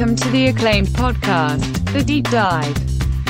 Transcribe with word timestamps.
Welcome 0.00 0.16
to 0.16 0.30
the 0.30 0.46
acclaimed 0.46 0.88
podcast, 0.88 1.92
The 1.92 2.02
Deep 2.02 2.24
Dive, 2.30 2.74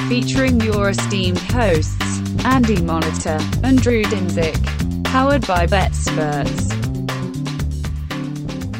featuring 0.09 0.61
your 0.61 0.91
esteemed 0.91 1.39
hosts, 1.39 2.21
Andy 2.45 2.77
Molitor 2.77 3.41
and 3.65 3.83
Drew 3.83 4.05
Dinsick, 4.05 4.55
powered 5.05 5.45
by 5.49 5.67
BetSperts. 5.67 6.71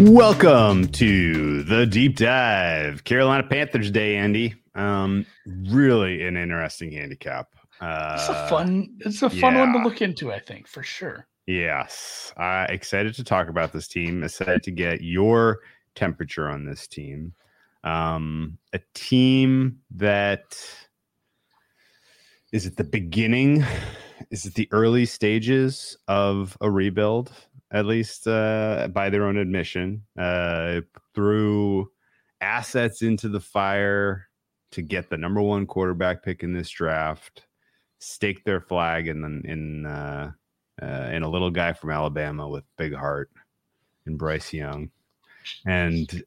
Welcome 0.09 0.87
to 0.87 1.65
the 1.65 1.85
deep 1.85 2.15
dive. 2.15 3.03
Carolina 3.03 3.43
Panthers 3.43 3.91
Day, 3.91 4.15
Andy. 4.15 4.55
Um, 4.77 5.27
really 5.47 6.23
an 6.23 6.37
interesting 6.37 6.93
handicap. 6.93 7.49
Uh, 7.81 8.19
It's 8.21 8.29
a 8.29 8.49
fun. 8.49 8.95
It's 9.01 9.23
a 9.23 9.31
fun 9.31 9.59
one 9.59 9.73
to 9.73 9.81
look 9.81 10.01
into. 10.01 10.33
I 10.33 10.39
think 10.39 10.69
for 10.69 10.85
sure. 10.85 11.27
Yes, 11.49 12.33
uh, 12.37 12.67
excited 12.69 13.15
to 13.15 13.25
talk 13.25 13.49
about 13.49 13.73
this 13.73 13.89
team. 13.89 14.23
Excited 14.23 14.63
to 14.63 14.71
get 14.71 15.03
your 15.03 15.59
temperature 15.97 16.49
on 16.49 16.65
this 16.65 16.87
team. 16.87 17.35
Um, 17.83 18.59
a 18.73 18.81
team 18.95 19.81
that 19.93 20.59
is 22.53 22.67
at 22.67 22.77
the 22.77 22.85
beginning. 22.85 23.65
Is 24.31 24.47
it 24.47 24.55
the 24.55 24.69
early 24.71 25.07
stages 25.07 25.97
of 26.09 26.57
a 26.61 26.71
rebuild? 26.71 27.33
At 27.73 27.87
least 27.87 28.27
uh, 28.27 28.89
by 28.93 29.11
their 29.11 29.25
own 29.25 29.37
admission, 29.37 30.03
uh, 30.19 30.81
threw 31.15 31.91
assets 32.41 33.03
into 33.03 33.29
the 33.29 33.41
fire 33.41 34.29
to 34.73 34.83
get 34.83 35.09
the 35.09 35.17
number 35.17 35.41
one 35.41 35.67
quarterback 35.67 36.23
pick 36.23 36.43
in 36.43 36.53
this 36.53 36.69
draft. 36.69 37.47
Stake 38.01 38.45
their 38.45 38.61
flag 38.61 39.09
in 39.09 39.43
in 39.45 39.87
uh, 39.87 40.33
uh, 40.81 40.85
and 40.85 41.23
a 41.23 41.29
little 41.29 41.51
guy 41.51 41.73
from 41.73 41.91
Alabama 41.91 42.49
with 42.49 42.65
big 42.77 42.95
heart, 42.95 43.31
and 44.07 44.19
Bryce 44.19 44.53
Young, 44.53 44.91
and 45.67 46.23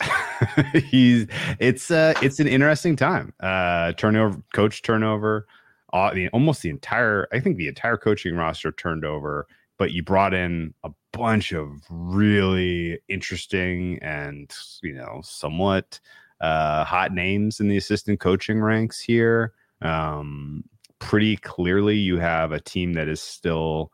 he's 0.74 1.26
it's 1.58 1.90
uh 1.90 2.14
it's 2.22 2.40
an 2.40 2.46
interesting 2.46 2.96
time. 2.96 3.32
Uh, 3.40 3.92
turnover, 3.92 4.42
coach 4.54 4.82
turnover, 4.82 5.46
uh, 5.92 6.12
the, 6.14 6.28
almost 6.30 6.62
the 6.62 6.70
entire 6.70 7.28
I 7.32 7.40
think 7.40 7.56
the 7.56 7.68
entire 7.68 7.96
coaching 7.96 8.36
roster 8.36 8.72
turned 8.72 9.04
over, 9.04 9.46
but 9.78 9.92
you 9.92 10.02
brought 10.02 10.34
in 10.34 10.74
a 10.84 10.90
bunch 11.12 11.52
of 11.52 11.68
really 11.90 12.98
interesting 13.08 13.98
and 14.02 14.50
you 14.82 14.94
know 14.94 15.20
somewhat 15.22 16.00
uh, 16.40 16.84
hot 16.84 17.12
names 17.12 17.60
in 17.60 17.68
the 17.68 17.76
assistant 17.76 18.20
coaching 18.20 18.60
ranks 18.60 19.00
here. 19.00 19.52
Um, 19.80 20.64
pretty 20.98 21.36
clearly, 21.36 21.96
you 21.96 22.18
have 22.18 22.52
a 22.52 22.60
team 22.60 22.94
that 22.94 23.08
is 23.08 23.20
still 23.20 23.92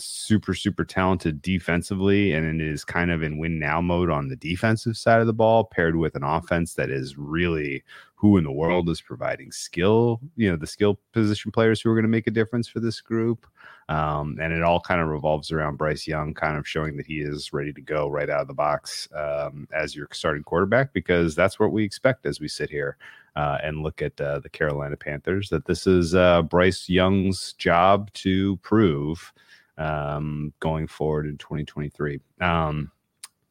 super 0.00 0.54
super 0.54 0.84
talented 0.84 1.42
defensively 1.42 2.32
and 2.32 2.60
it 2.60 2.66
is 2.66 2.84
kind 2.84 3.10
of 3.10 3.22
in 3.22 3.38
win 3.38 3.58
now 3.58 3.80
mode 3.80 4.10
on 4.10 4.28
the 4.28 4.36
defensive 4.36 4.96
side 4.96 5.20
of 5.20 5.26
the 5.26 5.32
ball 5.32 5.64
paired 5.64 5.96
with 5.96 6.14
an 6.14 6.24
offense 6.24 6.74
that 6.74 6.90
is 6.90 7.16
really 7.16 7.82
who 8.20 8.36
in 8.36 8.44
the 8.44 8.52
world 8.52 8.88
is 8.90 9.00
providing 9.00 9.50
skill 9.50 10.20
you 10.36 10.50
know 10.50 10.56
the 10.56 10.66
skill 10.66 10.98
position 11.12 11.50
players 11.50 11.80
who 11.80 11.90
are 11.90 11.94
going 11.94 12.02
to 12.02 12.08
make 12.08 12.26
a 12.26 12.30
difference 12.30 12.68
for 12.68 12.80
this 12.80 13.00
group. 13.00 13.46
Um, 13.88 14.38
and 14.40 14.52
it 14.52 14.62
all 14.62 14.78
kind 14.78 15.00
of 15.00 15.08
revolves 15.08 15.50
around 15.50 15.76
bryce 15.76 16.06
young 16.06 16.32
kind 16.32 16.56
of 16.56 16.68
showing 16.68 16.96
that 16.96 17.06
he 17.06 17.20
is 17.20 17.52
ready 17.52 17.72
to 17.72 17.80
go 17.80 18.08
right 18.08 18.30
out 18.30 18.42
of 18.42 18.46
the 18.46 18.54
box 18.54 19.08
um, 19.16 19.66
as 19.72 19.96
your 19.96 20.06
starting 20.12 20.44
quarterback 20.44 20.92
because 20.92 21.34
that's 21.34 21.58
what 21.58 21.72
we 21.72 21.82
expect 21.82 22.24
as 22.24 22.38
we 22.38 22.46
sit 22.46 22.70
here 22.70 22.96
uh, 23.34 23.58
and 23.64 23.82
look 23.82 24.00
at 24.00 24.20
uh, 24.20 24.38
the 24.38 24.48
carolina 24.48 24.96
panthers 24.96 25.48
that 25.48 25.64
this 25.64 25.88
is 25.88 26.14
uh, 26.14 26.40
bryce 26.42 26.88
young's 26.88 27.54
job 27.54 28.12
to 28.12 28.56
prove 28.58 29.32
um, 29.80 30.52
going 30.60 30.86
forward 30.86 31.26
in 31.26 31.38
2023. 31.38 32.20
Um, 32.40 32.92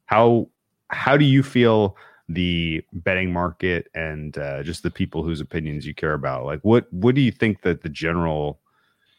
how 0.06 0.48
how 0.90 1.18
do 1.18 1.26
you 1.26 1.44
feel 1.44 1.98
the 2.30 2.84
betting 2.94 3.34
market 3.34 3.88
and 3.96 4.38
uh, 4.38 4.64
just 4.64 4.84
the 4.84 4.92
people 4.92 5.24
whose 5.24 5.42
opinions 5.42 5.86
you 5.86 5.94
care 5.94 6.14
about? 6.14 6.46
Like, 6.46 6.62
what 6.62 6.92
what 6.94 7.16
do 7.16 7.22
you 7.22 7.32
think 7.32 7.64
that 7.64 7.82
the 7.82 7.90
general 7.90 8.60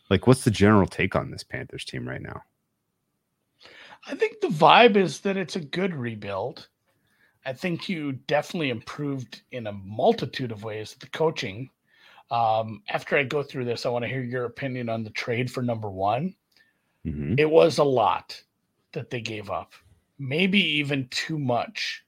like 0.09 0.26
what's 0.26 0.44
the 0.44 0.50
general 0.50 0.87
take 0.87 1.15
on 1.15 1.31
this 1.31 1.43
Panthers 1.43 1.84
team 1.84 2.09
right 2.09 2.22
now? 2.22 2.43
I 4.06 4.15
think 4.15 4.41
the 4.41 4.48
vibe 4.48 4.97
is 4.97 5.21
that 5.21 5.37
it's 5.37 5.56
a 5.56 5.60
good 5.60 5.94
rebuild. 5.94 6.69
I 7.44 7.53
think 7.53 7.88
you 7.88 8.12
definitely 8.12 8.71
improved 8.71 9.42
in 9.50 9.66
a 9.66 9.72
multitude 9.72 10.53
of 10.53 10.65
ways 10.65 10.97
the 11.00 11.09
coaching. 11.09 11.71
Um, 12.31 12.82
after 12.88 13.16
I 13.16 13.25
go 13.25 13.42
through 13.42 13.65
this, 13.65 13.84
I 13.84 13.88
want 13.88 14.04
to 14.04 14.09
hear 14.09 14.22
your 14.22 14.44
opinion 14.44 14.88
on 14.88 15.03
the 15.03 15.10
trade 15.10 15.50
for 15.50 15.62
number 15.62 15.91
one. 15.91 16.34
Mhm. 17.06 17.38
It 17.38 17.50
was 17.50 17.78
a 17.78 17.84
lot 17.84 18.43
that 18.93 19.11
they 19.11 19.21
gave 19.21 19.50
up, 19.50 19.72
maybe 20.19 20.61
even 20.61 21.09
too 21.09 21.38
much, 21.38 22.05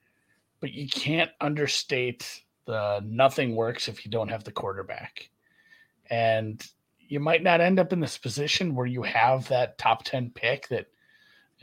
but 0.61 0.73
you 0.73 0.89
can't 0.89 1.31
understate 1.41 2.43
the 2.67 3.01
nothing 3.05 3.57
works 3.57 3.89
if 3.89 4.05
you 4.05 4.11
don't 4.11 4.29
have 4.29 4.45
the 4.45 4.53
quarterback. 4.53 5.31
And 6.11 6.65
you 7.01 7.21
might 7.21 7.43
not 7.43 7.61
end 7.61 7.79
up 7.79 7.93
in 7.93 8.01
this 8.01 8.19
position 8.19 8.75
where 8.75 8.87
you 8.87 9.03
have 9.03 9.49
that 9.49 9.79
top 9.79 10.05
10 10.05 10.31
pick 10.31 10.69
that, 10.69 10.87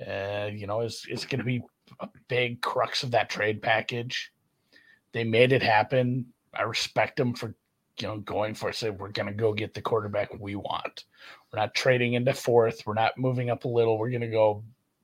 uh, 0.06 0.50
you 0.52 0.68
know, 0.68 0.82
is, 0.82 1.06
is 1.10 1.26
going 1.26 1.40
to 1.40 1.46
be 1.46 1.62
a 2.00 2.10
big 2.28 2.62
crux 2.62 3.04
of 3.04 3.12
that 3.12 3.30
trade 3.30 3.62
package. 3.62 4.32
They 5.12 5.24
made 5.24 5.52
it 5.52 5.64
happen. 5.64 6.28
I 6.54 6.64
respect 6.64 7.18
them 7.18 7.34
for, 7.34 7.56
you 8.00 8.08
know, 8.08 8.20
going 8.20 8.54
for 8.54 8.70
it. 8.70 8.76
Say, 8.76 8.90
we're 8.90 9.12
going 9.12 9.28
to 9.28 9.34
go 9.34 9.54
get 9.54 9.74
the 9.74 9.82
quarterback 9.82 10.30
we 10.40 10.56
want. 10.56 11.06
We're 11.52 11.60
not 11.60 11.74
trading 11.74 12.14
into 12.14 12.34
fourth. 12.34 12.86
We're 12.86 12.94
not 12.94 13.18
moving 13.18 13.50
up 13.50 13.66
a 13.66 13.70
little. 13.70 13.98
We're 13.98 14.12
going 14.12 14.22
to 14.22 14.28
go 14.28 14.64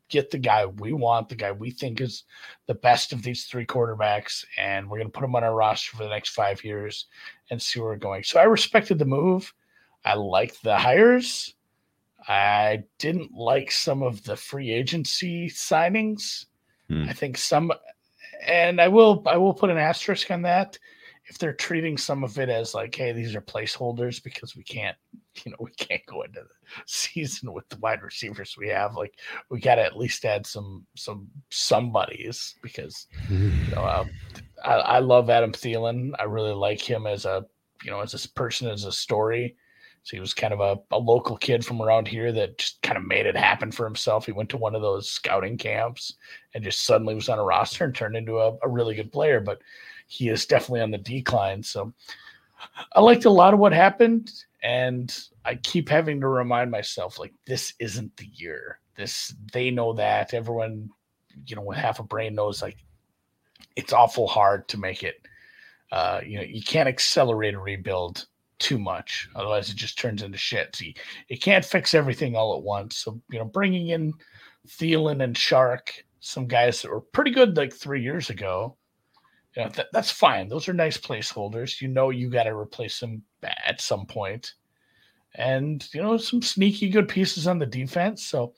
get 0.09 0.29
the 0.29 0.37
guy 0.37 0.65
we 0.65 0.93
want, 0.93 1.29
the 1.29 1.35
guy 1.35 1.51
we 1.51 1.71
think 1.71 2.01
is 2.01 2.23
the 2.67 2.75
best 2.75 3.11
of 3.11 3.23
these 3.23 3.45
three 3.45 3.65
quarterbacks, 3.65 4.45
and 4.57 4.89
we're 4.89 4.97
going 4.97 5.11
to 5.11 5.17
put 5.17 5.23
him 5.23 5.35
on 5.35 5.43
our 5.43 5.55
roster 5.55 5.97
for 5.97 6.03
the 6.03 6.09
next 6.09 6.29
five 6.29 6.63
years 6.63 7.07
and 7.49 7.61
see 7.61 7.79
where 7.79 7.89
we're 7.89 7.97
going. 7.97 8.23
So 8.23 8.39
I 8.39 8.43
respected 8.43 8.99
the 8.99 9.05
move. 9.05 9.53
I 10.03 10.13
liked 10.13 10.61
the 10.63 10.77
hires. 10.77 11.55
I 12.27 12.83
didn't 12.99 13.33
like 13.33 13.71
some 13.71 14.03
of 14.03 14.23
the 14.23 14.35
free 14.35 14.71
agency 14.71 15.49
signings. 15.49 16.45
Hmm. 16.89 17.05
I 17.09 17.13
think 17.13 17.37
some, 17.37 17.71
and 18.45 18.79
I 18.79 18.87
will 18.87 19.23
I 19.25 19.37
will 19.37 19.53
put 19.53 19.69
an 19.69 19.77
asterisk 19.77 20.29
on 20.29 20.43
that 20.43 20.77
if 21.27 21.37
they're 21.37 21.53
treating 21.53 21.97
some 21.97 22.23
of 22.23 22.37
it 22.37 22.49
as 22.49 22.73
like, 22.73 22.93
hey, 22.93 23.11
these 23.11 23.35
are 23.35 23.41
placeholders 23.41 24.23
because 24.23 24.55
we 24.55 24.63
can't, 24.63 24.95
you 25.43 25.51
know, 25.51 25.57
we 25.59 25.71
can't 25.71 26.05
go 26.05 26.21
into 26.21 26.41
the 26.41 26.81
season 26.85 27.51
with 27.53 27.67
the 27.69 27.77
wide 27.77 28.01
receivers 28.01 28.55
we 28.57 28.69
have. 28.69 28.95
Like, 28.95 29.13
we 29.49 29.59
got 29.59 29.75
to 29.75 29.83
at 29.83 29.97
least 29.97 30.25
add 30.25 30.45
some 30.45 30.85
some 30.95 31.27
somebodies 31.49 32.55
because 32.61 33.07
you 33.29 33.51
know 33.75 33.81
uh, 33.81 34.05
I, 34.63 34.73
I 34.73 34.99
love 34.99 35.29
Adam 35.29 35.51
Thielen. 35.51 36.11
I 36.19 36.23
really 36.23 36.53
like 36.53 36.81
him 36.81 37.07
as 37.07 37.25
a 37.25 37.45
you 37.83 37.91
know 37.91 38.01
as 38.01 38.13
a 38.13 38.29
person 38.29 38.69
as 38.69 38.85
a 38.85 38.91
story. 38.91 39.55
So 40.03 40.15
he 40.15 40.21
was 40.21 40.35
kind 40.35 40.53
of 40.53 40.59
a, 40.59 40.77
a 40.95 40.99
local 40.99 41.35
kid 41.35 41.65
from 41.65 41.81
around 41.81 42.07
here 42.07 42.31
that 42.31 42.59
just 42.59 42.79
kind 42.83 42.95
of 42.95 43.07
made 43.07 43.25
it 43.25 43.35
happen 43.35 43.71
for 43.71 43.85
himself. 43.85 44.27
He 44.27 44.31
went 44.31 44.49
to 44.49 44.57
one 44.57 44.75
of 44.75 44.83
those 44.83 45.09
scouting 45.09 45.57
camps 45.57 46.13
and 46.53 46.63
just 46.63 46.85
suddenly 46.85 47.15
was 47.15 47.27
on 47.27 47.39
a 47.39 47.43
roster 47.43 47.85
and 47.85 47.95
turned 47.95 48.15
into 48.15 48.37
a, 48.37 48.55
a 48.61 48.69
really 48.69 48.93
good 48.93 49.11
player. 49.11 49.39
But 49.39 49.63
he 50.07 50.29
is 50.29 50.45
definitely 50.45 50.81
on 50.81 50.91
the 50.91 50.97
decline. 50.97 51.63
So 51.63 51.93
I 52.93 53.01
liked 53.01 53.25
a 53.25 53.29
lot 53.29 53.53
of 53.53 53.59
what 53.59 53.73
happened, 53.73 54.31
and 54.63 55.15
I 55.43 55.55
keep 55.55 55.89
having 55.89 56.21
to 56.21 56.27
remind 56.27 56.71
myself 56.71 57.19
like 57.19 57.33
this 57.45 57.73
isn't 57.79 58.15
the 58.17 58.29
year. 58.33 58.79
This 58.95 59.33
they 59.51 59.71
know 59.71 59.93
that 59.93 60.33
everyone, 60.33 60.89
you 61.45 61.55
know, 61.55 61.61
with 61.61 61.77
half 61.77 61.99
a 61.99 62.03
brain 62.03 62.35
knows 62.35 62.61
like 62.61 62.77
it's 63.75 63.93
awful 63.93 64.27
hard 64.27 64.67
to 64.69 64.79
make 64.79 65.03
it. 65.03 65.15
Uh, 65.91 66.21
you 66.25 66.37
know, 66.37 66.43
you 66.43 66.61
can't 66.61 66.89
accelerate 66.89 67.53
a 67.53 67.59
rebuild 67.59 68.25
too 68.57 68.79
much, 68.79 69.29
otherwise 69.35 69.69
it 69.69 69.75
just 69.75 69.99
turns 69.99 70.23
into 70.23 70.37
shit. 70.37 70.75
So 70.75 70.85
you, 70.85 70.93
you 71.27 71.37
can't 71.37 71.65
fix 71.65 71.93
everything 71.93 72.35
all 72.35 72.55
at 72.55 72.63
once. 72.63 72.97
So 72.97 73.21
you 73.29 73.39
know, 73.39 73.45
bringing 73.45 73.89
in 73.89 74.13
Thielen 74.67 75.23
and 75.23 75.35
Chark, 75.35 75.89
some 76.21 76.47
guys 76.47 76.81
that 76.81 76.91
were 76.91 77.01
pretty 77.01 77.31
good 77.31 77.57
like 77.57 77.73
three 77.73 78.01
years 78.01 78.29
ago, 78.29 78.77
you 79.55 79.63
know, 79.63 79.69
that, 79.69 79.87
that's 79.93 80.11
fine. 80.11 80.49
Those 80.49 80.67
are 80.67 80.73
nice 80.73 80.97
placeholders. 80.97 81.81
You 81.81 81.87
know, 81.87 82.09
you 82.09 82.29
got 82.29 82.43
to 82.43 82.55
replace 82.55 82.99
them 82.99 83.23
at 83.43 83.81
some 83.81 84.05
point. 84.05 84.53
And, 85.35 85.87
you 85.93 86.01
know, 86.01 86.17
some 86.17 86.41
sneaky 86.41 86.89
good 86.89 87.07
pieces 87.07 87.47
on 87.47 87.59
the 87.59 87.65
defense. 87.65 88.25
So 88.25 88.53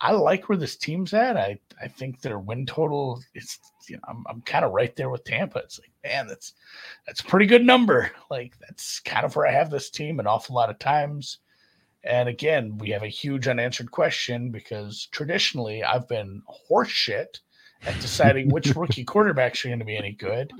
I 0.00 0.12
like 0.12 0.48
where 0.48 0.58
this 0.58 0.76
team's 0.76 1.12
at. 1.12 1.36
I, 1.36 1.58
I 1.82 1.88
think 1.88 2.20
their 2.20 2.38
win 2.38 2.66
total 2.66 3.22
is, 3.34 3.58
you 3.88 3.96
know, 3.96 4.02
I'm, 4.08 4.24
I'm 4.28 4.40
kind 4.42 4.64
of 4.64 4.72
right 4.72 4.94
there 4.96 5.10
with 5.10 5.24
Tampa. 5.24 5.58
It's 5.58 5.80
like, 5.80 5.92
man, 6.04 6.26
that's, 6.26 6.54
that's 7.06 7.20
a 7.20 7.24
pretty 7.24 7.46
good 7.46 7.64
number. 7.64 8.10
Like, 8.30 8.54
that's 8.60 9.00
kind 9.00 9.24
of 9.24 9.34
where 9.34 9.46
I 9.46 9.52
have 9.52 9.70
this 9.70 9.90
team 9.90 10.20
an 10.20 10.26
awful 10.26 10.54
lot 10.54 10.70
of 10.70 10.78
times. 10.78 11.38
And 12.02 12.28
again, 12.28 12.78
we 12.78 12.90
have 12.90 13.02
a 13.02 13.08
huge 13.08 13.46
unanswered 13.46 13.90
question 13.90 14.50
because 14.50 15.08
traditionally 15.10 15.84
I've 15.84 16.08
been 16.08 16.42
horseshit 16.70 17.40
at 17.82 18.00
deciding 18.00 18.48
which 18.48 18.66
rookie 18.76 19.04
quarterbacks 19.04 19.64
are 19.64 19.68
going 19.68 19.78
to 19.78 19.84
be 19.84 19.96
any 19.96 20.12
good. 20.12 20.52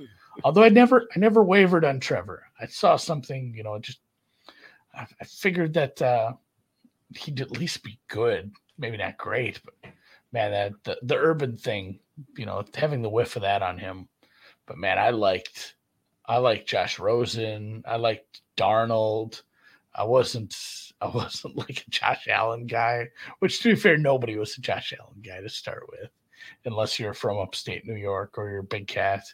Although 0.44 0.64
I 0.64 0.69
never, 0.69 1.08
I 1.14 1.19
never 1.19 1.43
wavered 1.43 1.84
on 1.84 2.00
Trevor. 2.00 2.44
I 2.61 2.67
saw 2.67 2.96
something, 2.96 3.55
you 3.55 3.62
know, 3.62 3.78
just 3.78 4.00
I, 4.94 5.06
I 5.20 5.25
figured 5.25 5.75
that 5.75 6.00
uh, 6.00 6.32
he'd 7.17 7.40
at 7.40 7.52
least 7.52 7.82
be 7.82 7.99
good, 8.08 8.52
maybe 8.78 8.96
not 8.96 9.19
great, 9.19 9.61
but 9.64 9.93
man, 10.32 10.52
that 10.52 10.72
the, 10.84 10.99
the 11.02 11.17
urban 11.17 11.56
thing, 11.56 12.00
you 12.37 12.46
know, 12.46 12.64
having 12.75 13.02
the 13.02 13.11
whiff 13.11 13.37
of 13.37 13.43
that 13.43 13.62
on 13.62 13.78
him 13.78 14.08
But 14.66 14.78
man, 14.78 14.99
I 14.99 15.11
liked 15.11 15.75
I 16.26 16.38
liked 16.38 16.69
Josh 16.69 16.99
Rosen. 16.99 17.82
I 17.87 17.96
liked 17.96 18.43
Darnold. 18.56 19.43
I 19.94 20.05
wasn't 20.05 20.56
I 21.00 21.08
wasn't 21.08 21.56
like 21.58 21.84
a 21.87 21.90
Josh 21.90 22.28
Allen 22.28 22.66
guy, 22.66 23.08
which 23.40 23.61
to 23.62 23.70
be 23.70 23.76
fair, 23.76 23.96
nobody 23.99 24.37
was 24.37 24.56
a 24.56 24.61
Josh 24.61 24.94
Allen 24.99 25.20
guy 25.23 25.40
to 25.40 25.49
start 25.49 25.84
with, 25.90 26.11
unless 26.64 26.98
you're 26.98 27.14
from 27.14 27.38
upstate 27.38 27.87
New 27.87 27.94
York 27.94 28.38
or 28.38 28.48
you're 28.50 28.60
a 28.60 28.64
big 28.64 28.87
cat. 28.87 29.25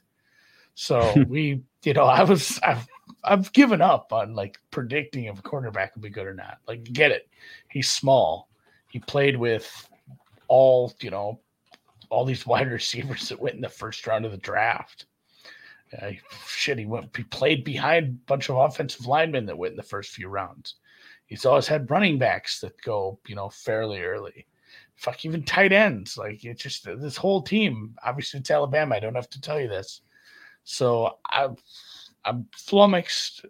So 0.74 1.14
we, 1.28 1.62
you 1.84 1.94
know, 1.94 2.04
I 2.04 2.22
was 2.22 2.58
I've 2.62 2.86
I've 3.24 3.52
given 3.52 3.80
up 3.80 4.12
on 4.12 4.34
like 4.34 4.58
predicting 4.70 5.24
if 5.24 5.38
a 5.38 5.42
cornerback 5.42 5.94
will 5.94 6.02
be 6.02 6.10
good 6.10 6.26
or 6.26 6.34
not. 6.34 6.58
Like, 6.66 6.84
get 6.84 7.10
it. 7.10 7.28
He's 7.68 7.90
small. 7.90 8.48
He 8.90 9.00
played 9.00 9.36
with 9.36 9.88
all, 10.48 10.94
you 11.00 11.10
know, 11.10 11.40
all 12.08 12.24
these 12.24 12.46
wide 12.46 12.70
receivers 12.70 13.28
that 13.28 13.40
went 13.40 13.56
in 13.56 13.60
the 13.60 13.68
first 13.68 14.06
round 14.06 14.24
of 14.24 14.32
the 14.32 14.38
draft. 14.38 15.06
Uh, 16.00 16.12
shit, 16.46 16.78
he 16.78 16.86
went. 16.86 17.16
He 17.16 17.22
played 17.24 17.64
behind 17.64 18.06
a 18.06 18.26
bunch 18.26 18.48
of 18.48 18.56
offensive 18.56 19.06
linemen 19.06 19.46
that 19.46 19.58
went 19.58 19.72
in 19.72 19.76
the 19.76 19.82
first 19.82 20.10
few 20.10 20.28
rounds. 20.28 20.76
He's 21.26 21.46
always 21.46 21.66
had 21.66 21.90
running 21.90 22.18
backs 22.18 22.60
that 22.60 22.80
go, 22.82 23.18
you 23.26 23.34
know, 23.34 23.48
fairly 23.48 24.02
early. 24.02 24.46
Fuck, 24.96 25.24
even 25.24 25.42
tight 25.42 25.72
ends. 25.72 26.16
Like 26.16 26.44
it's 26.44 26.62
just 26.62 26.84
this 26.84 27.16
whole 27.16 27.42
team. 27.42 27.94
Obviously, 28.04 28.40
it's 28.40 28.50
Alabama. 28.50 28.94
I 28.94 29.00
don't 29.00 29.14
have 29.14 29.30
to 29.30 29.40
tell 29.40 29.60
you 29.60 29.68
this. 29.68 30.00
So 30.64 31.18
I, 31.30 31.48
I'm 32.24 32.46
flummoxed 32.56 33.46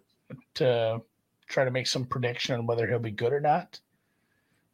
to 0.55 1.01
try 1.47 1.65
to 1.65 1.71
make 1.71 1.87
some 1.87 2.05
prediction 2.05 2.55
on 2.55 2.67
whether 2.67 2.87
he'll 2.87 2.99
be 2.99 3.11
good 3.11 3.33
or 3.33 3.39
not. 3.39 3.79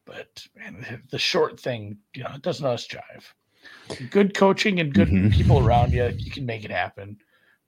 But 0.05 0.45
man, 0.55 1.03
the 1.09 1.19
short 1.19 1.59
thing, 1.59 1.97
you 2.13 2.23
know, 2.23 2.31
it 2.35 2.41
doesn't 2.41 2.65
always 2.65 2.87
jive. 2.87 4.09
Good 4.09 4.35
coaching 4.35 4.79
and 4.79 4.93
good 4.93 5.07
mm-hmm. 5.07 5.29
people 5.29 5.65
around 5.65 5.93
you, 5.93 6.11
you 6.17 6.31
can 6.31 6.45
make 6.45 6.65
it 6.65 6.71
happen. 6.71 7.17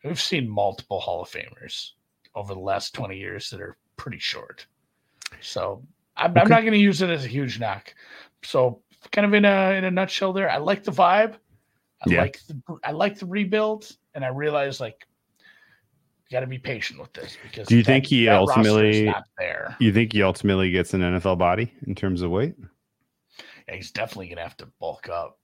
We've 0.04 0.19
seen 0.19 0.50
multiple 0.50 1.00
Hall 1.00 1.22
of 1.22 1.30
Famers 1.30 1.92
over 2.36 2.54
the 2.54 2.60
last 2.60 2.94
20 2.94 3.18
years 3.18 3.50
that 3.50 3.62
are 3.62 3.78
pretty 3.96 4.19
short. 4.19 4.66
So 5.42 5.84
I'm, 6.18 6.31
okay. 6.31 6.42
I'm 6.42 6.50
not 6.50 6.62
going 6.62 6.74
to 6.74 6.80
use 6.80 7.01
it 7.01 7.10
as 7.10 7.25
a 7.25 7.30
huge 7.30 7.60
knock. 7.60 7.94
So 8.44 8.81
kind 9.12 9.25
of 9.25 9.34
in 9.34 9.46
a 9.46 9.72
in 9.72 9.84
a 9.84 9.92
nutshell, 9.92 10.34
there, 10.34 10.50
I 10.50 10.57
like 10.57 10.84
the 10.84 10.92
vibe. 10.92 11.36
I 12.06 12.10
yeah. 12.10 12.22
like 12.22 12.40
the 12.48 12.62
I 12.84 12.92
like 12.92 13.19
the 13.19 13.25
rebuild, 13.25 13.92
and 14.13 14.24
I 14.24 14.30
realize 14.30 14.80
like 14.80 15.07
you 15.38 16.36
got 16.36 16.42
to 16.42 16.48
be 16.48 16.57
patient 16.57 17.00
with 17.00 17.13
this 17.13 17.38
because. 17.44 17.68
Do 17.68 17.78
you 17.78 17.84
that, 17.84 17.88
think 17.88 18.06
he 18.07 18.28
ultimately 18.30 19.13
there? 19.38 19.75
You 19.80 19.94
think 19.94 20.13
he 20.13 20.24
ultimately 20.24 20.72
gets 20.72 20.94
an 20.94 21.02
NFL 21.02 21.38
body 21.38 21.74
in 21.88 21.96
terms 21.96 22.22
of 22.22 22.31
weight? 22.31 22.56
Yeah, 23.68 23.75
he's 23.75 23.92
definitely 23.92 24.30
gonna 24.30 24.42
have 24.42 24.57
to 24.57 24.68
bulk 24.80 25.10
up. 25.10 25.40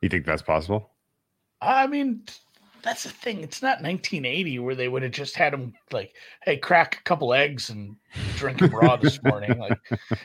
You 0.00 0.08
think 0.08 0.26
that's 0.26 0.42
possible? 0.42 0.90
I 1.60 1.86
mean, 1.86 2.24
that's 2.82 3.04
the 3.04 3.08
thing. 3.08 3.42
It's 3.42 3.62
not 3.62 3.82
1980 3.82 4.58
where 4.58 4.74
they 4.74 4.88
would 4.88 5.02
have 5.02 5.12
just 5.12 5.34
had 5.34 5.54
him 5.54 5.72
like, 5.90 6.14
hey, 6.42 6.58
crack 6.58 6.98
a 7.00 7.02
couple 7.04 7.32
eggs 7.32 7.70
and 7.70 7.96
drink 8.36 8.60
raw 8.72 8.96
this 8.96 9.22
morning. 9.24 9.58
Like, 9.58 9.78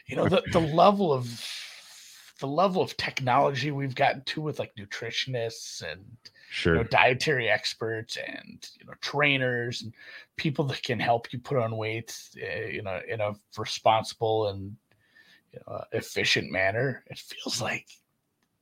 you 0.07 0.17
know, 0.17 0.27
the, 0.27 0.43
the 0.51 0.59
level 0.59 1.13
of 1.13 1.41
the 2.39 2.47
level 2.47 2.81
of 2.81 2.95
technology 2.97 3.71
we've 3.71 3.95
gotten 3.95 4.23
to 4.23 4.41
with 4.41 4.59
like 4.59 4.73
nutritionists 4.75 5.83
and 5.83 6.05
sure. 6.49 6.75
you 6.75 6.79
know, 6.81 6.87
dietary 6.87 7.49
experts 7.49 8.17
and 8.17 8.69
you 8.79 8.85
know 8.85 8.93
trainers 9.01 9.81
and 9.81 9.93
people 10.35 10.65
that 10.65 10.81
can 10.83 10.99
help 10.99 11.31
you 11.31 11.39
put 11.39 11.57
on 11.57 11.75
weight, 11.75 12.17
uh, 12.41 12.65
you 12.67 12.81
know, 12.81 12.99
in 13.07 13.19
a 13.21 13.33
responsible 13.57 14.47
and 14.47 14.75
you 15.53 15.59
know, 15.67 15.83
efficient 15.91 16.51
manner. 16.51 17.03
It 17.07 17.19
feels 17.19 17.61
like 17.61 17.87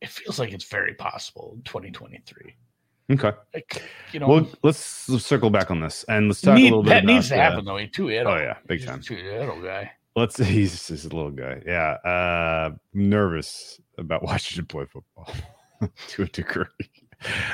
it 0.02 0.10
feels 0.10 0.40
like 0.40 0.54
it's 0.54 0.66
very 0.66 0.94
possible 0.94 1.54
in 1.56 1.62
2023. 1.64 2.56
Okay. 3.10 3.32
Like, 3.54 3.84
you 4.12 4.20
know, 4.20 4.28
well, 4.28 4.48
let's, 4.64 5.08
let's, 5.08 5.26
circle 5.26 5.50
back 5.50 5.72
on 5.72 5.80
this 5.80 6.04
and 6.10 6.28
let's 6.28 6.42
talk 6.42 6.56
need, 6.56 6.64
a 6.64 6.66
little 6.66 6.84
bit. 6.84 6.90
That 6.90 7.06
needs 7.06 7.30
to 7.30 7.38
happen 7.38 7.64
though. 7.64 7.84
Too 7.86 8.10
Oh 8.10 8.36
yeah, 8.36 8.58
big 8.68 8.86
time. 8.86 9.02
Too 9.02 9.16
little 9.16 9.62
guy. 9.62 9.92
Let's. 10.18 10.38
He's 10.44 10.88
just 10.88 11.06
a 11.06 11.16
little 11.16 11.32
guy. 11.32 11.62
Yeah. 11.66 11.92
Uh, 12.04 12.72
nervous 12.94 13.80
about 13.98 14.24
watching 14.24 14.60
him 14.60 14.66
play 14.66 14.86
football 14.86 15.32
to 16.10 16.24
a 16.24 16.26
degree. 16.26 16.66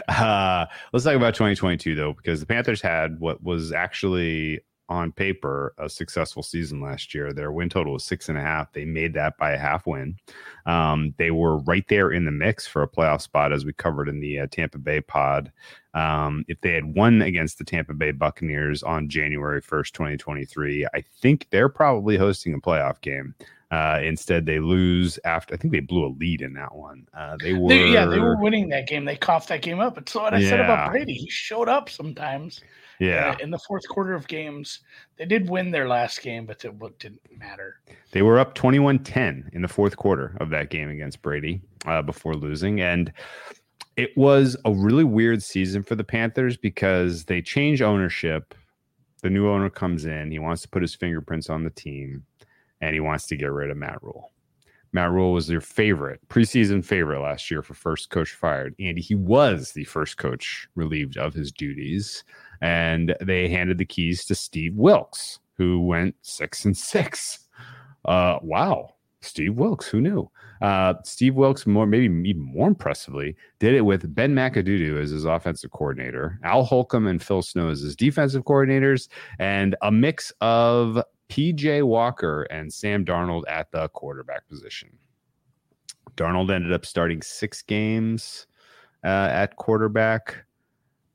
Uh, 0.07 0.65
let's 0.91 1.05
talk 1.05 1.15
about 1.15 1.35
2022 1.35 1.93
though, 1.93 2.13
because 2.13 2.39
the 2.39 2.45
Panthers 2.45 2.81
had 2.81 3.19
what 3.19 3.43
was 3.43 3.73
actually 3.73 4.61
on 4.89 5.11
paper 5.11 5.73
a 5.77 5.89
successful 5.89 6.43
season 6.43 6.81
last 6.81 7.13
year. 7.13 7.33
Their 7.33 7.51
win 7.51 7.69
total 7.69 7.93
was 7.93 8.03
six 8.03 8.29
and 8.29 8.37
a 8.37 8.41
half. 8.41 8.71
They 8.73 8.85
made 8.85 9.13
that 9.13 9.37
by 9.37 9.51
a 9.51 9.57
half 9.57 9.87
win. 9.87 10.17
Um, 10.65 11.13
they 11.17 11.31
were 11.31 11.57
right 11.59 11.87
there 11.87 12.11
in 12.11 12.25
the 12.25 12.31
mix 12.31 12.67
for 12.67 12.83
a 12.83 12.87
playoff 12.87 13.21
spot, 13.21 13.53
as 13.53 13.65
we 13.65 13.73
covered 13.73 14.09
in 14.09 14.19
the 14.19 14.41
uh, 14.41 14.47
Tampa 14.51 14.77
Bay 14.77 15.01
pod. 15.01 15.51
Um, 15.93 16.43
if 16.47 16.59
they 16.61 16.73
had 16.73 16.95
won 16.95 17.21
against 17.21 17.57
the 17.57 17.63
Tampa 17.63 17.93
Bay 17.93 18.11
Buccaneers 18.11 18.83
on 18.83 19.09
January 19.09 19.61
1st, 19.61 19.91
2023, 19.91 20.87
I 20.93 21.03
think 21.21 21.47
they're 21.51 21.69
probably 21.69 22.17
hosting 22.17 22.53
a 22.53 22.59
playoff 22.59 22.99
game. 23.01 23.35
Uh, 23.71 23.99
instead, 24.03 24.45
they 24.45 24.59
lose 24.59 25.17
after. 25.25 25.55
I 25.55 25.57
think 25.57 25.73
they 25.73 25.79
blew 25.79 26.05
a 26.05 26.13
lead 26.19 26.43
in 26.43 26.53
that 26.53 26.75
one. 26.75 27.07
Uh, 27.11 27.37
they 27.41 27.53
were, 27.53 27.69
they, 27.69 27.87
yeah, 27.87 28.05
they 28.05 28.19
were 28.19 28.37
winning 28.37 28.69
that 28.69 28.87
game. 28.87 29.03
They 29.03 29.15
coughed 29.15 29.49
that 29.49 29.63
game 29.63 29.79
up. 29.79 29.97
It's 29.97 30.13
what 30.13 30.33
I 30.33 30.37
yeah. 30.37 30.49
said 30.49 30.59
about 30.59 30.91
Brady. 30.91 31.15
He 31.15 31.27
showed 31.27 31.67
up 31.67 31.89
sometimes. 31.89 32.61
Yeah. 33.03 33.31
Uh, 33.31 33.43
in 33.43 33.51
the 33.51 33.59
fourth 33.59 33.87
quarter 33.89 34.13
of 34.13 34.27
games, 34.27 34.79
they 35.17 35.25
did 35.25 35.49
win 35.49 35.71
their 35.71 35.87
last 35.87 36.21
game, 36.21 36.45
but 36.45 36.63
it 36.63 36.99
didn't 36.99 37.19
matter. 37.37 37.81
They 38.11 38.21
were 38.21 38.39
up 38.39 38.53
21 38.53 38.99
10 38.99 39.49
in 39.51 39.61
the 39.61 39.67
fourth 39.67 39.97
quarter 39.97 40.37
of 40.39 40.49
that 40.51 40.69
game 40.69 40.89
against 40.89 41.21
Brady 41.21 41.61
uh, 41.85 42.01
before 42.01 42.35
losing. 42.35 42.79
And 42.79 43.11
it 43.97 44.17
was 44.17 44.55
a 44.63 44.73
really 44.73 45.03
weird 45.03 45.43
season 45.43 45.83
for 45.83 45.95
the 45.95 46.03
Panthers 46.03 46.55
because 46.55 47.25
they 47.25 47.41
change 47.41 47.81
ownership. 47.81 48.55
The 49.21 49.29
new 49.29 49.49
owner 49.49 49.69
comes 49.69 50.05
in, 50.05 50.31
he 50.31 50.39
wants 50.39 50.61
to 50.63 50.69
put 50.69 50.81
his 50.81 50.95
fingerprints 50.95 51.49
on 51.49 51.63
the 51.63 51.69
team, 51.69 52.25
and 52.81 52.93
he 52.93 52.99
wants 52.99 53.25
to 53.27 53.37
get 53.37 53.51
rid 53.51 53.69
of 53.69 53.77
Matt 53.77 54.01
Rhule. 54.01 54.33
Matt 54.93 55.09
Rhule 55.11 55.33
was 55.33 55.47
their 55.47 55.59
favorite 55.59 56.21
preseason 56.29 56.85
favorite 56.85 57.21
last 57.21 57.49
year 57.49 57.63
for 57.63 57.73
first 57.73 58.11
coach 58.11 58.31
fired. 58.31 58.75
And 58.79 58.97
he 58.97 59.15
was 59.15 59.71
the 59.71 59.85
first 59.85 60.17
coach 60.17 60.67
relieved 60.75 61.17
of 61.17 61.33
his 61.33 61.51
duties 61.51 62.23
and 62.63 63.13
they 63.19 63.49
handed 63.49 63.77
the 63.77 63.85
keys 63.85 64.23
to 64.23 64.33
Steve 64.33 64.73
Wilks, 64.75 65.39
who 65.57 65.85
went 65.85 66.15
six 66.21 66.63
and 66.63 66.75
six. 66.77 67.39
Uh, 68.05 68.39
wow, 68.41 68.95
Steve 69.19 69.55
Wilks, 69.55 69.85
who 69.85 69.99
knew? 69.99 70.31
Uh, 70.61 70.93
Steve 71.03 71.35
Wilks, 71.35 71.67
more 71.67 71.85
maybe 71.85 72.05
even 72.05 72.41
more 72.41 72.69
impressively, 72.69 73.35
did 73.59 73.73
it 73.75 73.81
with 73.81 74.15
Ben 74.15 74.33
McAdoo 74.33 75.01
as 75.01 75.09
his 75.09 75.25
offensive 75.25 75.71
coordinator, 75.71 76.39
Al 76.43 76.63
Holcomb 76.63 77.05
and 77.07 77.21
Phil 77.21 77.41
Snow 77.41 77.67
as 77.67 77.81
his 77.81 77.97
defensive 77.97 78.45
coordinators, 78.45 79.09
and 79.39 79.75
a 79.81 79.91
mix 79.91 80.31
of 80.39 81.03
PJ 81.27 81.83
Walker 81.83 82.43
and 82.43 82.71
Sam 82.71 83.03
Darnold 83.03 83.43
at 83.49 83.71
the 83.71 83.89
quarterback 83.89 84.47
position. 84.47 84.89
Darnold 86.15 86.49
ended 86.49 86.71
up 86.71 86.85
starting 86.85 87.21
six 87.21 87.61
games 87.61 88.47
uh, 89.03 89.27
at 89.31 89.57
quarterback. 89.57 90.45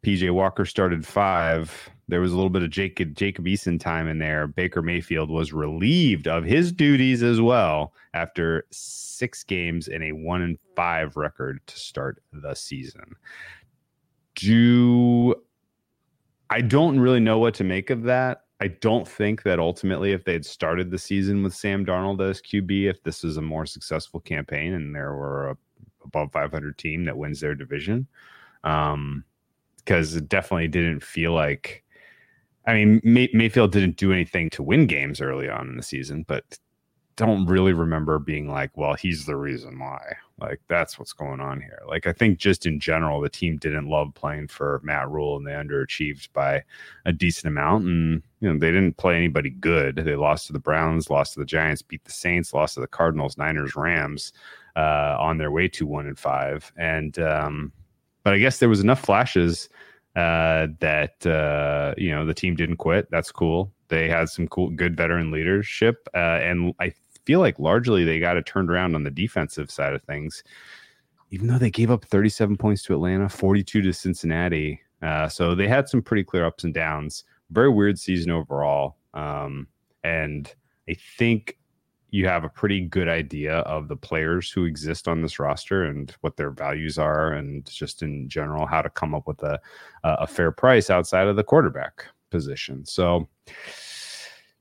PJ 0.02 0.30
Walker 0.32 0.64
started 0.64 1.06
five. 1.06 1.90
There 2.08 2.20
was 2.20 2.32
a 2.32 2.36
little 2.36 2.50
bit 2.50 2.62
of 2.62 2.70
Jacob 2.70 3.14
Jacob 3.14 3.44
Eason 3.46 3.80
time 3.80 4.08
in 4.08 4.18
there. 4.18 4.46
Baker 4.46 4.80
Mayfield 4.80 5.30
was 5.30 5.52
relieved 5.52 6.28
of 6.28 6.44
his 6.44 6.72
duties 6.72 7.22
as 7.22 7.40
well 7.40 7.92
after 8.14 8.64
six 8.70 9.42
games 9.42 9.88
and 9.88 10.02
a 10.04 10.12
one 10.12 10.42
and 10.42 10.58
five 10.76 11.16
record 11.16 11.60
to 11.66 11.78
start 11.78 12.22
the 12.32 12.54
season. 12.54 13.16
Do 14.36 15.34
I 16.50 16.60
don't 16.60 16.98
really 16.98 17.20
know 17.20 17.38
what 17.38 17.54
to 17.54 17.64
make 17.64 17.90
of 17.90 18.04
that. 18.04 18.44
I 18.60 18.68
don't 18.68 19.06
think 19.06 19.42
that 19.42 19.60
ultimately, 19.60 20.12
if 20.12 20.24
they 20.24 20.32
had 20.32 20.46
started 20.46 20.90
the 20.90 20.98
season 20.98 21.42
with 21.42 21.54
Sam 21.54 21.84
Darnold 21.84 22.20
as 22.28 22.40
QB, 22.40 22.88
if 22.88 23.02
this 23.02 23.22
is 23.22 23.36
a 23.36 23.42
more 23.42 23.66
successful 23.66 24.20
campaign 24.20 24.74
and 24.74 24.94
there 24.94 25.14
were 25.14 25.50
a 25.50 25.56
above 26.04 26.32
500 26.32 26.78
team 26.78 27.04
that 27.04 27.18
wins 27.18 27.40
their 27.40 27.54
division, 27.54 28.06
um, 28.64 29.24
because 29.88 30.14
it 30.14 30.28
definitely 30.28 30.68
didn't 30.68 31.02
feel 31.02 31.32
like. 31.32 31.82
I 32.66 32.74
mean, 32.74 33.00
May- 33.02 33.30
Mayfield 33.32 33.72
didn't 33.72 33.96
do 33.96 34.12
anything 34.12 34.50
to 34.50 34.62
win 34.62 34.86
games 34.86 35.22
early 35.22 35.48
on 35.48 35.68
in 35.68 35.78
the 35.78 35.82
season, 35.82 36.26
but 36.28 36.58
don't 37.16 37.46
really 37.46 37.72
remember 37.72 38.18
being 38.18 38.50
like, 38.50 38.70
well, 38.76 38.92
he's 38.92 39.24
the 39.24 39.36
reason 39.36 39.78
why. 39.78 40.02
Like, 40.38 40.60
that's 40.68 40.98
what's 40.98 41.14
going 41.14 41.40
on 41.40 41.62
here. 41.62 41.80
Like, 41.88 42.06
I 42.06 42.12
think 42.12 42.38
just 42.38 42.66
in 42.66 42.78
general, 42.78 43.22
the 43.22 43.30
team 43.30 43.56
didn't 43.56 43.88
love 43.88 44.12
playing 44.14 44.48
for 44.48 44.82
Matt 44.84 45.08
Rhule 45.08 45.38
and 45.38 45.46
they 45.46 45.52
underachieved 45.52 46.28
by 46.34 46.62
a 47.06 47.12
decent 47.12 47.46
amount. 47.46 47.86
And, 47.86 48.22
you 48.40 48.52
know, 48.52 48.58
they 48.58 48.70
didn't 48.70 48.98
play 48.98 49.16
anybody 49.16 49.48
good. 49.48 49.96
They 49.96 50.16
lost 50.16 50.48
to 50.48 50.52
the 50.52 50.58
Browns, 50.58 51.08
lost 51.08 51.32
to 51.32 51.40
the 51.40 51.46
Giants, 51.46 51.80
beat 51.80 52.04
the 52.04 52.12
Saints, 52.12 52.52
lost 52.52 52.74
to 52.74 52.80
the 52.80 52.86
Cardinals, 52.86 53.38
Niners, 53.38 53.74
Rams 53.74 54.34
uh, 54.76 55.16
on 55.18 55.38
their 55.38 55.50
way 55.50 55.66
to 55.68 55.86
one 55.86 56.06
and 56.06 56.18
five. 56.18 56.70
And, 56.76 57.18
um, 57.18 57.72
but 58.22 58.34
I 58.34 58.38
guess 58.38 58.58
there 58.58 58.68
was 58.68 58.80
enough 58.80 59.00
flashes 59.00 59.68
uh, 60.16 60.68
that 60.80 61.26
uh, 61.26 61.94
you 61.96 62.10
know 62.10 62.26
the 62.26 62.34
team 62.34 62.56
didn't 62.56 62.76
quit. 62.76 63.10
That's 63.10 63.30
cool. 63.32 63.72
They 63.88 64.08
had 64.08 64.28
some 64.28 64.48
cool, 64.48 64.70
good 64.70 64.96
veteran 64.96 65.30
leadership, 65.30 66.08
uh, 66.14 66.40
and 66.42 66.74
I 66.80 66.92
feel 67.24 67.40
like 67.40 67.58
largely 67.58 68.04
they 68.04 68.18
got 68.20 68.36
it 68.36 68.46
turned 68.46 68.70
around 68.70 68.94
on 68.94 69.02
the 69.04 69.10
defensive 69.10 69.70
side 69.70 69.94
of 69.94 70.02
things. 70.02 70.42
Even 71.30 71.46
though 71.48 71.58
they 71.58 71.70
gave 71.70 71.90
up 71.90 72.04
37 72.06 72.56
points 72.56 72.82
to 72.84 72.94
Atlanta, 72.94 73.28
42 73.28 73.82
to 73.82 73.92
Cincinnati, 73.92 74.80
Uh, 75.02 75.28
so 75.28 75.54
they 75.54 75.68
had 75.68 75.88
some 75.88 76.02
pretty 76.02 76.24
clear 76.24 76.44
ups 76.44 76.64
and 76.64 76.74
downs. 76.74 77.24
Very 77.50 77.68
weird 77.68 77.98
season 77.98 78.30
overall. 78.30 78.96
Um, 79.14 79.68
and 80.02 80.52
I 80.88 80.94
think 81.18 81.57
you 82.10 82.26
have 82.26 82.44
a 82.44 82.48
pretty 82.48 82.80
good 82.80 83.08
idea 83.08 83.58
of 83.58 83.88
the 83.88 83.96
players 83.96 84.50
who 84.50 84.64
exist 84.64 85.08
on 85.08 85.20
this 85.20 85.38
roster 85.38 85.84
and 85.84 86.14
what 86.22 86.36
their 86.36 86.50
values 86.50 86.98
are, 86.98 87.32
and 87.32 87.64
just 87.70 88.02
in 88.02 88.28
general 88.28 88.66
how 88.66 88.82
to 88.82 88.90
come 88.90 89.14
up 89.14 89.26
with 89.26 89.42
a 89.42 89.60
a 90.04 90.26
fair 90.26 90.50
price 90.50 90.90
outside 90.90 91.28
of 91.28 91.36
the 91.36 91.44
quarterback 91.44 92.04
position. 92.30 92.84
So, 92.86 93.28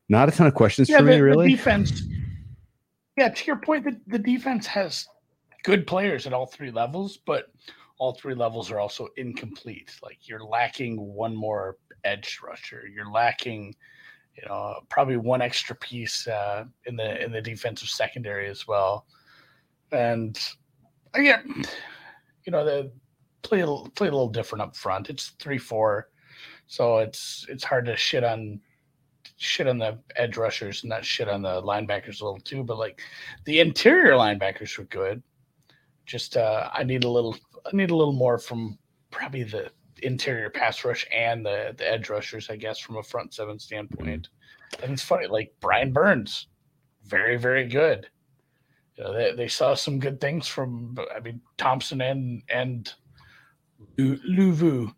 not 0.09 0.29
a 0.29 0.31
ton 0.31 0.47
of 0.47 0.55
questions 0.55 0.89
yeah, 0.89 0.97
for 0.97 1.03
the, 1.03 1.11
me, 1.11 1.19
really. 1.19 1.49
Defense. 1.49 2.03
Yeah, 3.17 3.29
to 3.29 3.45
your 3.45 3.57
point, 3.57 3.83
the, 3.83 3.99
the 4.07 4.19
defense 4.19 4.67
has 4.67 5.07
good 5.63 5.87
players 5.87 6.27
at 6.27 6.33
all 6.33 6.45
three 6.45 6.71
levels, 6.71 7.17
but 7.17 7.51
all 7.97 8.13
three 8.13 8.35
levels 8.35 8.71
are 8.71 8.79
also 8.79 9.07
incomplete. 9.17 9.95
Like 10.03 10.27
you're 10.27 10.43
lacking 10.43 10.97
one 10.97 11.35
more 11.35 11.77
edge 12.03 12.39
rusher. 12.43 12.83
You're 12.93 13.11
lacking 13.11 13.75
you 14.37 14.47
know, 14.47 14.79
probably 14.89 15.17
one 15.17 15.41
extra 15.41 15.75
piece 15.75 16.27
uh, 16.27 16.65
in 16.85 16.95
the 16.95 17.23
in 17.23 17.31
the 17.31 17.41
defensive 17.41 17.89
secondary 17.89 18.47
as 18.49 18.67
well. 18.67 19.05
And 19.91 20.37
again, 21.13 21.63
you 22.45 22.51
know, 22.51 22.63
they 22.63 22.89
play 23.41 23.61
a, 23.61 23.67
play 23.95 24.07
a 24.07 24.11
little 24.11 24.29
different 24.29 24.61
up 24.61 24.75
front. 24.75 25.09
It's 25.09 25.29
three 25.39 25.57
four, 25.57 26.09
so 26.67 26.99
it's 26.99 27.45
it's 27.49 27.63
hard 27.63 27.85
to 27.87 27.97
shit 27.97 28.23
on 28.23 28.59
shit 29.37 29.67
on 29.67 29.77
the 29.77 29.99
edge 30.15 30.37
rushers 30.37 30.83
and 30.83 30.89
not 30.89 31.05
shit 31.05 31.29
on 31.29 31.41
the 31.41 31.61
linebackers 31.61 32.21
a 32.21 32.25
little 32.25 32.39
too. 32.39 32.63
But 32.63 32.77
like 32.77 33.01
the 33.45 33.59
interior 33.59 34.13
linebackers 34.13 34.77
were 34.77 34.85
good. 34.85 35.23
Just 36.05 36.37
uh, 36.37 36.69
I 36.73 36.83
need 36.83 37.03
a 37.03 37.09
little 37.09 37.35
I 37.65 37.75
need 37.75 37.91
a 37.91 37.95
little 37.95 38.13
more 38.13 38.37
from 38.37 38.77
probably 39.09 39.43
the 39.43 39.71
interior 40.03 40.49
pass 40.49 40.83
rush 40.83 41.05
and 41.13 41.45
the 41.45 41.73
the 41.77 41.89
edge 41.89 42.09
rushers, 42.09 42.49
I 42.49 42.55
guess, 42.55 42.79
from 42.79 42.97
a 42.97 43.03
front 43.03 43.33
seven 43.33 43.59
standpoint. 43.59 44.29
Mm-hmm. 44.29 44.83
And 44.83 44.93
it's 44.93 45.03
funny, 45.03 45.27
like 45.27 45.53
Brian 45.59 45.93
Burns, 45.93 46.47
very 47.05 47.37
very 47.37 47.67
good. 47.67 48.07
You 48.95 49.03
know, 49.03 49.13
they, 49.13 49.33
they 49.33 49.47
saw 49.47 49.75
some 49.75 49.99
good 49.99 50.19
things 50.19 50.47
from 50.47 50.95
I 51.15 51.19
mean 51.19 51.41
Thompson 51.57 52.01
and 52.01 52.43
and 52.49 52.91
Luvu. 53.97 54.93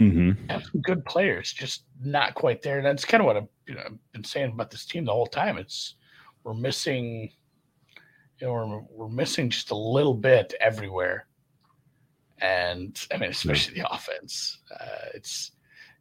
Mm-hmm. 0.00 0.48
Have 0.48 0.64
some 0.64 0.80
good 0.80 1.04
players, 1.04 1.52
just 1.52 1.84
not 2.02 2.34
quite 2.34 2.62
there. 2.62 2.78
And 2.78 2.86
that's 2.86 3.04
kind 3.04 3.20
of 3.20 3.26
what 3.26 3.36
I've, 3.36 3.48
you 3.68 3.74
know, 3.74 3.82
I've 3.86 4.12
been 4.12 4.24
saying 4.24 4.50
about 4.52 4.70
this 4.70 4.84
team 4.84 5.04
the 5.04 5.12
whole 5.12 5.26
time. 5.26 5.58
It's 5.58 5.94
we're 6.42 6.54
missing, 6.54 7.30
you 8.40 8.46
know, 8.46 8.52
we're, 8.52 9.06
we're 9.06 9.14
missing 9.14 9.48
just 9.48 9.70
a 9.70 9.76
little 9.76 10.14
bit 10.14 10.54
everywhere 10.60 11.26
and 12.42 13.06
I 13.14 13.18
mean, 13.18 13.30
especially 13.30 13.80
the 13.80 13.90
offense. 13.90 14.58
Uh, 14.70 15.06
it's 15.14 15.52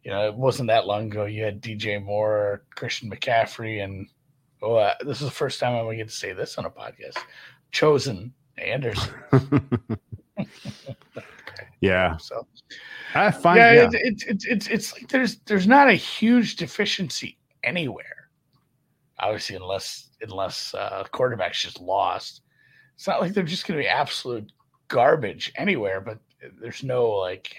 you 0.03 0.09
know, 0.09 0.27
it 0.27 0.35
wasn't 0.35 0.67
that 0.67 0.87
long 0.87 1.05
ago. 1.05 1.25
You 1.25 1.43
had 1.43 1.61
DJ 1.61 2.03
Moore, 2.03 2.63
Christian 2.75 3.09
McCaffrey, 3.09 3.83
and 3.83 4.07
oh, 4.63 4.75
uh, 4.75 4.95
this 5.01 5.21
is 5.21 5.27
the 5.27 5.31
first 5.31 5.59
time 5.59 5.75
I'm 5.75 5.83
going 5.83 5.97
to 5.97 6.03
get 6.03 6.09
to 6.09 6.15
say 6.15 6.33
this 6.33 6.57
on 6.57 6.65
a 6.65 6.69
podcast. 6.69 7.17
Chosen 7.71 8.33
Anderson. 8.57 9.13
yeah. 11.81 12.17
So 12.17 12.47
I 13.13 13.29
find 13.29 13.57
yeah, 13.57 13.73
yeah. 13.73 13.89
It's, 13.93 14.23
it's 14.23 14.25
it's 14.25 14.45
it's 14.45 14.67
it's 14.67 14.93
like 14.93 15.07
there's 15.09 15.37
there's 15.45 15.67
not 15.67 15.87
a 15.87 15.93
huge 15.93 16.55
deficiency 16.55 17.37
anywhere. 17.63 18.29
Obviously, 19.19 19.55
unless 19.55 20.09
unless 20.21 20.73
uh, 20.73 21.03
quarterback's 21.11 21.61
just 21.61 21.79
lost, 21.79 22.41
it's 22.95 23.05
not 23.05 23.21
like 23.21 23.33
they're 23.33 23.43
just 23.43 23.67
going 23.67 23.77
to 23.77 23.83
be 23.83 23.87
absolute 23.87 24.51
garbage 24.87 25.51
anywhere. 25.55 26.01
But 26.01 26.17
there's 26.59 26.83
no 26.83 27.09
like 27.09 27.55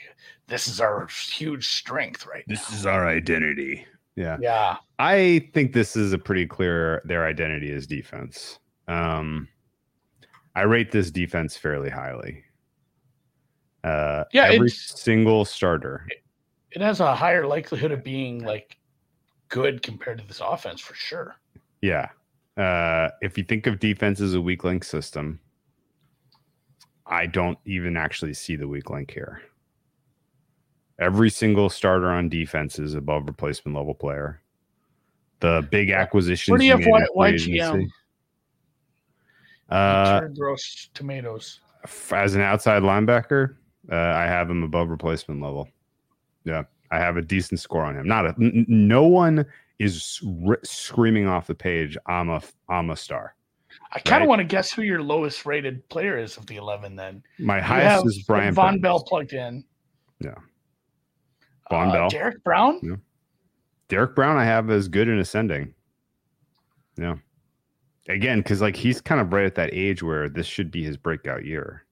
this 0.48 0.68
is 0.68 0.80
our 0.80 1.06
huge 1.06 1.68
strength 1.68 2.26
right 2.26 2.44
this 2.46 2.70
now. 2.70 2.76
is 2.76 2.86
our 2.86 3.06
identity. 3.06 3.86
Yeah. 4.16 4.36
Yeah. 4.40 4.76
I 4.98 5.48
think 5.54 5.72
this 5.72 5.96
is 5.96 6.12
a 6.12 6.18
pretty 6.18 6.46
clear 6.46 7.02
their 7.04 7.26
identity 7.26 7.70
is 7.70 7.86
defense. 7.86 8.58
Um 8.88 9.48
i 10.54 10.62
rate 10.62 10.92
this 10.92 11.10
defense 11.10 11.56
fairly 11.56 11.90
highly. 11.90 12.44
Uh 13.84 14.24
yeah 14.32 14.44
every 14.46 14.68
single 14.70 15.44
starter. 15.44 16.06
It 16.70 16.80
has 16.80 17.00
a 17.00 17.14
higher 17.14 17.46
likelihood 17.46 17.92
of 17.92 18.02
being 18.02 18.44
like 18.44 18.76
good 19.48 19.82
compared 19.82 20.18
to 20.18 20.26
this 20.26 20.40
offense 20.40 20.80
for 20.80 20.94
sure. 20.94 21.36
Yeah. 21.80 22.08
Uh 22.56 23.10
if 23.22 23.38
you 23.38 23.44
think 23.44 23.66
of 23.66 23.78
defense 23.78 24.20
as 24.20 24.34
a 24.34 24.40
weak 24.40 24.64
link 24.64 24.84
system 24.84 25.40
I 27.12 27.26
don't 27.26 27.58
even 27.66 27.98
actually 27.98 28.32
see 28.32 28.56
the 28.56 28.66
weak 28.66 28.88
link 28.88 29.10
here. 29.10 29.42
Every 30.98 31.28
single 31.28 31.68
starter 31.68 32.08
on 32.10 32.30
defense 32.30 32.78
is 32.78 32.94
above 32.94 33.26
replacement 33.26 33.76
level 33.76 33.92
player. 33.92 34.40
The 35.40 35.66
big 35.70 35.90
acquisitions. 35.90 36.52
Where 36.52 36.58
do 36.58 36.64
you 36.64 36.72
have 36.72 37.08
y- 37.14 37.32
YGM? 37.32 37.86
Uh, 39.68 40.20
gross 40.38 40.88
tomatoes. 40.94 41.60
As 42.10 42.34
an 42.34 42.40
outside 42.40 42.82
linebacker, 42.82 43.56
uh, 43.90 43.94
I 43.94 44.24
have 44.24 44.48
him 44.48 44.62
above 44.62 44.88
replacement 44.88 45.42
level. 45.42 45.68
Yeah, 46.44 46.62
I 46.90 46.98
have 46.98 47.18
a 47.18 47.22
decent 47.22 47.60
score 47.60 47.84
on 47.84 47.94
him. 47.94 48.06
Not 48.08 48.26
a. 48.26 48.34
N- 48.40 48.64
no 48.68 49.04
one 49.04 49.44
is 49.78 50.18
r- 50.46 50.60
screaming 50.62 51.26
off 51.26 51.46
the 51.46 51.54
page. 51.54 51.98
I'm 52.06 52.30
a. 52.30 52.40
I'm 52.70 52.88
a 52.88 52.96
star. 52.96 53.34
I 53.92 53.98
kind 53.98 54.22
of 54.22 54.26
right? 54.26 54.28
want 54.28 54.38
to 54.40 54.44
guess 54.44 54.70
who 54.72 54.82
your 54.82 55.02
lowest 55.02 55.44
rated 55.46 55.88
player 55.88 56.18
is 56.18 56.36
of 56.36 56.46
the 56.46 56.56
11 56.56 56.96
then. 56.96 57.22
My 57.38 57.58
you 57.58 57.62
highest 57.62 58.06
is 58.06 58.24
Brian 58.26 58.54
Von 58.54 58.74
Burns. 58.74 58.82
Bell 58.82 59.04
plugged 59.04 59.32
in. 59.32 59.64
Yeah. 60.20 60.34
Vonn 61.70 61.88
uh, 61.88 61.92
Bell. 61.92 62.08
Derrick 62.08 62.42
Brown? 62.44 62.80
Yeah. 62.82 62.96
Derrick 63.88 64.14
Brown 64.14 64.36
I 64.36 64.44
have 64.44 64.70
as 64.70 64.88
good 64.88 65.08
in 65.08 65.18
ascending. 65.18 65.74
Yeah. 66.96 67.16
Again, 68.08 68.38
because 68.38 68.60
like 68.60 68.76
he's 68.76 69.00
kind 69.00 69.20
of 69.20 69.32
right 69.32 69.46
at 69.46 69.54
that 69.56 69.72
age 69.72 70.02
where 70.02 70.28
this 70.28 70.46
should 70.46 70.70
be 70.70 70.82
his 70.82 70.96
breakout 70.96 71.44
year. 71.44 71.84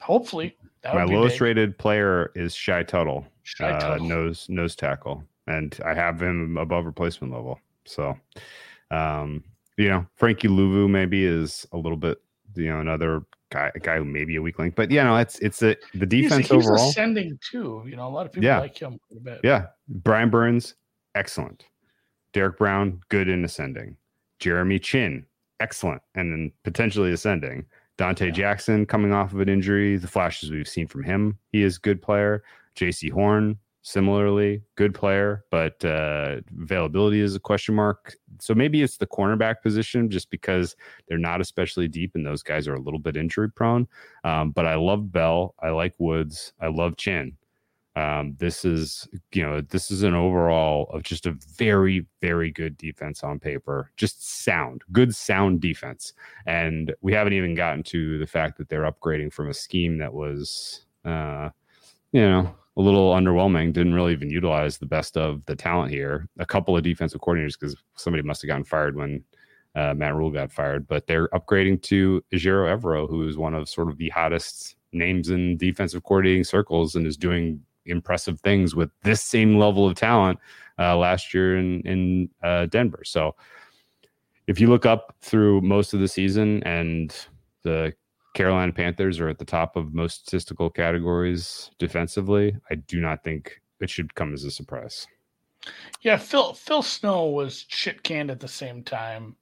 Hopefully. 0.00 0.56
My 0.84 1.04
lowest 1.04 1.36
big. 1.36 1.42
rated 1.42 1.78
player 1.78 2.30
is 2.34 2.54
Shy 2.54 2.82
Tuttle, 2.82 3.26
Shy 3.42 3.70
uh, 3.70 3.80
Tuttle. 3.80 4.06
nose 4.06 4.46
nose 4.48 4.76
tackle, 4.76 5.24
and 5.46 5.78
I 5.84 5.92
have 5.94 6.22
him 6.22 6.56
above 6.56 6.86
replacement 6.86 7.32
level. 7.32 7.60
So, 7.84 8.16
um, 8.90 9.42
you 9.78 9.88
know, 9.88 10.06
Frankie 10.16 10.48
Luvu 10.48 10.90
maybe 10.90 11.24
is 11.24 11.66
a 11.72 11.78
little 11.78 11.96
bit, 11.96 12.18
you 12.54 12.68
know, 12.68 12.80
another 12.80 13.22
guy, 13.50 13.70
a 13.74 13.78
guy 13.78 13.96
who 13.96 14.04
may 14.04 14.24
be 14.24 14.36
a 14.36 14.42
weak 14.42 14.58
link, 14.58 14.74
but 14.74 14.90
yeah, 14.90 15.04
no, 15.04 15.16
it's 15.16 15.38
it's 15.38 15.62
a, 15.62 15.76
the 15.94 16.04
defense 16.04 16.48
he's, 16.48 16.50
he's 16.50 16.66
overall 16.66 16.90
ascending 16.90 17.38
too. 17.40 17.84
You 17.86 17.96
know, 17.96 18.06
a 18.06 18.10
lot 18.10 18.26
of 18.26 18.32
people 18.32 18.44
yeah. 18.44 18.58
like 18.58 18.76
him 18.76 18.98
a 19.16 19.20
bit. 19.20 19.40
Yeah, 19.44 19.66
Brian 19.88 20.30
Burns, 20.30 20.74
excellent. 21.14 21.64
Derrick 22.32 22.58
Brown, 22.58 23.00
good 23.08 23.28
in 23.28 23.44
ascending. 23.44 23.96
Jeremy 24.40 24.78
Chinn, 24.78 25.24
excellent, 25.60 26.02
and 26.14 26.32
then 26.32 26.52
potentially 26.64 27.12
ascending. 27.12 27.64
Donte 27.96 28.26
yeah. 28.26 28.30
Jackson 28.30 28.84
coming 28.84 29.12
off 29.12 29.32
of 29.32 29.40
an 29.40 29.48
injury. 29.48 29.96
The 29.96 30.08
flashes 30.08 30.50
we've 30.50 30.68
seen 30.68 30.88
from 30.88 31.04
him, 31.04 31.38
he 31.52 31.62
is 31.62 31.78
good 31.78 32.02
player. 32.02 32.42
Jaycee 32.76 33.10
Horn, 33.10 33.58
similarly 33.88 34.62
good 34.76 34.94
player, 34.94 35.44
but 35.50 35.82
uh, 35.82 36.36
availability 36.60 37.20
is 37.20 37.34
a 37.34 37.40
question 37.40 37.74
mark. 37.74 38.14
So 38.38 38.54
maybe 38.54 38.82
it's 38.82 38.98
the 38.98 39.06
cornerback 39.06 39.62
position 39.62 40.10
just 40.10 40.30
because 40.30 40.76
they're 41.08 41.16
not 41.16 41.40
especially 41.40 41.88
deep 41.88 42.14
and 42.14 42.26
those 42.26 42.42
guys 42.42 42.68
are 42.68 42.74
a 42.74 42.80
little 42.80 43.00
bit 43.00 43.16
injury 43.16 43.50
prone. 43.50 43.88
Um, 44.24 44.50
but 44.50 44.66
I 44.66 44.74
love 44.74 45.10
Bell. 45.10 45.54
I 45.62 45.70
like 45.70 45.94
Woods. 45.98 46.52
I 46.60 46.66
love 46.68 46.98
Chinn. 46.98 47.36
Um, 47.96 48.36
this 48.38 48.64
is, 48.64 49.08
you 49.32 49.42
know, 49.42 49.62
this 49.62 49.90
is 49.90 50.02
an 50.02 50.14
overall 50.14 50.90
of 50.92 51.02
just 51.02 51.26
a 51.26 51.36
very, 51.56 52.06
very 52.20 52.50
good 52.50 52.76
defense 52.76 53.24
on 53.24 53.40
paper. 53.40 53.90
Just 53.96 54.44
sound, 54.44 54.82
good 54.92 55.14
sound 55.16 55.60
defense. 55.62 56.12
And 56.46 56.94
we 57.00 57.14
haven't 57.14 57.32
even 57.32 57.54
gotten 57.54 57.82
to 57.84 58.18
the 58.18 58.26
fact 58.26 58.58
that 58.58 58.68
they're 58.68 58.88
upgrading 58.88 59.32
from 59.32 59.48
a 59.48 59.54
scheme 59.54 59.96
that 59.98 60.12
was, 60.12 60.84
uh, 61.06 61.48
you 62.12 62.20
know, 62.20 62.54
a 62.78 62.80
little 62.80 63.12
underwhelming. 63.12 63.72
Didn't 63.72 63.94
really 63.94 64.12
even 64.12 64.30
utilize 64.30 64.78
the 64.78 64.86
best 64.86 65.16
of 65.16 65.44
the 65.46 65.56
talent 65.56 65.90
here. 65.90 66.28
A 66.38 66.46
couple 66.46 66.76
of 66.76 66.84
defensive 66.84 67.20
coordinators 67.20 67.58
because 67.58 67.76
somebody 67.96 68.22
must 68.22 68.40
have 68.40 68.48
gotten 68.48 68.64
fired 68.64 68.96
when 68.96 69.24
uh, 69.74 69.94
Matt 69.94 70.14
Rhule 70.14 70.30
got 70.30 70.52
fired. 70.52 70.86
But 70.86 71.08
they're 71.08 71.28
upgrading 71.30 71.82
to 71.82 72.24
Ejiro 72.32 72.72
Evero, 72.74 73.08
who 73.08 73.26
is 73.26 73.36
one 73.36 73.52
of 73.52 73.68
sort 73.68 73.88
of 73.88 73.98
the 73.98 74.08
hottest 74.10 74.76
names 74.92 75.28
in 75.28 75.56
defensive 75.56 76.04
coordinating 76.04 76.44
circles 76.44 76.94
and 76.94 77.06
is 77.06 77.16
doing 77.16 77.60
impressive 77.84 78.40
things 78.40 78.76
with 78.76 78.90
this 79.02 79.22
same 79.22 79.58
level 79.58 79.86
of 79.86 79.96
talent 79.96 80.38
uh, 80.78 80.96
last 80.96 81.34
year 81.34 81.58
in 81.58 81.80
in 81.80 82.30
uh, 82.44 82.66
Denver. 82.66 83.02
So 83.04 83.34
if 84.46 84.60
you 84.60 84.68
look 84.68 84.86
up 84.86 85.16
through 85.20 85.62
most 85.62 85.94
of 85.94 86.00
the 86.00 86.08
season 86.08 86.62
and 86.62 87.14
the 87.64 87.92
Carolina 88.38 88.72
Panthers 88.72 89.18
are 89.18 89.28
at 89.28 89.40
the 89.40 89.44
top 89.44 89.74
of 89.74 89.92
most 89.92 90.20
statistical 90.20 90.70
categories 90.70 91.72
defensively. 91.80 92.56
I 92.70 92.76
do 92.76 93.00
not 93.00 93.24
think 93.24 93.60
it 93.80 93.90
should 93.90 94.14
come 94.14 94.32
as 94.32 94.44
a 94.44 94.52
surprise. 94.52 95.08
Yeah, 96.02 96.18
Phil 96.18 96.52
Phil 96.52 96.82
Snow 96.82 97.26
was 97.26 97.66
shit 97.66 98.04
canned 98.04 98.30
at 98.30 98.38
the 98.38 98.46
same 98.46 98.84
time, 98.84 99.34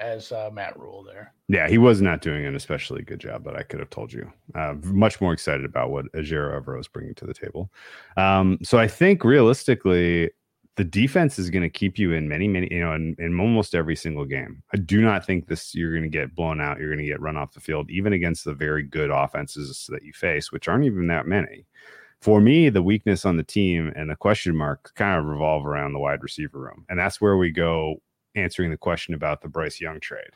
as 0.00 0.32
uh, 0.32 0.48
Matt 0.50 0.78
Rhule 0.78 1.04
there. 1.04 1.34
Yeah, 1.48 1.68
he 1.68 1.76
was 1.76 2.00
not 2.00 2.22
doing 2.22 2.46
an 2.46 2.56
especially 2.56 3.02
good 3.02 3.20
job, 3.20 3.44
but 3.44 3.56
I 3.56 3.62
could 3.62 3.80
have 3.80 3.90
told 3.90 4.10
you. 4.10 4.32
Uh, 4.54 4.72
much 4.84 5.20
more 5.20 5.34
excited 5.34 5.66
about 5.66 5.90
what 5.90 6.10
Ejiro 6.12 6.58
Evero 6.58 6.80
is 6.80 6.88
bringing 6.88 7.14
to 7.16 7.26
the 7.26 7.34
table. 7.34 7.70
Um, 8.16 8.56
so 8.62 8.78
I 8.78 8.88
think 8.88 9.22
realistically, 9.22 10.30
the 10.76 10.84
defense 10.84 11.38
is 11.38 11.50
going 11.50 11.62
to 11.62 11.70
keep 11.70 11.98
you 11.98 12.12
in 12.12 12.28
many, 12.28 12.48
many, 12.48 12.68
you 12.70 12.80
know, 12.80 12.94
in, 12.94 13.14
in 13.18 13.38
almost 13.38 13.74
every 13.74 13.94
single 13.94 14.24
game. 14.24 14.62
I 14.72 14.78
do 14.78 15.00
not 15.00 15.24
think 15.24 15.46
this 15.46 15.74
you're 15.74 15.92
going 15.92 16.02
to 16.02 16.08
get 16.08 16.34
blown 16.34 16.60
out. 16.60 16.78
You're 16.78 16.88
going 16.88 17.04
to 17.04 17.06
get 17.06 17.20
run 17.20 17.36
off 17.36 17.52
the 17.52 17.60
field, 17.60 17.90
even 17.90 18.12
against 18.12 18.44
the 18.44 18.54
very 18.54 18.82
good 18.82 19.10
offenses 19.10 19.88
that 19.90 20.02
you 20.02 20.12
face, 20.12 20.50
which 20.50 20.66
aren't 20.66 20.84
even 20.84 21.06
that 21.08 21.26
many. 21.26 21.64
For 22.20 22.40
me, 22.40 22.70
the 22.70 22.82
weakness 22.82 23.24
on 23.24 23.36
the 23.36 23.44
team 23.44 23.92
and 23.94 24.10
the 24.10 24.16
question 24.16 24.56
mark 24.56 24.92
kind 24.94 25.18
of 25.18 25.26
revolve 25.26 25.64
around 25.64 25.92
the 25.92 26.00
wide 26.00 26.22
receiver 26.22 26.58
room. 26.58 26.84
And 26.88 26.98
that's 26.98 27.20
where 27.20 27.36
we 27.36 27.50
go 27.50 28.00
answering 28.34 28.70
the 28.70 28.76
question 28.76 29.14
about 29.14 29.42
the 29.42 29.48
Bryce 29.48 29.80
Young 29.80 30.00
trade. 30.00 30.30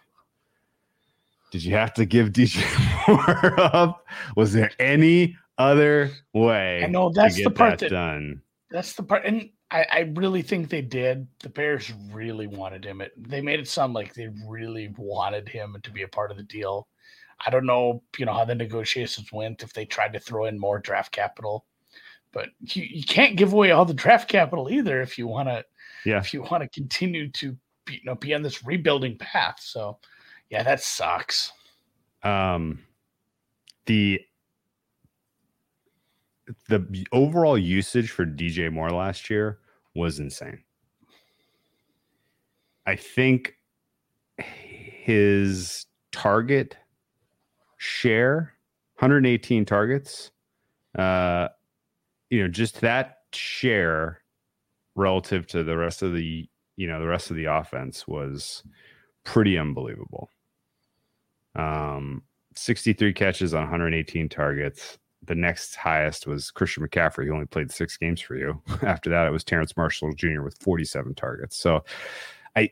Did 1.51 1.65
you 1.65 1.75
have 1.75 1.95
to 1.95 2.05
give 2.05 2.29
DJ 2.33 2.63
Moore 3.09 3.59
up? 3.75 4.07
Was 4.37 4.53
there 4.53 4.71
any 4.79 5.37
other 5.57 6.11
way? 6.33 6.85
I 6.85 6.87
know 6.87 7.11
that's 7.11 7.43
the 7.43 7.51
part 7.51 7.79
that 7.79 7.89
that 7.89 7.91
done. 7.91 8.43
That's 8.71 8.93
the 8.93 9.03
part, 9.03 9.25
and 9.25 9.49
I, 9.71 9.87
I 9.91 9.99
really 10.15 10.43
think 10.43 10.69
they 10.69 10.81
did. 10.81 11.27
The 11.41 11.51
Bears 11.51 11.93
really 12.11 12.47
wanted 12.47 12.85
him. 12.85 13.01
It 13.01 13.13
they 13.17 13.41
made 13.41 13.61
it 13.61 13.69
sound 13.69 13.93
like 13.93 14.15
they 14.15 14.31
really 14.47 14.95
wanted 14.97 15.49
him 15.49 15.77
to 15.83 15.91
be 15.91 16.03
a 16.03 16.09
part 16.09 16.31
of 16.31 16.37
the 16.37 16.43
deal. 16.43 16.89
I 17.45 17.51
don't 17.51 17.67
know, 17.67 18.03
you 18.19 18.27
know, 18.27 18.33
how 18.33 18.45
the 18.45 18.55
negotiations 18.55 19.31
went 19.33 19.63
if 19.63 19.73
they 19.73 19.85
tried 19.85 20.13
to 20.15 20.21
throw 20.21 20.47
in 20.47 20.59
more 20.59 20.79
draft 20.79 21.13
capital, 21.13 21.67
but 22.33 22.49
you, 22.61 22.83
you 22.83 23.05
can't 23.05 23.37
give 23.37 23.53
away 23.53 23.71
all 23.71 23.85
the 23.85 23.95
draft 23.95 24.29
capital 24.29 24.71
either 24.71 25.01
if 25.03 25.19
you 25.19 25.27
want 25.29 25.49
to. 25.49 25.65
Yeah. 26.05 26.19
If 26.19 26.33
you 26.33 26.43
want 26.43 26.63
to 26.63 26.69
continue 26.69 27.31
to 27.33 27.57
be, 27.85 27.95
you 27.95 28.01
know 28.05 28.15
be 28.15 28.35
on 28.35 28.43
this 28.43 28.65
rebuilding 28.65 29.19
path, 29.19 29.61
so 29.61 29.99
yeah, 30.51 30.63
that 30.63 30.81
sucks. 30.83 31.53
um 32.23 32.81
the 33.87 34.21
the 36.69 37.07
overall 37.13 37.59
usage 37.59 38.11
for 38.11 38.25
DJ 38.25 38.73
Moore 38.73 38.91
last 38.91 39.31
year 39.31 39.59
was 39.95 40.19
insane. 40.19 40.63
I 42.87 42.97
think 42.97 43.55
his 44.39 45.87
target 46.13 46.77
share 47.77 48.55
118 48.99 49.65
targets 49.65 50.31
uh 50.99 51.49
you 52.31 52.43
know 52.43 52.49
just 52.49 52.81
that 52.81 53.19
share 53.33 54.21
relative 54.97 55.47
to 55.47 55.63
the 55.63 55.77
rest 55.77 56.03
of 56.03 56.13
the 56.13 56.49
you 56.77 56.87
know 56.89 57.01
the 57.01 57.07
rest 57.07 57.31
of 57.31 57.37
the 57.37 57.45
offense 57.45 58.09
was 58.09 58.63
pretty 59.25 59.59
unbelievable 59.59 60.31
um 61.55 62.23
63 62.55 63.13
catches 63.13 63.55
on 63.55 63.63
118 63.63 64.29
targets 64.29 64.99
the 65.29 65.35
next 65.35 65.77
highest 65.77 66.27
was 66.27 66.51
christian 66.51 66.87
mccaffrey 66.87 67.27
who 67.27 67.35
only 67.35 67.47
played 67.47 67.71
six 67.71 67.97
games 67.97 68.21
for 68.21 68.35
you 68.35 68.61
after 68.83 69.11
that 69.11 69.27
it 69.27 69.31
was 69.31 69.45
terrace 69.45 69.77
marshall 69.77 70.13
jr 70.15 70.41
with 70.41 70.59
47 70.59 71.15
targets 71.15 71.57
so 71.57 71.85
i 72.57 72.71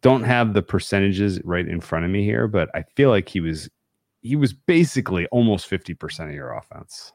don't 0.00 0.24
have 0.24 0.54
the 0.54 0.62
percentages 0.62 1.40
right 1.44 1.68
in 1.68 1.80
front 1.80 2.04
of 2.04 2.10
me 2.10 2.24
here 2.24 2.48
but 2.48 2.68
i 2.74 2.82
feel 2.82 3.10
like 3.10 3.28
he 3.28 3.40
was 3.40 3.68
he 4.22 4.36
was 4.36 4.54
basically 4.54 5.26
almost 5.26 5.68
50% 5.68 6.28
of 6.28 6.34
your 6.34 6.54
offense 6.54 7.12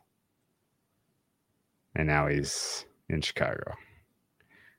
and 1.96 2.08
now 2.08 2.28
he's 2.28 2.86
in 3.10 3.22
chicago 3.22 3.74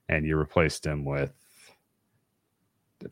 and 0.08 0.24
you 0.24 0.36
replaced 0.36 0.86
him 0.86 1.04
with 1.04 1.32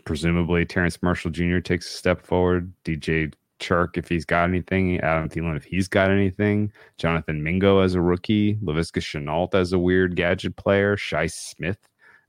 presumably 0.04 0.64
Terrace 0.66 1.02
Marshall 1.02 1.30
Jr. 1.30 1.58
takes 1.60 1.86
a 1.86 1.96
step 1.96 2.20
forward. 2.20 2.72
DJ 2.84 3.32
Chark, 3.58 3.96
if 3.96 4.08
he's 4.08 4.24
got 4.24 4.48
anything, 4.48 5.00
Adam 5.00 5.28
Thielen, 5.28 5.56
if 5.56 5.64
he's 5.64 5.88
got 5.88 6.10
anything, 6.10 6.72
Jonathan 6.96 7.42
Mingo 7.42 7.80
as 7.80 7.94
a 7.94 8.00
rookie, 8.00 8.56
Laviska 8.56 9.00
Shenault 9.00 9.54
as 9.54 9.72
a 9.72 9.78
weird 9.78 10.16
gadget 10.16 10.56
player, 10.56 10.96
Shi 10.96 11.28
Smith 11.28 11.78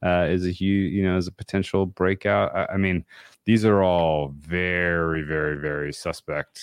uh, 0.03 0.27
is 0.29 0.45
a 0.45 0.51
huge, 0.51 0.93
you 0.93 1.03
know, 1.03 1.17
as 1.17 1.27
a 1.27 1.31
potential 1.31 1.85
breakout. 1.85 2.55
I, 2.55 2.73
I 2.73 2.77
mean, 2.77 3.05
these 3.45 3.65
are 3.65 3.83
all 3.83 4.33
very, 4.37 5.21
very, 5.23 5.57
very 5.57 5.93
suspect 5.93 6.61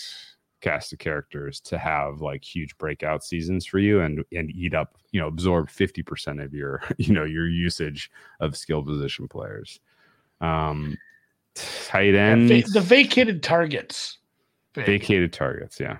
cast 0.62 0.92
of 0.92 0.98
characters 0.98 1.60
to 1.60 1.78
have 1.78 2.20
like 2.20 2.42
huge 2.42 2.76
breakout 2.78 3.22
seasons 3.22 3.66
for 3.66 3.78
you 3.78 4.00
and 4.00 4.24
and 4.32 4.50
eat 4.50 4.74
up, 4.74 4.96
you 5.12 5.20
know, 5.20 5.28
absorb 5.28 5.68
50% 5.68 6.42
of 6.42 6.54
your, 6.54 6.82
you 6.98 7.12
know, 7.12 7.24
your 7.24 7.46
usage 7.46 8.10
of 8.40 8.56
skill 8.56 8.82
position 8.82 9.28
players. 9.28 9.80
Um 10.40 10.96
tight 11.54 12.14
end 12.14 12.48
Va- 12.48 12.64
the 12.72 12.80
vacated 12.80 13.42
targets. 13.42 14.18
Vacated 14.84 15.32
targets, 15.32 15.80
yeah. 15.80 15.98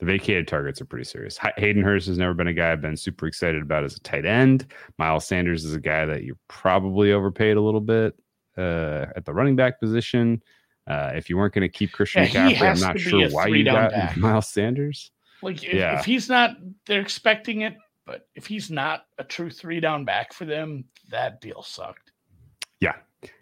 The 0.00 0.06
vacated 0.06 0.46
targets 0.46 0.80
are 0.80 0.84
pretty 0.84 1.04
serious. 1.04 1.38
Hayden 1.56 1.82
Hurst 1.82 2.06
has 2.06 2.18
never 2.18 2.32
been 2.32 2.46
a 2.46 2.52
guy 2.52 2.70
I've 2.70 2.80
been 2.80 2.96
super 2.96 3.26
excited 3.26 3.62
about 3.62 3.82
as 3.82 3.96
a 3.96 4.00
tight 4.00 4.24
end. 4.24 4.66
Miles 4.96 5.26
Sanders 5.26 5.64
is 5.64 5.74
a 5.74 5.80
guy 5.80 6.04
that 6.04 6.22
you 6.22 6.38
probably 6.46 7.12
overpaid 7.12 7.56
a 7.56 7.60
little 7.60 7.80
bit 7.80 8.14
uh, 8.56 9.06
at 9.16 9.24
the 9.24 9.32
running 9.32 9.56
back 9.56 9.80
position. 9.80 10.40
Uh, 10.86 11.10
if 11.16 11.28
you 11.28 11.36
weren't 11.36 11.52
going 11.52 11.62
to 11.62 11.68
keep 11.68 11.90
Christian 11.92 12.22
Yeah, 12.32 12.50
McCaffrey, 12.50 12.70
I'm 12.70 12.80
not 12.80 12.98
sure 13.00 13.28
why 13.30 13.46
you 13.48 13.64
got 13.64 13.90
back. 13.90 14.16
Miles 14.16 14.48
Sanders. 14.48 15.10
Like 15.42 15.62
if, 15.64 15.74
Yeah. 15.74 15.98
if 15.98 16.04
he's 16.04 16.28
not, 16.28 16.56
they're 16.86 17.00
expecting 17.00 17.62
it, 17.62 17.74
but 18.06 18.28
if 18.36 18.46
he's 18.46 18.70
not 18.70 19.04
a 19.18 19.24
true 19.24 19.50
three 19.50 19.80
down 19.80 20.04
back 20.04 20.32
for 20.32 20.44
them, 20.44 20.84
that 21.10 21.40
deal 21.40 21.62
sucked. 21.62 22.12
Yeah, 22.80 22.94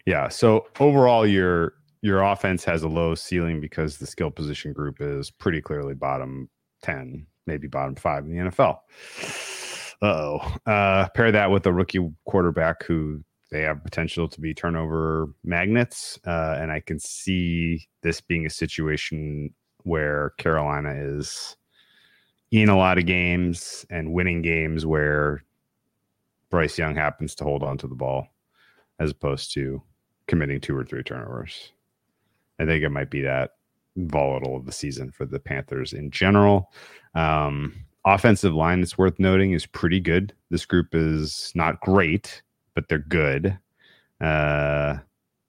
yeah. 0.07 0.27
So 0.29 0.65
overall, 0.79 1.25
your 1.27 1.75
your 2.01 2.21
offense 2.21 2.63
has 2.63 2.83
a 2.83 2.87
low 2.87 3.15
ceiling 3.15 3.59
because 3.59 3.97
the 3.97 4.07
skill 4.07 4.31
position 4.31 4.73
group 4.73 4.97
is 4.99 5.31
pretty 5.31 5.61
clearly 5.61 5.93
bottom 5.93 6.49
ten, 6.81 7.25
maybe 7.45 7.67
bottom 7.67 7.95
five 7.95 8.25
in 8.25 8.31
the 8.31 8.51
NFL. 8.51 8.79
Uh-oh. 10.01 10.55
Uh 10.65 11.07
Pair 11.09 11.31
that 11.31 11.49
with 11.49 11.65
a 11.65 11.73
rookie 11.73 12.07
quarterback 12.25 12.83
who 12.83 13.23
they 13.49 13.61
have 13.61 13.83
potential 13.83 14.27
to 14.27 14.41
be 14.41 14.53
turnover 14.53 15.33
magnets, 15.43 16.19
uh, 16.27 16.57
and 16.59 16.71
I 16.71 16.81
can 16.81 16.99
see 16.99 17.87
this 18.03 18.19
being 18.21 18.45
a 18.45 18.49
situation 18.49 19.53
where 19.83 20.31
Carolina 20.37 20.93
is 20.95 21.55
in 22.51 22.69
a 22.69 22.77
lot 22.77 22.97
of 22.97 23.05
games 23.05 23.85
and 23.89 24.13
winning 24.13 24.41
games 24.41 24.85
where 24.85 25.43
Bryce 26.49 26.77
Young 26.77 26.95
happens 26.95 27.35
to 27.35 27.43
hold 27.43 27.63
on 27.63 27.77
to 27.79 27.87
the 27.87 27.95
ball 27.95 28.27
as 28.99 29.11
opposed 29.11 29.53
to 29.53 29.81
committing 30.27 30.59
two 30.59 30.75
or 30.75 30.83
three 30.83 31.03
turnovers. 31.03 31.71
I 32.59 32.65
think 32.65 32.83
it 32.83 32.89
might 32.89 33.09
be 33.09 33.21
that 33.21 33.51
volatile 33.95 34.55
of 34.55 34.65
the 34.65 34.71
season 34.71 35.11
for 35.11 35.25
the 35.25 35.39
Panthers 35.39 35.93
in 35.93 36.11
general. 36.11 36.71
Um, 37.15 37.73
offensive 38.05 38.53
line 38.53 38.81
that's 38.81 38.97
worth 38.97 39.19
noting 39.19 39.51
is 39.51 39.65
pretty 39.65 39.99
good. 39.99 40.33
This 40.49 40.65
group 40.65 40.93
is 40.93 41.51
not 41.55 41.81
great, 41.81 42.41
but 42.75 42.87
they're 42.87 42.99
good. 42.99 43.57
Uh, 44.21 44.97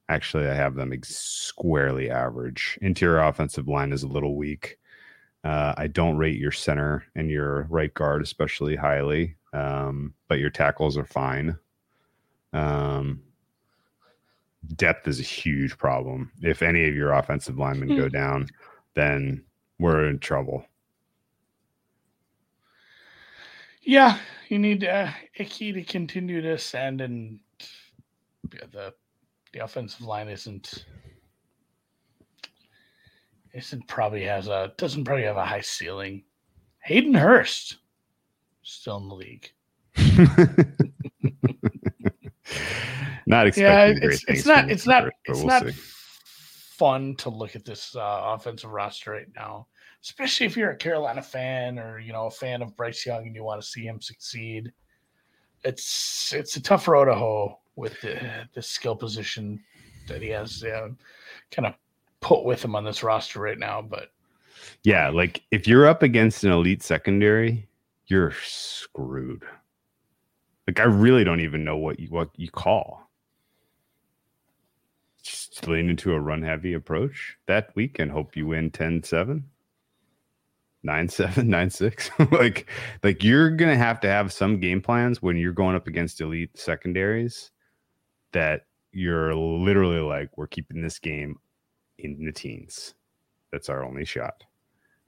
actually, 0.08 0.48
I 0.48 0.54
have 0.54 0.74
them 0.74 0.92
ex- 0.92 1.16
squarely 1.16 2.10
average. 2.10 2.78
Interior 2.82 3.20
offensive 3.20 3.68
line 3.68 3.92
is 3.92 4.02
a 4.02 4.08
little 4.08 4.36
weak. 4.36 4.78
Uh, 5.44 5.74
I 5.76 5.86
don't 5.86 6.16
rate 6.16 6.38
your 6.38 6.52
center 6.52 7.04
and 7.14 7.30
your 7.30 7.66
right 7.70 7.94
guard 7.94 8.22
especially 8.22 8.76
highly, 8.76 9.36
um, 9.52 10.14
but 10.28 10.38
your 10.38 10.50
tackles 10.50 10.98
are 10.98 11.06
fine. 11.06 11.56
Um, 12.52 13.22
depth 14.74 15.08
is 15.08 15.20
a 15.20 15.24
huge 15.24 15.78
problem. 15.78 16.30
If 16.42 16.62
any 16.62 16.88
of 16.88 16.94
your 16.94 17.12
offensive 17.12 17.58
linemen 17.58 17.96
go 17.96 18.08
down, 18.08 18.48
then 18.94 19.44
we're 19.78 20.08
in 20.08 20.18
trouble. 20.18 20.64
Yeah, 23.82 24.18
you 24.48 24.58
need 24.58 24.84
uh, 24.84 25.10
Ickey 25.36 25.72
to 25.72 25.82
continue 25.82 26.42
to 26.42 26.52
ascend, 26.52 27.00
and 27.00 27.40
the 28.50 28.92
the 29.52 29.64
offensive 29.64 30.02
line 30.02 30.28
isn't 30.28 30.84
isn't 33.54 33.86
probably 33.86 34.24
has 34.24 34.48
a 34.48 34.72
doesn't 34.76 35.04
probably 35.04 35.24
have 35.24 35.36
a 35.36 35.44
high 35.44 35.62
ceiling. 35.62 36.24
Hayden 36.82 37.14
Hurst 37.14 37.78
still 38.62 38.98
in 38.98 39.08
the 39.08 39.14
league. 39.14 39.50
not 43.28 43.46
expecting 43.46 43.94
Yeah, 43.94 44.00
great 44.00 44.14
it's 44.14 44.24
it's 44.28 44.46
not 44.46 44.70
it's 44.70 44.86
not 44.86 45.04
it's 45.24 45.38
we'll 45.38 45.46
not 45.46 45.66
see. 45.66 45.72
fun 46.78 47.14
to 47.16 47.28
look 47.30 47.54
at 47.56 47.64
this 47.64 47.94
uh, 47.96 48.22
offensive 48.24 48.70
roster 48.70 49.12
right 49.12 49.26
now, 49.36 49.66
especially 50.02 50.46
if 50.46 50.56
you're 50.56 50.70
a 50.70 50.76
Carolina 50.76 51.22
fan 51.22 51.78
or 51.78 51.98
you 51.98 52.12
know 52.12 52.26
a 52.26 52.30
fan 52.30 52.62
of 52.62 52.76
Bryce 52.76 53.04
Young 53.06 53.26
and 53.26 53.34
you 53.34 53.44
want 53.44 53.60
to 53.60 53.66
see 53.66 53.84
him 53.84 54.00
succeed. 54.00 54.72
It's 55.64 56.32
it's 56.34 56.56
a 56.56 56.62
tough 56.62 56.88
road 56.88 57.06
to 57.06 57.14
hoe 57.14 57.58
with 57.76 58.00
the, 58.00 58.18
the 58.54 58.62
skill 58.62 58.96
position 58.96 59.62
that 60.08 60.20
he 60.22 60.28
has 60.28 60.64
uh, 60.64 60.88
kind 61.52 61.66
of 61.66 61.74
put 62.20 62.44
with 62.44 62.64
him 62.64 62.74
on 62.74 62.84
this 62.84 63.02
roster 63.02 63.40
right 63.40 63.58
now. 63.58 63.82
But 63.82 64.08
Yeah, 64.82 65.10
like 65.10 65.42
if 65.50 65.68
you're 65.68 65.86
up 65.86 66.02
against 66.02 66.44
an 66.44 66.52
elite 66.52 66.82
secondary, 66.82 67.68
you're 68.06 68.32
screwed. 68.42 69.44
Like 70.66 70.80
I 70.80 70.84
really 70.84 71.24
don't 71.24 71.40
even 71.40 71.64
know 71.64 71.76
what 71.76 71.98
you 72.00 72.08
what 72.08 72.30
you 72.36 72.50
call. 72.50 73.07
Just 75.28 75.66
lean 75.68 75.90
into 75.90 76.12
a 76.12 76.20
run 76.20 76.42
heavy 76.42 76.72
approach 76.72 77.36
that 77.46 77.74
week 77.74 77.98
and 77.98 78.10
hope 78.10 78.36
you 78.36 78.46
win 78.46 78.70
10 78.70 79.02
7 79.02 79.44
9 80.82 81.08
7 81.08 81.48
9 81.48 81.70
6 81.70 82.10
like 82.32 82.70
like 83.02 83.22
you're 83.22 83.50
gonna 83.50 83.76
have 83.76 84.00
to 84.00 84.08
have 84.08 84.32
some 84.32 84.60
game 84.60 84.80
plans 84.80 85.20
when 85.22 85.36
you're 85.36 85.52
going 85.52 85.76
up 85.76 85.86
against 85.86 86.20
elite 86.20 86.56
secondaries 86.58 87.50
that 88.32 88.62
you're 88.92 89.34
literally 89.34 90.00
like 90.00 90.36
we're 90.36 90.46
keeping 90.46 90.82
this 90.82 90.98
game 90.98 91.38
in 91.98 92.24
the 92.24 92.32
teens. 92.32 92.94
That's 93.52 93.68
our 93.68 93.84
only 93.84 94.04
shot 94.04 94.44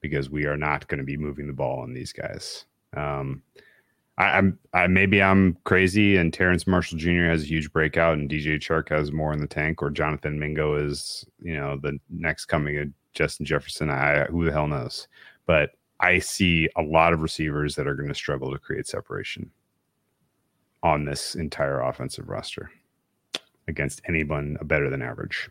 because 0.00 0.30
we 0.30 0.46
are 0.46 0.56
not 0.56 0.86
going 0.88 0.98
to 0.98 1.04
be 1.04 1.16
moving 1.16 1.46
the 1.46 1.52
ball 1.52 1.80
on 1.80 1.92
these 1.92 2.12
guys. 2.12 2.66
Um 2.96 3.42
I, 4.20 4.36
I'm 4.36 4.58
I 4.74 4.86
maybe 4.86 5.22
I'm 5.22 5.56
crazy 5.64 6.16
and 6.16 6.32
Terrace 6.32 6.66
Marshall 6.66 6.98
Jr. 6.98 7.24
has 7.24 7.42
a 7.42 7.46
huge 7.46 7.72
breakout 7.72 8.18
and 8.18 8.30
DJ 8.30 8.56
Chark 8.56 8.90
has 8.90 9.12
more 9.12 9.32
in 9.32 9.40
the 9.40 9.46
tank 9.46 9.82
or 9.82 9.88
Jonathan 9.88 10.38
Mingo 10.38 10.74
is 10.74 11.24
you 11.40 11.54
know 11.56 11.78
the 11.82 11.98
next 12.10 12.44
coming 12.44 12.76
of 12.76 12.88
Justin 13.14 13.46
Jefferson. 13.46 13.88
I 13.88 14.24
who 14.24 14.44
the 14.44 14.52
hell 14.52 14.66
knows, 14.66 15.08
but 15.46 15.70
I 16.00 16.18
see 16.18 16.68
a 16.76 16.82
lot 16.82 17.14
of 17.14 17.22
receivers 17.22 17.74
that 17.76 17.86
are 17.86 17.94
going 17.94 18.10
to 18.10 18.14
struggle 18.14 18.52
to 18.52 18.58
create 18.58 18.86
separation 18.86 19.50
on 20.82 21.06
this 21.06 21.34
entire 21.34 21.80
offensive 21.80 22.28
roster 22.28 22.70
against 23.68 24.02
anyone 24.06 24.58
better 24.64 24.90
than 24.90 25.00
average. 25.00 25.48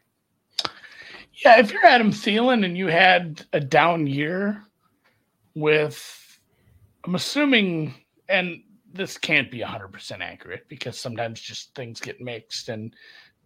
Yeah, 1.44 1.60
if 1.60 1.72
you're 1.72 1.86
Adam 1.86 2.12
Thielen 2.12 2.64
and 2.64 2.78
you 2.78 2.88
had 2.88 3.46
a 3.54 3.60
down 3.60 4.06
year 4.06 4.62
with, 5.56 6.40
I'm 7.04 7.16
assuming 7.16 7.96
and 8.30 8.62
this 8.94 9.18
can't 9.18 9.52
be 9.52 9.60
100% 9.60 10.22
accurate 10.22 10.68
because 10.70 10.98
sometimes 10.98 11.42
just 11.42 11.76
things 11.76 12.00
get 12.00 12.22
mixed 12.22 12.70
and 12.70 12.96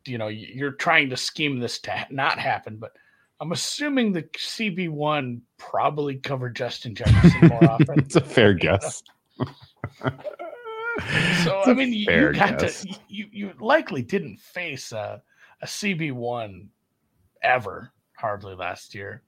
you 0.06 0.18
know 0.18 0.28
you're 0.28 0.74
trying 0.74 1.10
to 1.10 1.18
scheme 1.18 1.60
this 1.60 1.80
to 1.80 2.06
not 2.12 2.38
happen 2.38 2.78
but 2.78 2.92
i'm 3.40 3.52
assuming 3.54 4.12
the 4.12 4.24
cb1 4.24 5.40
probably 5.58 6.16
covered 6.18 6.56
justin 6.56 6.94
jefferson 6.94 7.48
more 7.48 7.64
often. 7.72 8.00
It's 8.00 8.16
a 8.16 8.22
fair 8.22 8.54
guess. 8.54 9.02
So 11.44 11.60
It's 11.60 11.68
i 11.68 11.74
mean 11.74 11.92
you 11.92 12.06
fair 12.06 12.32
got 12.34 12.60
guess. 12.60 12.84
to 12.84 12.96
you 13.08 13.28
you 13.32 13.54
likely 13.60 14.04
didn't 14.04 14.38
face 14.40 14.92
a, 14.92 15.22
a 15.62 15.66
cb1 15.66 16.68
ever 17.42 17.92
hardly 18.16 18.54
last 18.56 18.94
year. 18.94 19.24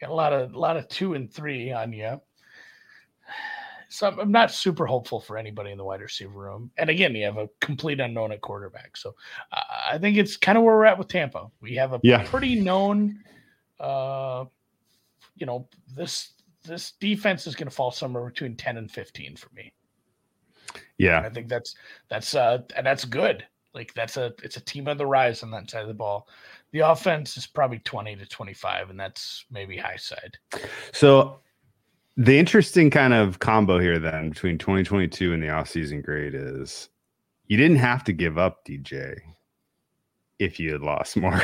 Got 0.00 0.10
a 0.10 0.14
lot 0.14 0.32
of 0.32 0.54
a 0.54 0.58
lot 0.58 0.76
of 0.76 0.86
two 0.88 1.14
and 1.14 1.30
three 1.30 1.72
on 1.72 1.92
you 1.92 2.20
so 3.90 4.08
I'm- 4.08 4.30
not 4.30 4.50
super 4.52 4.86
hopeful 4.86 5.20
for 5.20 5.36
anybody 5.36 5.72
in 5.72 5.76
the 5.78 5.84
wide 5.84 6.00
receiver 6.00 6.38
room. 6.38 6.70
And 6.78 6.88
again, 6.88 7.14
you 7.14 7.24
have 7.24 7.36
a 7.38 7.48
complete 7.60 8.00
unknown 8.00 8.32
at 8.32 8.40
quarterback. 8.40 8.96
So 8.96 9.14
uh, 9.52 9.60
I 9.92 9.98
think 9.98 10.16
it's 10.16 10.36
kind 10.36 10.56
of 10.56 10.64
where 10.64 10.76
we're 10.76 10.86
at 10.86 10.96
with 10.96 11.08
Tampa. 11.08 11.50
We 11.60 11.74
have 11.74 11.92
a 11.92 12.00
Yeah. 12.02 12.24
pretty 12.28 12.54
known, 12.60 13.22
uh, 13.78 14.44
you 15.36 15.44
know, 15.46 15.68
this 15.94 16.32
this 16.62 16.92
defense 16.92 17.46
is 17.46 17.54
going 17.56 17.68
to 17.68 17.74
fall 17.74 17.90
somewhere 17.90 18.24
between 18.26 18.54
10 18.54 18.76
and 18.76 18.90
15 18.90 19.34
for 19.36 19.48
me. 19.54 19.72
yeah 20.98 21.20
I 21.20 21.30
think 21.30 21.48
that's 21.48 21.74
that's 22.08 22.34
uh 22.34 22.58
and 22.76 22.86
that's 22.86 23.04
good. 23.04 23.44
Like 23.72 23.92
that's 23.94 24.16
a 24.18 24.34
it's 24.42 24.56
a 24.56 24.60
team 24.60 24.86
on 24.88 24.98
the 24.98 25.06
rise 25.06 25.42
on 25.42 25.50
that 25.52 25.70
side 25.70 25.82
of 25.82 25.88
the 25.88 25.94
ball. 25.94 26.28
The 26.72 26.80
offense 26.80 27.36
is 27.36 27.46
probably 27.46 27.78
20 27.80 28.14
to 28.16 28.26
25, 28.26 28.90
and 28.90 29.00
that's 29.00 29.44
maybe 29.50 29.76
high 29.76 29.96
side. 29.96 30.36
So 30.92 31.40
the 32.16 32.38
interesting 32.38 32.90
kind 32.90 33.14
of 33.14 33.38
combo 33.38 33.78
here 33.78 33.98
then 33.98 34.30
between 34.30 34.58
2022 34.58 35.32
and 35.32 35.42
the 35.42 35.46
offseason 35.46 36.02
grade 36.04 36.34
is 36.34 36.88
you 37.46 37.56
didn't 37.56 37.78
have 37.78 38.04
to 38.04 38.12
give 38.12 38.38
up 38.38 38.64
DJ 38.64 39.16
if 40.38 40.58
you 40.58 40.72
had 40.72 40.82
lost 40.82 41.16
more. 41.16 41.40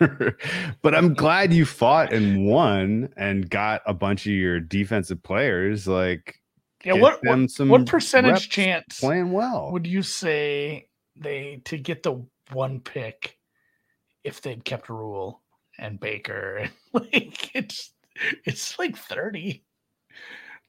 but 0.82 0.94
I'm 0.94 1.14
glad 1.14 1.52
you 1.52 1.64
fought 1.64 2.12
and 2.12 2.46
won 2.46 3.08
and 3.16 3.50
got 3.50 3.82
a 3.86 3.94
bunch 3.94 4.26
of 4.26 4.32
your 4.32 4.60
defensive 4.60 5.22
players 5.22 5.88
like 5.88 6.40
Yeah, 6.84 6.94
what 6.94 7.20
what, 7.24 7.50
some 7.50 7.68
what 7.68 7.86
percentage 7.86 8.48
chance 8.48 9.00
playing 9.00 9.32
well. 9.32 9.72
would 9.72 9.86
you 9.86 10.02
say 10.02 10.88
they 11.16 11.60
to 11.64 11.76
get 11.76 12.02
the 12.02 12.24
one 12.52 12.80
pick 12.80 13.38
if 14.24 14.40
they'd 14.40 14.64
kept 14.64 14.88
Rhule 14.88 15.42
and 15.78 15.98
Baker? 15.98 16.68
like 16.92 17.54
it's 17.54 17.92
it's 18.44 18.78
like 18.78 18.96
30. 18.96 19.64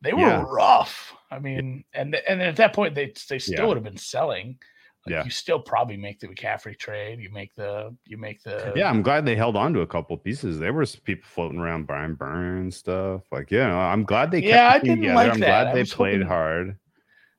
They 0.02 0.14
were 0.14 0.20
Yeah. 0.22 0.46
rough. 0.48 1.14
I 1.32 1.40
mean, 1.40 1.84
and 1.94 2.16
and 2.28 2.42
at 2.42 2.56
that 2.58 2.74
point 2.74 2.96
they 2.96 3.14
they 3.30 3.40
still 3.40 3.60
Yeah. 3.60 3.66
would 3.66 3.78
have 3.78 3.84
been 3.84 3.98
selling. 3.98 4.58
Like 5.06 5.14
Yeah. 5.14 5.24
you 5.24 5.30
still 5.32 5.60
probably 5.60 5.96
make 5.98 6.20
the 6.20 6.28
McCaffrey 6.28 6.78
trade. 6.78 7.20
You 7.20 7.30
make 7.32 7.54
the 7.56 7.96
you 8.06 8.18
make 8.18 8.42
the 8.44 8.74
yeah, 8.76 8.90
I'm 8.90 9.02
glad 9.02 9.26
they 9.26 9.36
held 9.36 9.56
on 9.56 9.74
to 9.74 9.82
a 9.82 9.88
couple 9.88 10.18
pieces. 10.18 10.60
There 10.60 10.74
was 10.74 10.96
people 10.96 11.28
floating 11.28 11.60
around 11.60 11.88
Brian 11.88 12.16
Burns 12.16 12.78
stuff. 12.78 13.22
Like, 13.32 13.52
yeah, 13.52 13.76
I'm 13.76 14.04
glad 14.04 14.32
they 14.32 14.42
Yeah, 14.42 14.70
I 14.70 14.80
didn't 14.80 14.98
together. 14.98 15.16
like 15.16 15.34
I'm 15.34 15.40
that. 15.40 15.46
glad 15.64 15.76
they 15.76 15.84
played 15.86 16.14
hoping- 16.22 16.28
hard. 16.28 16.78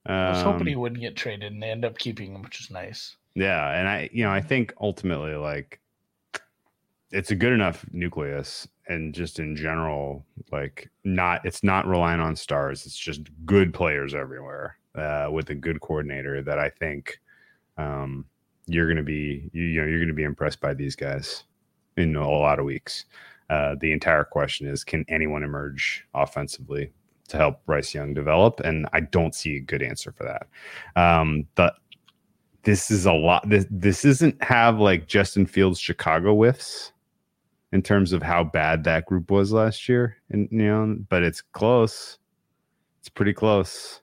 I 0.06 0.30
was 0.30 0.42
hoping 0.42 0.66
he 0.66 0.74
Um, 0.74 0.80
wouldn't 0.80 1.00
get 1.02 1.14
traded 1.16 1.52
and 1.52 1.62
they 1.62 1.68
end 1.70 1.84
up 1.84 1.98
keeping 1.98 2.34
him, 2.34 2.40
which 2.42 2.60
is 2.60 2.70
nice. 2.70 3.16
Yeah, 3.34 3.70
and 3.78 3.86
I, 3.86 4.08
you 4.12 4.24
know, 4.24 4.30
I 4.30 4.40
think 4.40 4.72
ultimately, 4.80 5.34
like, 5.34 5.78
it's 7.12 7.30
a 7.30 7.34
good 7.36 7.52
enough 7.52 7.84
nucleus, 7.92 8.66
and 8.90 9.14
just 9.14 9.38
in 9.38 9.56
general, 9.56 10.24
like, 10.52 10.90
not 11.04 11.44
it's 11.44 11.62
not 11.62 11.86
relying 11.86 12.20
on 12.20 12.36
stars. 12.36 12.84
It's 12.84 12.98
just 12.98 13.22
good 13.46 13.72
players 13.72 14.14
everywhere 14.14 14.76
uh, 14.94 15.28
with 15.30 15.50
a 15.50 15.54
good 15.54 15.80
coordinator 15.80 16.42
that 16.42 16.58
I 16.58 16.68
think 16.68 17.20
um, 17.78 18.26
you're 18.66 18.86
going 18.86 18.96
to 18.96 19.02
be, 19.02 19.48
you, 19.52 19.62
you 19.62 19.80
know, 19.80 19.86
you're 19.86 19.98
going 19.98 20.08
to 20.08 20.14
be 20.14 20.24
impressed 20.24 20.60
by 20.60 20.74
these 20.74 20.96
guys 20.96 21.44
in 21.96 22.16
a 22.16 22.28
lot 22.28 22.58
of 22.58 22.64
weeks. 22.64 23.06
Uh, 23.48 23.74
the 23.80 23.92
entire 23.92 24.24
question 24.24 24.66
is, 24.66 24.84
can 24.84 25.04
anyone 25.08 25.42
emerge 25.42 26.04
offensively 26.14 26.92
to 27.28 27.36
help 27.36 27.64
Bryce 27.66 27.94
Young 27.94 28.14
develop? 28.14 28.60
And 28.60 28.86
I 28.92 29.00
don't 29.00 29.34
see 29.34 29.56
a 29.56 29.60
good 29.60 29.82
answer 29.82 30.12
for 30.12 30.24
that. 30.24 30.46
Um, 31.00 31.46
this 32.62 32.90
is 32.90 33.06
a 33.06 33.12
lot. 33.12 33.48
This 33.48 33.66
this 33.70 34.04
isn't 34.04 34.42
have 34.42 34.78
like 34.78 35.06
Justin 35.06 35.46
Fields 35.46 35.80
Chicago 35.80 36.34
whiffs 36.34 36.92
in 37.72 37.82
terms 37.82 38.12
of 38.12 38.22
how 38.22 38.44
bad 38.44 38.84
that 38.84 39.06
group 39.06 39.30
was 39.30 39.52
last 39.52 39.88
year, 39.88 40.16
and 40.30 40.48
you 40.50 40.58
know, 40.58 40.96
but 41.08 41.22
it's 41.22 41.40
close. 41.40 42.18
It's 42.98 43.08
pretty 43.08 43.32
close. 43.32 44.02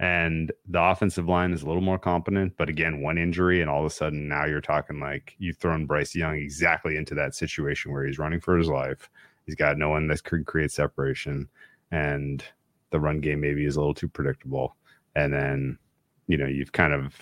And 0.00 0.50
the 0.68 0.82
offensive 0.82 1.28
line 1.28 1.52
is 1.52 1.62
a 1.62 1.66
little 1.66 1.82
more 1.82 1.98
competent, 1.98 2.54
but 2.56 2.68
again, 2.68 3.00
one 3.00 3.16
injury, 3.16 3.60
and 3.60 3.70
all 3.70 3.80
of 3.80 3.86
a 3.86 3.90
sudden 3.90 4.28
now 4.28 4.44
you're 4.44 4.60
talking 4.60 4.98
like 5.00 5.34
you've 5.38 5.58
thrown 5.58 5.86
Bryce 5.86 6.14
Young 6.14 6.34
exactly 6.34 6.96
into 6.96 7.14
that 7.14 7.34
situation 7.34 7.92
where 7.92 8.04
he's 8.04 8.18
running 8.18 8.40
for 8.40 8.56
his 8.56 8.68
life. 8.68 9.08
He's 9.46 9.54
got 9.54 9.78
no 9.78 9.90
one 9.90 10.08
that 10.08 10.24
could 10.24 10.46
create 10.46 10.72
separation, 10.72 11.48
and 11.90 12.44
the 12.90 13.00
run 13.00 13.20
game 13.20 13.40
maybe 13.40 13.64
is 13.64 13.76
a 13.76 13.80
little 13.80 13.94
too 13.94 14.08
predictable. 14.08 14.76
And 15.14 15.32
then, 15.32 15.78
you 16.26 16.36
know, 16.36 16.46
you've 16.46 16.72
kind 16.72 16.92
of 16.92 17.14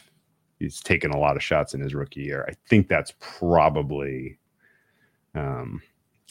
he's 0.58 0.80
taken 0.80 1.10
a 1.10 1.18
lot 1.18 1.36
of 1.36 1.42
shots 1.42 1.74
in 1.74 1.80
his 1.80 1.94
rookie 1.94 2.22
year. 2.22 2.46
I 2.48 2.54
think 2.68 2.88
that's 2.88 3.12
probably, 3.20 4.38
um, 5.34 5.80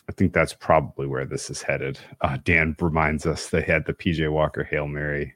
I 0.10 0.12
think 0.14 0.34
that's 0.34 0.54
probably 0.54 1.08
where 1.08 1.26
this 1.26 1.50
is 1.50 1.62
headed. 1.62 2.00
Uh, 2.22 2.38
Dan 2.44 2.76
reminds 2.80 3.26
us 3.26 3.48
they 3.48 3.62
had 3.62 3.86
the 3.86 3.94
PJ 3.94 4.32
Walker 4.32 4.64
hail 4.64 4.88
mary 4.88 5.36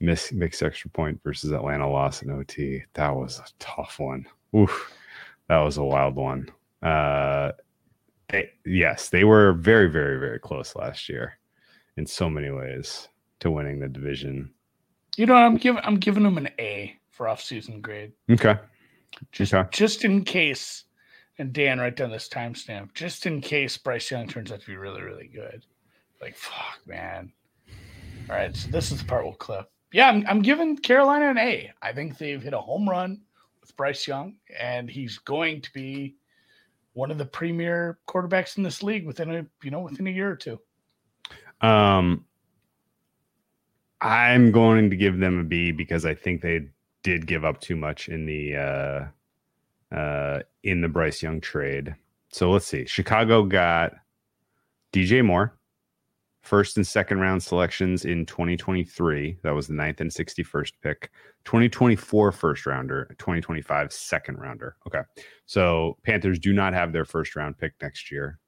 miss 0.00 0.30
mixed 0.32 0.62
extra 0.62 0.90
point 0.90 1.20
versus 1.24 1.50
Atlanta 1.52 1.88
loss 1.90 2.22
in 2.22 2.30
OT. 2.30 2.82
That 2.94 3.14
was 3.16 3.38
a 3.40 3.44
tough 3.58 3.98
one. 3.98 4.26
Oof, 4.56 4.92
that 5.48 5.58
was 5.58 5.76
a 5.78 5.84
wild 5.84 6.14
one. 6.16 6.48
Uh, 6.82 7.52
they, 8.28 8.50
yes, 8.64 9.08
they 9.08 9.24
were 9.24 9.52
very, 9.54 9.88
very, 9.90 10.18
very 10.20 10.38
close 10.38 10.76
last 10.76 11.08
year 11.08 11.38
in 11.96 12.06
so 12.06 12.28
many 12.30 12.50
ways 12.50 13.08
to 13.40 13.50
winning 13.50 13.80
the 13.80 13.88
division. 13.88 14.50
You 15.16 15.26
know, 15.26 15.34
I'm 15.34 15.56
giving 15.56 15.82
I'm 15.84 15.96
giving 15.96 16.22
them 16.22 16.36
an 16.38 16.48
A 16.60 16.94
for 17.10 17.26
off-season 17.26 17.80
grade. 17.80 18.12
Okay. 18.30 18.56
Just, 19.32 19.52
Okay. 19.54 19.68
just 19.72 20.04
in 20.04 20.22
case, 20.24 20.84
and 21.38 21.52
Dan, 21.52 21.78
write 21.78 21.96
down 21.96 22.10
this 22.10 22.28
timestamp. 22.28 22.94
Just 22.94 23.26
in 23.26 23.40
case 23.40 23.76
Bryce 23.76 24.10
Young 24.10 24.26
turns 24.26 24.50
out 24.50 24.60
to 24.60 24.66
be 24.66 24.76
really, 24.76 25.02
really 25.02 25.28
good. 25.28 25.64
Like, 26.20 26.36
fuck, 26.36 26.80
man. 26.86 27.32
All 28.28 28.36
right, 28.36 28.54
so 28.54 28.68
this 28.70 28.90
is 28.90 28.98
the 28.98 29.04
part 29.04 29.24
we'll 29.24 29.34
clip. 29.34 29.70
Yeah, 29.92 30.08
I'm, 30.08 30.24
I'm 30.28 30.42
giving 30.42 30.76
Carolina 30.76 31.30
an 31.30 31.38
A. 31.38 31.72
I 31.80 31.92
think 31.92 32.18
they've 32.18 32.42
hit 32.42 32.52
a 32.52 32.60
home 32.60 32.88
run 32.88 33.20
with 33.60 33.76
Bryce 33.76 34.06
Young, 34.06 34.34
and 34.58 34.90
he's 34.90 35.18
going 35.18 35.62
to 35.62 35.72
be 35.72 36.16
one 36.92 37.10
of 37.10 37.18
the 37.18 37.24
premier 37.24 37.98
quarterbacks 38.08 38.58
in 38.58 38.64
this 38.64 38.82
league 38.82 39.06
within 39.06 39.34
a 39.34 39.46
you 39.62 39.70
know 39.70 39.80
within 39.80 40.06
a 40.08 40.10
year 40.10 40.30
or 40.30 40.36
two. 40.36 40.58
Um, 41.60 42.24
I'm 44.00 44.50
going 44.50 44.90
to 44.90 44.96
give 44.96 45.18
them 45.18 45.38
a 45.38 45.44
B 45.44 45.72
because 45.72 46.04
I 46.04 46.14
think 46.14 46.42
they 46.42 46.68
did 47.02 47.26
give 47.26 47.44
up 47.44 47.60
too 47.60 47.76
much 47.76 48.08
in 48.08 48.26
the 48.26 48.56
uh, 48.56 49.06
uh, 49.94 50.40
in 50.62 50.80
the 50.80 50.88
Bryce 50.88 51.22
Young 51.22 51.40
trade. 51.40 51.94
So 52.30 52.50
let's 52.50 52.66
see. 52.66 52.84
Chicago 52.84 53.44
got 53.44 53.92
DJ 54.92 55.24
Moore, 55.24 55.58
first 56.42 56.76
and 56.76 56.86
second 56.86 57.20
round 57.20 57.42
selections 57.42 58.04
in 58.04 58.26
2023. 58.26 59.38
That 59.42 59.54
was 59.54 59.66
the 59.66 59.74
ninth 59.74 60.00
and 60.00 60.10
61st 60.10 60.72
pick. 60.82 61.10
2024 61.44 62.32
first 62.32 62.66
rounder, 62.66 63.06
2025 63.18 63.92
second 63.92 64.38
rounder. 64.38 64.76
Okay. 64.86 65.02
So 65.46 65.96
Panthers 66.02 66.38
do 66.38 66.52
not 66.52 66.74
have 66.74 66.92
their 66.92 67.04
first 67.04 67.36
round 67.36 67.58
pick 67.58 67.72
next 67.80 68.10
year. 68.10 68.38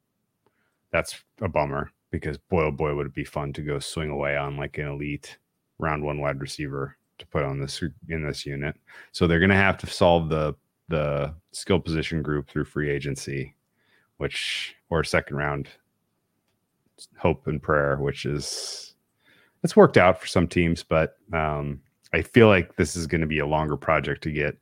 That's 0.93 1.23
a 1.41 1.49
bummer 1.49 1.91
because 2.11 2.37
boy, 2.37 2.65
oh 2.65 2.71
boy, 2.71 2.95
would 2.95 3.07
it 3.07 3.15
be 3.15 3.25
fun 3.25 3.53
to 3.55 3.63
go 3.63 3.79
swing 3.79 4.11
away 4.11 4.37
on 4.37 4.57
like 4.57 4.79
an 4.79 4.89
elite 4.89 5.39
round 5.79 6.03
one 6.03 6.21
wide 6.21 6.41
receiver 6.41 6.97
to 7.19 7.27
put 7.27 7.45
on 7.45 7.61
this 7.61 7.83
in 8.09 8.27
this 8.27 8.45
unit. 8.45 8.77
So 9.13 9.27
they're 9.27 9.39
going 9.39 9.51
to 9.51 9.57
have 9.57 9.79
to 9.79 9.87
solve 9.87 10.29
the 10.29 10.55
the 10.91 11.35
skill 11.53 11.81
position 11.81 12.21
group 12.21 12.51
through 12.51 12.65
free 12.65 12.91
agency, 12.91 13.55
which 14.19 14.75
or 14.91 15.03
second 15.03 15.37
round 15.37 15.69
hope 17.17 17.47
and 17.47 17.63
prayer, 17.63 17.97
which 17.97 18.27
is 18.27 18.95
it's 19.63 19.77
worked 19.77 19.97
out 19.97 20.21
for 20.21 20.27
some 20.27 20.47
teams, 20.47 20.83
but 20.83 21.17
um, 21.33 21.81
I 22.13 22.23
feel 22.23 22.49
like 22.49 22.77
this 22.77 22.97
is 22.97 23.07
going 23.07 23.21
to 23.21 23.27
be 23.27 23.39
a 23.39 23.47
longer 23.47 23.77
project 23.77 24.23
to 24.25 24.33
get 24.33 24.59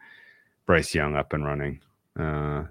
Bryce 0.67 0.95
Young 0.95 1.17
up 1.17 1.33
and 1.33 1.45
running 1.45 1.81
uh, 2.19 2.65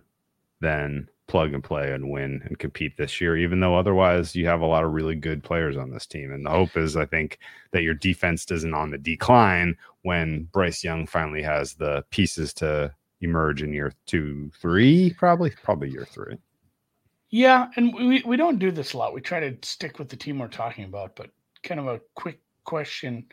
than 0.61 1.09
plug 1.27 1.53
and 1.53 1.63
play 1.63 1.93
and 1.93 2.09
win 2.09 2.41
and 2.45 2.59
compete 2.59 2.95
this 2.97 3.19
year, 3.19 3.37
even 3.37 3.59
though 3.59 3.75
otherwise 3.75 4.35
you 4.35 4.45
have 4.45 4.61
a 4.61 4.65
lot 4.65 4.83
of 4.83 4.93
really 4.93 5.15
good 5.15 5.43
players 5.43 5.77
on 5.77 5.91
this 5.91 6.05
team. 6.05 6.31
And 6.31 6.45
the 6.45 6.49
hope 6.49 6.77
is, 6.77 6.95
I 6.95 7.05
think, 7.05 7.39
that 7.71 7.83
your 7.83 7.93
defense 7.93 8.49
isn't 8.49 8.73
on 8.73 8.91
the 8.91 8.97
decline 8.97 9.75
when 10.03 10.47
Bryce 10.53 10.83
Young 10.83 11.05
finally 11.05 11.41
has 11.41 11.73
the 11.73 12.03
pieces 12.11 12.53
to 12.55 12.93
emerge 13.21 13.63
in 13.63 13.73
year 13.73 13.93
two, 14.05 14.51
three, 14.61 15.13
probably, 15.17 15.51
probably 15.63 15.89
year 15.89 16.07
three. 16.09 16.37
Yeah, 17.29 17.67
and 17.75 17.93
we, 17.93 18.23
we 18.25 18.37
don't 18.37 18.59
do 18.59 18.71
this 18.71 18.93
a 18.93 18.97
lot. 18.97 19.13
We 19.13 19.21
try 19.21 19.39
to 19.39 19.57
stick 19.61 19.99
with 19.99 20.09
the 20.09 20.15
team 20.15 20.39
we're 20.39 20.47
talking 20.47 20.85
about, 20.85 21.15
but 21.15 21.29
kind 21.63 21.79
of 21.79 21.87
a 21.87 21.99
quick 22.15 22.39
question. 22.63 23.25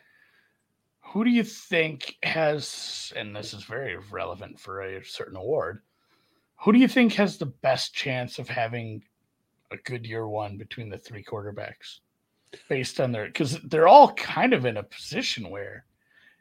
Who 1.01 1.23
do 1.23 1.31
you 1.31 1.44
think 1.44 2.16
has, 2.23 3.12
and 3.14 3.37
this 3.37 3.55
is 3.55 3.62
very 3.64 3.97
relevant 4.11 4.59
for 4.59 4.83
a 4.83 5.05
certain 5.05 5.37
award, 5.37 5.83
who 6.57 6.73
do 6.73 6.79
you 6.79 6.88
think 6.88 7.12
has 7.14 7.37
the 7.37 7.47
best 7.47 7.94
chance 7.94 8.38
of 8.38 8.49
having 8.49 9.03
a 9.70 9.77
good 9.77 10.07
year 10.07 10.27
one 10.27 10.57
between 10.57 10.88
the 10.88 10.99
three 10.99 11.23
quarterbacks 11.23 12.01
based 12.68 13.01
on 13.01 13.12
their, 13.12 13.27
because 13.27 13.59
they're 13.64 13.88
all 13.88 14.12
kind 14.14 14.53
of 14.55 14.64
in 14.64 14.77
a 14.77 14.83
position 14.83 15.51
where, 15.51 15.85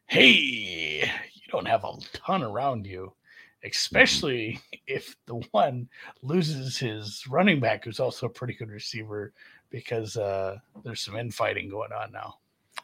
hey, 0.08 1.12
you 1.34 1.42
don't 1.52 1.68
have 1.68 1.84
a 1.84 1.94
ton 2.14 2.42
around 2.42 2.88
you 2.88 3.14
especially 3.64 4.60
if 4.88 5.16
the 5.26 5.36
one 5.52 5.88
loses 6.22 6.78
his 6.78 7.26
running 7.28 7.60
back, 7.60 7.86
who's 7.86 8.00
also 8.00 8.26
a 8.28 8.30
pretty 8.30 8.54
good 8.54 8.70
receiver, 8.70 9.34
because 9.70 10.18
uh, 10.18 10.58
there's 10.84 11.02
some 11.02 11.16
infighting 11.16 11.70
going 11.70 11.92
on 11.92 12.12
now. 12.12 12.36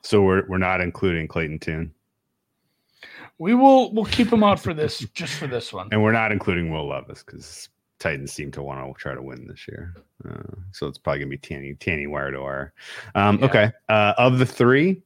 So 0.01 0.21
we're 0.21 0.45
we're 0.47 0.57
not 0.57 0.81
including 0.81 1.27
Clayton 1.27 1.59
Tune. 1.59 1.93
We 3.37 3.53
will 3.53 3.93
we'll 3.93 4.05
keep 4.05 4.31
him 4.31 4.43
out 4.43 4.59
for 4.59 4.73
this 4.73 4.99
just 5.13 5.33
for 5.33 5.47
this 5.47 5.73
one, 5.73 5.89
and 5.91 6.01
we're 6.01 6.11
not 6.11 6.31
including 6.31 6.71
Will 6.71 6.87
Levis 6.87 7.23
because 7.23 7.69
Titans 7.97 8.31
seem 8.31 8.51
to 8.51 8.63
want 8.63 8.85
to 8.85 8.99
try 8.99 9.13
to 9.13 9.21
win 9.21 9.47
this 9.47 9.67
year. 9.67 9.93
Uh, 10.27 10.55
so 10.71 10.87
it's 10.87 10.97
probably 10.97 11.19
gonna 11.19 11.29
be 11.29 11.37
Tanny 11.37 11.73
Tanny 11.75 12.07
wire 12.07 12.31
to 12.31 12.41
wire. 12.41 12.73
Um, 13.15 13.39
yeah. 13.39 13.45
Okay, 13.45 13.71
uh, 13.89 14.13
of 14.17 14.39
the 14.39 14.45
three, 14.45 15.01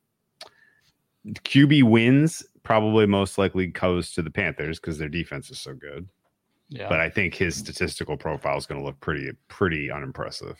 QB 1.25 1.83
wins 1.83 2.43
probably 2.63 3.05
most 3.05 3.37
likely 3.37 3.67
goes 3.67 4.13
to 4.13 4.21
the 4.21 4.31
Panthers 4.31 4.79
because 4.79 4.97
their 4.97 5.09
defense 5.09 5.49
is 5.51 5.59
so 5.59 5.73
good. 5.73 6.07
Yeah. 6.69 6.89
But 6.89 6.99
I 6.99 7.09
think 7.09 7.35
his 7.35 7.55
statistical 7.55 8.17
profile 8.17 8.57
is 8.57 8.65
going 8.65 8.79
to 8.79 8.85
look 8.85 8.99
pretty 8.99 9.31
pretty 9.47 9.91
unimpressive. 9.91 10.57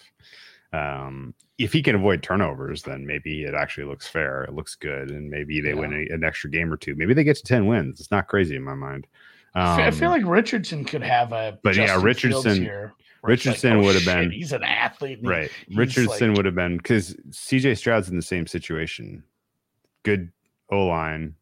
Um, 0.71 1.33
if 1.57 1.71
he 1.71 1.81
can 1.81 1.95
avoid 1.95 2.23
turnovers, 2.23 2.83
then 2.83 3.05
maybe 3.05 3.43
it 3.43 3.53
actually 3.53 3.85
looks 3.85 4.07
fair. 4.07 4.43
It 4.43 4.53
looks 4.53 4.75
good, 4.75 5.09
and 5.09 5.29
maybe 5.29 5.61
they 5.61 5.69
yeah. 5.69 5.75
win 5.75 5.93
a, 5.93 6.13
an 6.13 6.23
extra 6.23 6.49
game 6.49 6.71
or 6.71 6.77
two. 6.77 6.95
Maybe 6.95 7.13
they 7.13 7.23
get 7.23 7.37
to 7.37 7.43
ten 7.43 7.67
wins. 7.67 7.99
It's 7.99 8.11
not 8.11 8.27
crazy 8.27 8.55
in 8.55 8.63
my 8.63 8.73
mind. 8.75 9.07
Um, 9.55 9.79
I 9.79 9.91
feel 9.91 10.09
like 10.09 10.25
Richardson 10.25 10.83
could 10.83 11.03
have 11.03 11.31
a. 11.31 11.57
But 11.63 11.73
Justin 11.75 11.99
yeah, 11.99 12.05
Richardson. 12.05 12.61
Here, 12.61 12.93
Richardson 13.21 13.77
like, 13.77 13.83
oh, 13.83 13.85
would 13.85 13.95
have 13.95 14.05
been. 14.05 14.31
He's 14.31 14.51
an 14.51 14.63
athlete. 14.63 15.19
Right. 15.23 15.49
Richardson 15.73 16.29
like, 16.29 16.37
would 16.37 16.45
have 16.45 16.55
been 16.55 16.77
because 16.77 17.15
CJ 17.29 17.77
Stroud's 17.77 18.09
in 18.09 18.15
the 18.15 18.21
same 18.21 18.47
situation. 18.47 19.23
Good 20.03 20.31
O 20.69 20.87
line, 20.87 21.35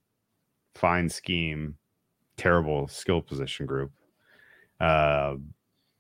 fine 0.76 1.10
scheme, 1.10 1.76
terrible 2.38 2.88
skill 2.88 3.22
position 3.22 3.66
group. 3.66 3.92
Uh, 4.80 5.36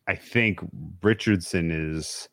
I 0.07 0.15
think 0.15 0.59
Richardson 1.03 1.71
is 1.71 2.29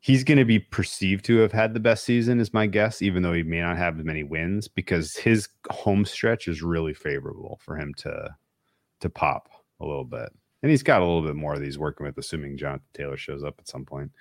he's 0.00 0.24
going 0.24 0.38
to 0.38 0.44
be 0.44 0.58
perceived 0.58 1.24
to 1.24 1.38
have 1.38 1.52
had 1.52 1.74
the 1.74 1.80
best 1.80 2.04
season, 2.04 2.40
is 2.40 2.52
my 2.52 2.66
guess, 2.66 3.02
even 3.02 3.22
though 3.22 3.32
he 3.32 3.42
may 3.42 3.60
not 3.60 3.76
have 3.76 3.98
as 3.98 4.04
many 4.04 4.24
wins 4.24 4.68
because 4.68 5.14
his 5.16 5.48
home 5.70 6.04
stretch 6.04 6.48
is 6.48 6.62
really 6.62 6.94
favorable 6.94 7.58
for 7.62 7.76
him 7.76 7.94
to 7.98 8.34
to 9.00 9.10
pop 9.10 9.48
a 9.80 9.86
little 9.86 10.04
bit. 10.04 10.30
And 10.62 10.70
he's 10.70 10.84
got 10.84 11.02
a 11.02 11.04
little 11.04 11.22
bit 11.22 11.34
more 11.34 11.58
that 11.58 11.64
he's 11.64 11.78
working 11.78 12.06
with, 12.06 12.18
assuming 12.18 12.56
Jonathan 12.56 12.86
Taylor 12.94 13.16
shows 13.16 13.42
up 13.42 13.56
at 13.58 13.66
some 13.66 13.84
point. 13.84 14.12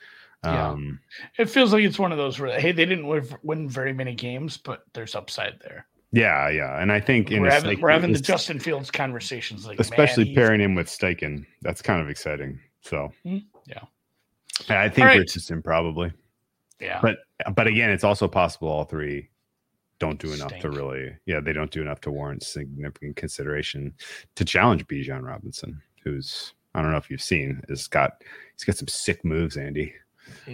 Um, 0.43 0.99
yeah. 1.37 1.43
It 1.43 1.49
feels 1.51 1.71
like 1.71 1.83
it's 1.83 1.99
one 1.99 2.11
of 2.11 2.17
those 2.17 2.39
where, 2.39 2.59
hey, 2.59 2.71
they 2.71 2.85
didn't 2.85 3.37
win 3.43 3.69
very 3.69 3.93
many 3.93 4.15
games, 4.15 4.57
but 4.57 4.83
there's 4.93 5.13
upside 5.13 5.59
there. 5.59 5.85
Yeah, 6.13 6.49
yeah, 6.49 6.81
and 6.81 6.91
I 6.91 6.99
think 6.99 7.29
we're 7.29 7.49
having, 7.49 7.69
like, 7.69 7.79
we're 7.79 7.91
having 7.91 8.11
the 8.11 8.19
Justin 8.19 8.59
Fields 8.59 8.91
conversations, 8.91 9.65
like 9.65 9.79
especially 9.79 10.25
man, 10.25 10.35
pairing 10.35 10.59
him 10.59 10.75
with 10.75 10.87
Steichen. 10.87 11.45
That's 11.61 11.81
kind 11.81 12.01
of 12.01 12.09
exciting. 12.09 12.59
So 12.81 13.13
hmm, 13.23 13.37
yeah, 13.65 13.83
I 14.67 14.89
think 14.89 15.05
right. 15.05 15.19
Richardson 15.19 15.61
probably. 15.61 16.11
Yeah, 16.81 16.99
but 17.01 17.19
but 17.55 17.67
again, 17.67 17.89
it's 17.91 18.03
also 18.03 18.27
possible 18.27 18.67
all 18.67 18.83
three 18.83 19.29
don't 19.99 20.19
do 20.19 20.33
enough 20.33 20.49
Stink. 20.49 20.63
to 20.63 20.69
really. 20.69 21.15
Yeah, 21.27 21.39
they 21.39 21.53
don't 21.53 21.71
do 21.71 21.81
enough 21.81 22.01
to 22.01 22.11
warrant 22.11 22.43
significant 22.43 23.15
consideration 23.15 23.93
to 24.35 24.43
challenge 24.43 24.85
Bijan 24.87 25.23
Robinson, 25.23 25.81
who's 26.03 26.53
I 26.73 26.81
don't 26.81 26.91
know 26.91 26.97
if 26.97 27.09
you've 27.09 27.21
seen, 27.21 27.61
has 27.69 27.87
got 27.87 28.21
he's 28.55 28.65
got 28.65 28.75
some 28.75 28.87
sick 28.87 29.23
moves, 29.23 29.55
Andy. 29.55 29.93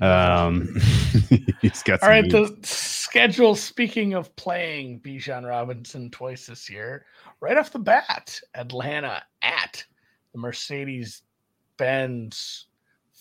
Um, 0.02 0.76
he's 1.62 1.84
got 1.84 2.04
all 2.04 2.10
right. 2.10 2.30
The 2.30 2.56
schedule. 2.64 3.56
Speaking 3.56 4.14
of 4.14 4.36
playing 4.36 5.00
Bijan 5.02 5.48
Robinson 5.48 6.10
twice 6.10 6.46
this 6.48 6.70
year, 6.70 7.06
right 7.40 7.58
off 7.58 7.72
the 7.72 7.80
bat, 7.80 8.40
Atlanta 8.56 9.24
at 9.42 9.84
the 10.34 10.40
Mercedes 10.40 11.24
Benz 11.78 12.68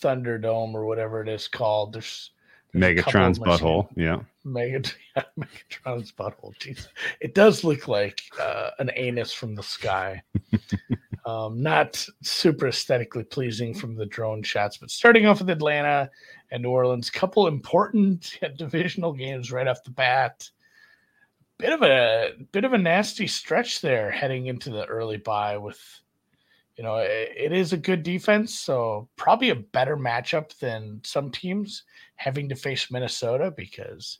Thunderdome 0.01 0.73
or 0.73 0.85
whatever 0.85 1.21
it 1.21 1.29
is 1.29 1.47
called. 1.47 1.93
There's, 1.93 2.03
there's 2.03 2.31
Megatron's 2.75 3.39
butthole. 3.39 3.87
Yeah. 3.95 4.21
Megat- 4.45 4.95
yeah, 5.15 5.23
Megatron's 5.39 6.11
butthole. 6.11 6.55
Jeez. 6.59 6.87
It 7.21 7.33
does 7.33 7.63
look 7.63 7.87
like 7.87 8.21
uh, 8.39 8.71
an 8.79 8.91
anus 8.95 9.33
from 9.33 9.55
the 9.55 9.63
sky. 9.63 10.21
um, 11.25 11.61
not 11.61 12.05
super 12.21 12.67
aesthetically 12.67 13.23
pleasing 13.23 13.73
from 13.73 13.95
the 13.95 14.05
drone 14.05 14.43
shots, 14.43 14.77
but 14.77 14.91
starting 14.91 15.25
off 15.25 15.39
with 15.39 15.49
Atlanta, 15.49 16.09
and 16.51 16.63
New 16.63 16.69
Orleans. 16.69 17.09
Couple 17.09 17.47
important 17.47 18.37
divisional 18.57 19.13
games 19.13 19.51
right 19.51 19.67
off 19.67 19.83
the 19.83 19.91
bat. 19.91 20.49
Bit 21.57 21.73
of 21.73 21.81
a 21.81 22.33
bit 22.51 22.65
of 22.65 22.73
a 22.73 22.77
nasty 22.77 23.25
stretch 23.25 23.81
there 23.81 24.11
heading 24.11 24.45
into 24.45 24.69
the 24.69 24.85
early 24.85 25.17
bye 25.17 25.57
with 25.57 25.79
you 26.77 26.83
know 26.83 26.97
it, 26.97 27.31
it 27.35 27.51
is 27.51 27.73
a 27.73 27.77
good 27.77 28.03
defense 28.03 28.57
so 28.57 29.07
probably 29.15 29.49
a 29.49 29.55
better 29.55 29.97
matchup 29.97 30.57
than 30.59 31.01
some 31.03 31.31
teams 31.31 31.83
having 32.15 32.47
to 32.47 32.55
face 32.55 32.91
minnesota 32.91 33.51
because 33.55 34.19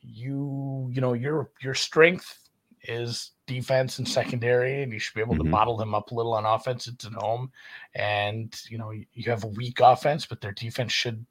you 0.00 0.88
you 0.92 1.00
know 1.00 1.12
your 1.12 1.50
your 1.60 1.74
strength 1.74 2.38
is 2.84 3.32
defense 3.46 3.98
and 3.98 4.08
secondary 4.08 4.82
and 4.82 4.92
you 4.92 4.98
should 4.98 5.14
be 5.14 5.20
able 5.20 5.34
mm-hmm. 5.34 5.44
to 5.44 5.50
bottle 5.50 5.76
them 5.76 5.94
up 5.94 6.10
a 6.10 6.14
little 6.14 6.34
on 6.34 6.44
offense 6.44 6.88
it's 6.88 7.04
at 7.04 7.12
home 7.12 7.50
and 7.94 8.60
you 8.68 8.78
know 8.78 8.90
you 8.90 9.30
have 9.30 9.44
a 9.44 9.48
weak 9.48 9.78
offense 9.80 10.26
but 10.26 10.40
their 10.40 10.52
defense 10.52 10.92
should 10.92 11.24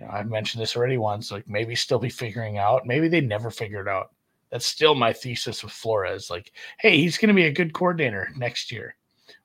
you 0.00 0.06
know, 0.06 0.12
I've 0.12 0.30
mentioned 0.30 0.62
this 0.62 0.76
already 0.76 0.96
once, 0.96 1.30
like 1.30 1.46
maybe 1.46 1.74
still 1.74 1.98
be 1.98 2.08
figuring 2.08 2.56
out. 2.56 2.86
Maybe 2.86 3.08
they 3.08 3.20
never 3.20 3.50
figured 3.50 3.88
out. 3.88 4.14
That's 4.50 4.64
still 4.64 4.94
my 4.94 5.12
thesis 5.12 5.62
with 5.62 5.72
Flores. 5.72 6.30
Like, 6.30 6.52
hey, 6.78 6.96
he's 6.96 7.18
going 7.18 7.28
to 7.28 7.34
be 7.34 7.44
a 7.44 7.52
good 7.52 7.74
coordinator 7.74 8.30
next 8.36 8.72
year 8.72 8.96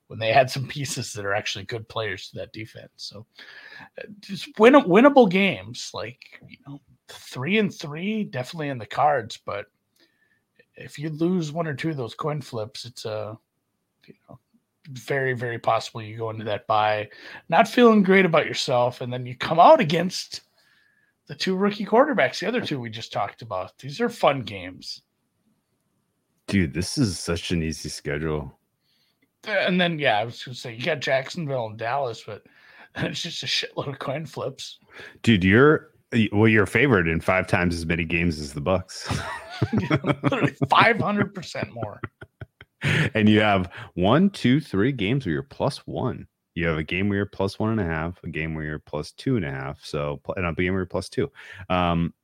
when 0.08 0.18
they 0.18 0.32
had 0.32 0.50
some 0.50 0.66
pieces 0.66 1.12
that 1.12 1.24
are 1.24 1.34
actually 1.34 1.64
good 1.64 1.88
players 1.88 2.28
to 2.28 2.36
that 2.36 2.52
defense. 2.52 2.90
So 2.96 3.26
uh, 3.98 4.06
just 4.20 4.58
win 4.58 4.74
winnable 4.74 5.30
games, 5.30 5.90
like, 5.92 6.40
you 6.48 6.58
know, 6.66 6.80
three 7.08 7.58
and 7.58 7.74
three, 7.74 8.24
definitely 8.24 8.68
in 8.68 8.78
the 8.78 8.86
cards. 8.86 9.38
But 9.44 9.66
if 10.76 10.98
you 10.98 11.10
lose 11.10 11.52
one 11.52 11.66
or 11.66 11.74
two 11.74 11.90
of 11.90 11.96
those 11.96 12.14
coin 12.14 12.40
flips, 12.40 12.84
it's 12.84 13.04
a, 13.04 13.36
you 14.06 14.14
know, 14.28 14.38
very, 14.90 15.32
very 15.32 15.58
possible 15.58 16.00
you 16.00 16.16
go 16.16 16.30
into 16.30 16.44
that 16.44 16.66
bye 16.68 17.08
not 17.48 17.66
feeling 17.66 18.04
great 18.04 18.24
about 18.24 18.46
yourself, 18.46 19.00
and 19.00 19.12
then 19.12 19.26
you 19.26 19.36
come 19.36 19.58
out 19.58 19.80
against 19.80 20.42
the 21.26 21.34
two 21.34 21.56
rookie 21.56 21.84
quarterbacks, 21.84 22.38
the 22.38 22.46
other 22.46 22.60
two 22.60 22.78
we 22.78 22.88
just 22.88 23.12
talked 23.12 23.42
about. 23.42 23.76
These 23.78 24.00
are 24.00 24.08
fun 24.08 24.42
games. 24.42 25.02
Dude, 26.46 26.72
this 26.72 26.96
is 26.98 27.18
such 27.18 27.50
an 27.50 27.64
easy 27.64 27.88
schedule. 27.88 28.56
And 29.46 29.80
then, 29.80 29.98
yeah, 29.98 30.18
I 30.18 30.24
was 30.24 30.38
to 30.40 30.54
say 30.54 30.74
you 30.74 30.84
got 30.84 31.00
Jacksonville 31.00 31.66
and 31.66 31.78
Dallas, 31.78 32.22
but 32.26 32.42
it's 32.96 33.22
just 33.22 33.42
a 33.42 33.46
shitload 33.46 33.88
of 33.88 33.98
coin 33.98 34.26
flips. 34.26 34.78
Dude, 35.22 35.44
you're 35.44 35.90
Well, 36.32 36.48
you're 36.48 36.66
favored 36.66 37.08
in 37.08 37.20
five 37.20 37.46
times 37.46 37.74
as 37.74 37.86
many 37.86 38.04
games 38.04 38.40
as 38.40 38.52
the 38.52 38.60
Bucks. 38.60 39.08
500% 39.60 41.72
more. 41.72 42.00
and 43.14 43.28
you 43.28 43.40
have 43.40 43.70
one, 43.94 44.30
two, 44.30 44.60
three 44.60 44.92
games 44.92 45.26
where 45.26 45.32
you're 45.32 45.42
plus 45.42 45.78
one. 45.86 46.26
You 46.54 46.66
have 46.66 46.78
a 46.78 46.84
game 46.84 47.08
where 47.08 47.16
you're 47.16 47.26
plus 47.26 47.58
one 47.58 47.70
and 47.70 47.80
a 47.80 47.84
half, 47.84 48.22
a 48.24 48.28
game 48.28 48.54
where 48.54 48.64
you're 48.64 48.78
plus 48.78 49.12
two 49.12 49.36
and 49.36 49.44
a 49.44 49.50
half. 49.50 49.84
So, 49.84 50.20
and 50.36 50.46
a 50.46 50.52
game 50.52 50.72
where 50.72 50.80
you're 50.80 50.86
plus 50.86 51.08
two. 51.08 51.30
Um, 51.68 52.14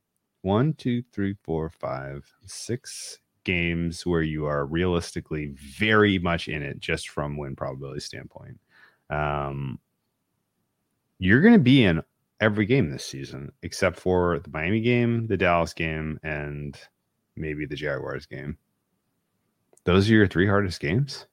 one, 0.41 0.73
two, 0.73 1.03
three, 1.13 1.35
four, 1.43 1.69
five, 1.69 2.29
six 2.45 3.19
games 3.43 4.05
where 4.05 4.21
you 4.21 4.45
are 4.45 4.65
realistically 4.65 5.47
very 5.55 6.19
much 6.19 6.47
in 6.47 6.61
it 6.61 6.79
just 6.79 7.09
from 7.09 7.37
win 7.37 7.55
probability 7.55 7.99
standpoint. 7.99 8.59
Um, 9.09 9.79
you're 11.19 11.41
going 11.41 11.53
to 11.53 11.59
be 11.59 11.83
in 11.83 12.01
every 12.41 12.65
game 12.65 12.89
this 12.89 13.05
season 13.05 13.51
except 13.61 13.99
for 13.99 14.39
the 14.39 14.49
Miami 14.49 14.81
game, 14.81 15.27
the 15.27 15.37
Dallas 15.37 15.73
game, 15.73 16.19
and 16.23 16.77
maybe 17.35 17.65
the 17.65 17.75
Jaguars 17.75 18.25
game. 18.25 18.57
Those 19.85 20.09
are 20.09 20.13
your 20.13 20.27
three 20.27 20.47
hardest 20.47 20.79
games? 20.79 21.25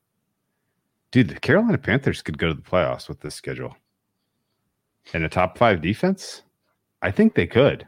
Dude, 1.11 1.29
the 1.29 1.40
Carolina 1.40 1.79
Panthers 1.79 2.23
could 2.23 2.38
go 2.38 2.49
to 2.49 2.55
the 2.55 2.62
playoffs 2.62 3.09
with 3.09 3.20
this 3.20 3.35
schedule. 3.35 3.77
And 5.12 5.25
a 5.25 5.29
top 5.29 5.59
five 5.59 5.81
defense? 5.81 6.42
I 7.03 7.11
think 7.11 7.35
they 7.35 7.46
could. 7.46 7.87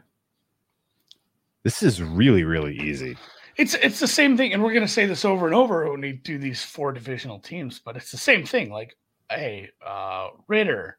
This 1.63 1.81
is 1.83 2.01
really, 2.01 2.43
really 2.43 2.77
easy. 2.77 3.15
It's 3.57 3.73
it's 3.75 3.99
the 3.99 4.07
same 4.07 4.35
thing, 4.37 4.53
and 4.53 4.63
we're 4.63 4.73
gonna 4.73 4.87
say 4.87 5.05
this 5.05 5.25
over 5.25 5.45
and 5.45 5.55
over 5.55 5.89
when 5.91 6.01
we 6.01 6.13
do 6.13 6.37
these 6.37 6.63
four 6.63 6.91
divisional 6.91 7.39
teams, 7.39 7.79
but 7.79 7.95
it's 7.95 8.11
the 8.11 8.17
same 8.17 8.45
thing. 8.45 8.71
Like, 8.71 8.95
hey, 9.29 9.69
uh 9.85 10.29
Ritter. 10.47 10.97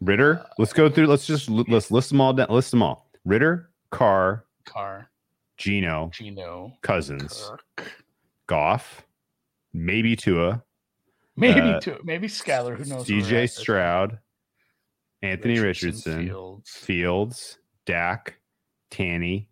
Ridder, 0.00 0.44
let's 0.58 0.72
go 0.74 0.88
through. 0.90 1.06
Let's 1.06 1.26
just 1.26 1.48
let's 1.48 1.90
list 1.90 2.10
them 2.10 2.20
all 2.20 2.32
down. 2.34 2.48
List 2.50 2.70
them 2.70 2.82
all. 2.82 3.10
Ridder, 3.24 3.70
Carr, 3.90 4.44
Carr, 4.66 5.10
Gino, 5.56 6.10
Gino, 6.12 6.72
Cousins, 6.82 7.50
Kirk, 7.76 7.90
Goff, 8.46 9.06
maybe 9.72 10.14
Tua, 10.14 10.62
maybe 11.34 11.60
Uh, 11.60 11.80
two, 11.80 11.98
maybe 12.04 12.28
Skylar. 12.28 12.76
Who 12.76 12.84
knows? 12.84 13.08
where 13.08 13.16
we're 13.18 13.24
at 13.24 13.24
CJ 13.26 13.30
this 13.30 13.56
Stroud, 13.56 14.18
Anthony 15.22 15.58
Richardson, 15.60 16.12
Richardson, 16.18 16.26
Fields. 16.26 16.70
Fields, 16.70 17.58
Dak, 17.86 18.38
Tanny, 18.90 19.48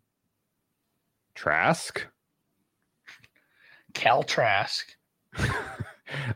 Trask, 1.34 2.06
Cal 3.92 4.22
Trask. 4.22 4.86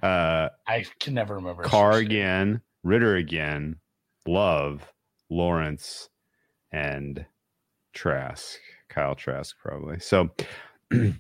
uh, 0.03 0.49
I 0.67 0.85
can 1.01 1.15
never 1.15 1.37
remember. 1.37 1.63
Carr 1.63 1.99
again, 1.99 2.63
Ridder 2.83 3.17
again, 3.17 3.77
Love, 4.27 4.93
Lawrence, 5.31 6.09
and 6.73 7.27
Trask. 7.93 8.59
Kyle 8.89 9.15
Trask, 9.15 9.57
probably. 9.63 10.01
So, 10.01 10.31
you 10.91 11.15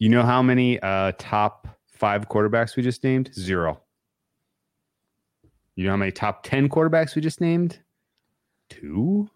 know 0.00 0.22
how 0.22 0.42
many 0.42 0.80
uh, 0.80 1.12
top 1.18 1.68
five 1.88 2.28
quarterbacks 2.28 2.76
we 2.76 2.82
just 2.82 3.02
named? 3.02 3.30
Zero. 3.34 3.80
You 5.74 5.84
know 5.84 5.90
how 5.90 5.96
many 5.96 6.12
top 6.12 6.42
10 6.42 6.68
quarterbacks 6.68 7.14
we 7.14 7.22
just 7.22 7.40
named? 7.40 7.80
Two. 8.70 9.28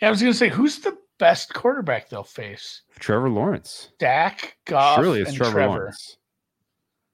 Yeah, 0.00 0.08
I 0.08 0.10
was 0.10 0.20
gonna 0.20 0.34
say, 0.34 0.48
who's 0.48 0.80
the 0.80 0.96
best 1.18 1.52
quarterback 1.54 2.08
they'll 2.08 2.22
face? 2.24 2.82
Trevor 2.98 3.28
Lawrence. 3.30 3.90
Dak, 3.98 4.56
Goff, 4.66 4.96
Surely 4.98 5.20
it's 5.22 5.32
Trevor, 5.32 5.52
Trevor. 5.52 5.68
Lawrence. 5.72 6.16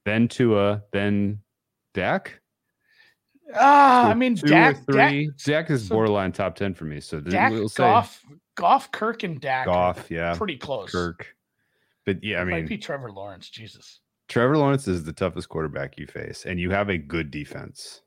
Then 0.05 0.29
Tua, 0.29 0.83
then 0.93 1.41
Dak. 1.95 2.41
Ah, 3.55 4.05
Two- 4.07 4.11
I 4.11 4.15
mean, 4.15 4.37
two 4.37 4.47
Dak, 4.47 4.77
or 4.89 4.93
three. 4.93 5.31
Dak, 5.45 5.71
is 5.71 5.87
so- 5.89 5.95
borderline 5.95 6.33
top 6.33 6.55
10 6.57 6.75
for 6.75 6.85
me. 6.85 7.01
So 7.01 7.21
Dak, 7.21 7.53
we'll 7.53 7.69
say 7.69 7.83
Goff, 7.85 8.25
Goff, 8.55 8.91
Kirk, 8.93 9.23
and 9.23 9.41
Dak. 9.41 9.67
Goff, 9.67 10.11
yeah. 10.11 10.35
pretty 10.37 10.57
close. 10.57 10.91
Kirk. 10.91 11.35
But 12.05 12.25
yeah, 12.25 12.39
I 12.39 12.43
It 12.43 12.47
might 12.47 12.55
mean, 12.57 12.67
be 12.67 12.79
Trevor 12.79 13.13
Lawrence. 13.13 13.49
Jesus. 13.49 14.01
Trevor 14.29 14.57
Lawrence 14.57 14.89
is 14.89 15.05
the 15.05 15.13
toughest 15.13 15.49
quarterback 15.49 15.99
you 15.99 16.07
face, 16.07 16.47
and 16.47 16.59
you 16.59 16.71
have 16.71 16.89
a 16.89 16.97
good 16.99 17.31
defense. 17.31 18.01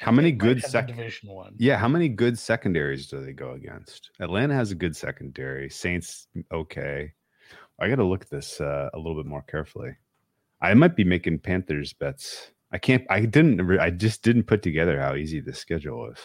How 0.00 0.10
many 0.12 0.32
good 0.32 0.62
second 0.62 0.96
Division 0.96 1.30
One? 1.30 1.54
Yeah, 1.58 1.76
how 1.76 1.88
many 1.88 2.08
good 2.08 2.38
secondaries 2.38 3.06
do 3.06 3.24
they 3.24 3.32
go 3.32 3.52
against? 3.52 4.10
Atlanta 4.20 4.54
has 4.54 4.70
a 4.70 4.74
good 4.74 4.96
secondary. 4.96 5.70
Saints, 5.70 6.26
okay. 6.52 7.12
I 7.78 7.88
got 7.88 7.96
to 7.96 8.04
look 8.04 8.22
at 8.22 8.30
this 8.30 8.60
uh, 8.60 8.90
a 8.92 8.98
little 8.98 9.16
bit 9.16 9.26
more 9.26 9.42
carefully. 9.42 9.96
I 10.60 10.74
might 10.74 10.96
be 10.96 11.04
making 11.04 11.40
Panthers 11.40 11.92
bets. 11.92 12.50
I 12.72 12.78
can't. 12.78 13.04
I 13.10 13.20
didn't. 13.20 13.78
I 13.78 13.90
just 13.90 14.22
didn't 14.22 14.44
put 14.44 14.62
together 14.62 15.00
how 15.00 15.14
easy 15.14 15.40
this 15.40 15.58
schedule 15.58 16.10
is. 16.10 16.18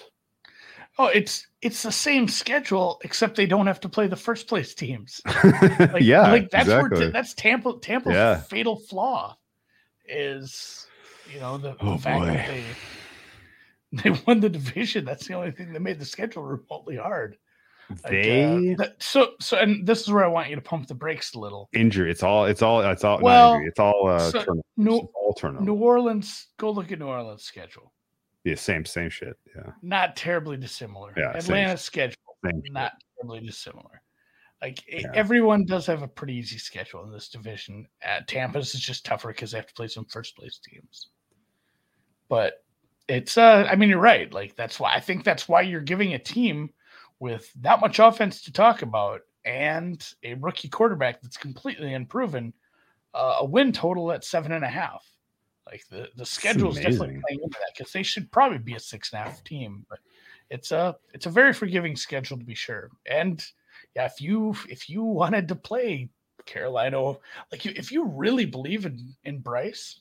Oh, 0.98 1.08
it's 1.08 1.48
it's 1.62 1.84
the 1.84 1.92
same 1.92 2.28
schedule, 2.28 3.00
except 3.04 3.36
they 3.36 3.46
don't 3.46 3.68
have 3.68 3.80
to 3.82 3.90
play 3.90 4.08
the 4.08 4.16
first 4.16 4.48
place 4.48 4.74
teams. 4.74 5.22
Like, 5.80 6.04
yeah, 6.04 6.32
like 6.32 6.50
that's 6.50 6.68
exactly. 6.68 7.00
where 7.00 7.12
that's 7.12 7.34
Tampa 7.34 7.74
Tampa's 7.82 8.14
Yeah. 8.14 8.42
fatal 8.42 8.78
flaw 8.78 9.38
is 10.06 10.88
you 11.34 11.40
know 11.40 11.58
the, 11.58 11.72
the 11.74 11.78
Oh, 11.82 11.98
fact 11.98 12.20
boy. 12.20 12.28
that 12.28 12.48
they 12.48 12.64
they 14.04 14.12
won 14.28 14.40
the 14.40 14.50
division. 14.50 15.06
That's 15.06 15.28
the 15.28 15.34
only 15.34 15.52
thing 15.52 15.74
that 15.74 15.80
made 15.82 16.00
the 16.00 16.06
schedule 16.06 16.44
remotely 16.44 16.96
hard. 16.96 17.38
Like, 17.90 18.00
uh, 18.06 18.10
they 18.10 18.76
that- 18.78 19.02
so 19.02 19.32
so 19.40 19.58
and 19.58 19.86
this 19.88 20.02
is 20.02 20.12
where 20.12 20.24
I 20.24 20.28
want 20.28 20.50
you 20.50 20.56
to 20.56 20.62
pump 20.62 20.88
the 20.88 20.94
brakes 20.94 21.34
a 21.34 21.40
little. 21.40 21.70
injury. 21.74 22.12
It's 22.12 22.22
all. 22.22 22.46
It's 22.46 22.62
all. 22.62 22.82
It's 22.82 23.04
all. 23.04 23.20
Well, 23.20 23.54
injury. 23.56 23.68
It's 23.70 23.80
all. 23.80 24.08
Uh, 24.08 24.20
so 24.20 24.40
turnovers. 24.44 24.64
New 24.78 24.98
It's 24.98 25.08
all 25.16 25.34
turnovers. 25.34 25.66
New 25.66 25.74
Orleans, 25.74 26.48
go 26.58 26.70
look 26.70 26.92
at 26.92 27.00
New 27.00 27.08
Orleans' 27.08 27.44
schedule. 27.44 27.92
yeah, 28.44 28.54
same. 28.56 28.86
Same 28.86 29.10
shit. 29.10 29.36
Yeah. 29.56 29.72
Not 29.82 30.16
terribly 30.16 30.56
dissimilar. 30.58 31.14
Yeah, 31.18 31.32
Atlanta's 31.36 31.82
schedule, 31.82 32.16
Same. 32.46 32.62
shit. 32.64 32.74
not 32.74 32.92
terribly 33.18 33.40
dissimilar. 33.48 34.04
Like 34.62 34.84
Yeah. 34.88 35.08
everyone 35.16 35.66
does 35.66 35.86
have 35.88 36.04
a 36.04 36.08
pretty 36.08 36.36
easy 36.36 36.58
schedule 36.60 37.04
in 37.06 37.12
this 37.12 37.30
division. 37.30 37.88
At 38.04 38.28
Tampa's 38.28 38.76
is 38.76 38.82
just 38.82 39.04
tougher 39.04 39.30
because 39.30 39.52
they 39.52 39.58
have 39.58 39.66
to 39.68 39.74
play 39.74 39.88
some 39.88 40.06
first 40.06 40.36
place 40.36 40.60
teams. 40.64 41.08
But 42.28 42.54
it's 43.10 43.38
uh 43.38 43.68
I 43.70 43.76
mean 43.76 43.90
you're 43.90 44.00
right. 44.00 44.32
Like 44.34 44.56
that's 44.56 44.80
why 44.80 44.94
I 44.94 45.00
think 45.00 45.24
that's 45.24 45.48
why 45.48 45.62
you're 45.62 45.82
giving 45.82 46.14
a 46.14 46.20
team 46.20 46.70
with 47.20 47.52
that 47.62 47.82
much 47.82 48.00
offense 48.00 48.42
to 48.44 48.54
talk 48.54 48.82
about 48.82 49.22
and 49.46 50.06
a 50.24 50.36
rookie 50.36 50.70
quarterback 50.70 51.22
that's 51.22 51.38
completely 51.38 51.94
unproven 51.94 52.54
uh, 53.14 53.38
a 53.40 53.46
win 53.46 53.72
total 53.72 54.12
at 54.12 54.24
seven 54.24 54.52
and 54.52 54.64
a 54.64 54.70
half. 54.70 55.06
Like 55.66 55.86
the 55.90 56.10
the 56.16 56.26
schedule 56.26 56.72
is 56.72 56.78
definitely 56.78 57.22
playing 57.28 57.44
into 57.44 57.58
that 57.60 57.74
because 57.78 57.92
they 57.92 58.04
should 58.04 58.32
probably 58.32 58.58
be 58.58 58.76
a 58.76 58.80
six 58.80 59.12
and 59.12 59.22
a 59.22 59.24
half 59.24 59.44
team, 59.44 59.86
but 59.90 60.00
it's 60.50 60.72
a 60.72 60.96
it's 61.14 61.28
a 61.28 61.32
very 61.32 61.54
forgiving 61.54 61.96
schedule 61.96 62.38
to 62.38 62.44
be 62.44 62.56
sure. 62.56 62.90
And 63.06 63.44
yeah, 63.96 64.06
if 64.06 64.20
you 64.20 64.56
if 64.68 64.90
you 64.90 65.04
wanted 65.04 65.48
to 65.48 65.56
play 65.56 66.10
Carolina, 66.46 67.14
like 67.52 67.66
you, 67.66 67.74
if 67.76 67.92
you 67.92 68.06
really 68.06 68.46
believe 68.46 68.86
in 68.86 69.16
in 69.26 69.40
Bryce, 69.40 70.00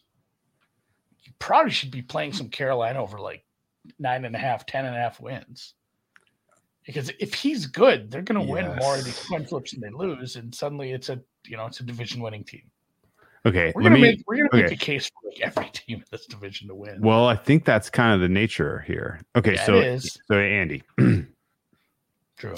you 1.29 1.35
probably 1.39 1.71
should 1.71 1.91
be 1.91 2.01
playing 2.01 2.33
some 2.33 2.49
Carolina 2.49 3.03
over 3.03 3.19
like 3.21 3.45
nine 3.99 4.25
and 4.25 4.35
a 4.35 4.39
half, 4.39 4.65
ten 4.65 4.87
and 4.87 4.97
a 4.97 4.99
half 4.99 5.21
wins. 5.21 5.75
Because 6.87 7.11
if 7.21 7.35
he's 7.35 7.67
good, 7.67 8.11
they're 8.11 8.23
going 8.23 8.41
to 8.41 8.51
win 8.51 8.75
more 8.77 8.97
of 8.97 9.05
these 9.05 9.23
coin 9.29 9.45
flips 9.45 9.73
than 9.73 9.83
they 9.83 9.91
lose, 9.91 10.37
and 10.37 10.55
suddenly 10.55 10.93
it's 10.93 11.11
a 11.11 11.21
you 11.47 11.59
know 11.59 11.67
it's 11.67 11.81
a 11.81 11.83
division 11.83 12.23
winning 12.23 12.45
team. 12.45 12.63
Okay. 13.45 13.73
We're 13.75 13.83
let 13.83 13.91
gonna 13.91 14.01
me. 14.01 14.01
make 14.01 14.25
we're 14.27 14.37
gonna 14.37 14.49
okay. 14.55 14.63
make 14.63 14.73
a 14.73 14.77
case 14.77 15.07
for 15.11 15.29
like 15.29 15.41
every 15.41 15.71
team 15.71 15.99
in 15.99 16.05
this 16.11 16.25
division 16.25 16.67
to 16.69 16.75
win. 16.75 17.01
Well, 17.03 17.27
I 17.27 17.37
think 17.37 17.67
that's 17.67 17.91
kind 17.91 18.15
of 18.15 18.21
the 18.21 18.29
nature 18.29 18.83
here. 18.87 19.21
Okay, 19.37 19.55
Yeah, 19.55 19.67
so 19.67 19.75
it 19.77 19.87
is 19.87 20.19
so 20.27 20.39
Andy, 20.39 20.83
true. 22.39 22.55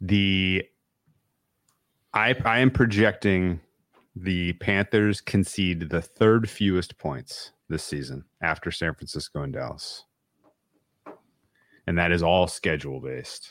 the 0.00 0.64
I 2.14 2.36
I 2.44 2.60
am 2.60 2.70
projecting 2.70 3.60
the 4.22 4.52
Panthers 4.54 5.20
concede 5.20 5.90
the 5.90 6.02
third 6.02 6.48
fewest 6.48 6.98
points 6.98 7.52
this 7.68 7.84
season 7.84 8.24
after 8.40 8.70
San 8.70 8.94
Francisco 8.94 9.42
and 9.42 9.52
Dallas. 9.52 10.04
And 11.86 11.96
that 11.98 12.12
is 12.12 12.22
all 12.22 12.46
schedule 12.46 13.00
based. 13.00 13.50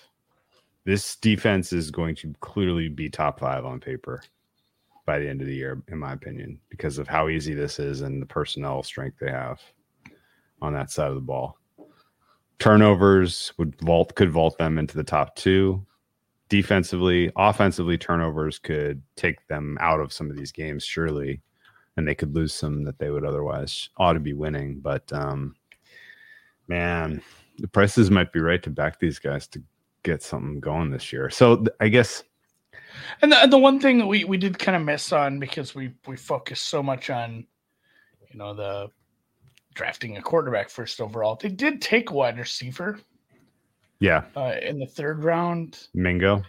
This 0.86 1.16
defense 1.16 1.74
is 1.74 1.92
going 1.92 2.16
to 2.18 2.34
clearly 2.40 2.88
be 2.88 3.10
top 3.10 3.40
5 3.40 3.66
on 3.66 3.80
paper 3.80 4.22
by 5.06 5.20
the 5.20 5.28
end 5.28 5.42
of 5.42 5.48
the 5.48 5.56
year 5.56 5.82
in 5.88 5.98
my 5.98 6.14
opinion 6.14 6.60
because 6.70 6.98
of 6.98 7.08
how 7.08 7.30
easy 7.30 7.54
this 7.54 7.80
is 7.80 8.02
and 8.02 8.22
the 8.22 8.26
personnel 8.26 8.84
strength 8.84 9.18
they 9.20 9.32
have 9.32 9.62
on 10.62 10.74
that 10.74 10.92
side 10.92 11.10
of 11.10 11.16
the 11.16 11.22
ball. 11.22 11.58
Turnovers 12.60 13.54
would 13.58 13.80
vault 13.82 14.16
could 14.16 14.32
vault 14.32 14.58
them 14.58 14.78
into 14.78 14.98
the 14.98 15.04
top 15.04 15.36
2 15.36 15.86
defensively, 16.50 17.32
offensively, 17.36 17.98
turnovers 17.98 18.60
could 18.60 19.02
take 19.16 19.46
them 19.48 19.78
out 19.82 20.00
of 20.00 20.14
some 20.14 20.30
of 20.30 20.38
these 20.38 20.52
games, 20.52 20.84
surely, 20.84 21.42
and 21.96 22.08
they 22.08 22.16
could 22.16 22.34
lose 22.34 22.54
some 22.54 22.84
that 22.84 23.00
they 23.00 23.10
would 23.10 23.26
otherwise 23.26 23.90
ought 23.98 24.14
to 24.14 24.20
be 24.20 24.34
winning. 24.34 24.80
But 24.80 25.12
um, 25.12 25.56
man, 26.68 27.22
the 27.58 27.68
prices 27.68 28.12
might 28.12 28.32
be 28.32 28.40
right 28.40 28.62
to 28.64 28.70
back 28.70 29.00
these 29.00 29.20
guys 29.20 29.48
to 29.48 29.62
get 30.04 30.24
something 30.24 30.60
going 30.60 30.92
this 30.92 31.12
year. 31.12 31.30
So 31.30 31.66
I 31.80 31.90
guess 31.90 32.24
And 33.22 33.32
the, 33.32 33.48
the 33.50 33.58
one 33.58 33.80
thing 33.80 33.98
that 34.00 34.08
we, 34.08 34.24
we 34.24 34.38
did 34.38 34.60
kind 34.60 34.76
of 34.76 34.84
miss 34.84 35.12
on 35.12 35.40
because 35.40 35.76
we 35.76 35.94
we 36.06 36.16
focused 36.16 36.68
so 36.68 36.82
much 36.82 37.10
on, 37.10 37.46
you 38.32 38.38
know, 38.38 38.54
the 38.54 38.90
drafting 39.74 40.18
a 40.18 40.22
quarterback 40.22 40.70
first 40.70 41.02
overall. 41.02 41.36
They 41.36 41.50
did 41.50 41.82
take 41.82 42.10
a 42.10 42.14
wide 42.14 42.38
receiver 42.38 43.00
Yeah, 44.00 44.24
uh, 44.36 44.56
in 44.62 44.80
the 44.80 44.86
third 44.86 45.24
round. 45.24 45.88
Mingo. 45.94 46.44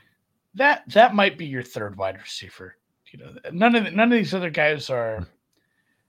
That 0.54 0.82
that 0.88 1.14
might 1.14 1.38
be 1.38 1.46
your 1.46 1.62
third 1.62 1.96
wide 1.96 2.18
receiver. 2.18 2.76
You 3.12 3.20
know, 3.20 3.32
none 3.52 3.74
of 3.74 3.92
none 3.92 4.12
of 4.12 4.18
these 4.18 4.34
other 4.34 4.50
guys 4.50 4.90
are, 4.90 5.26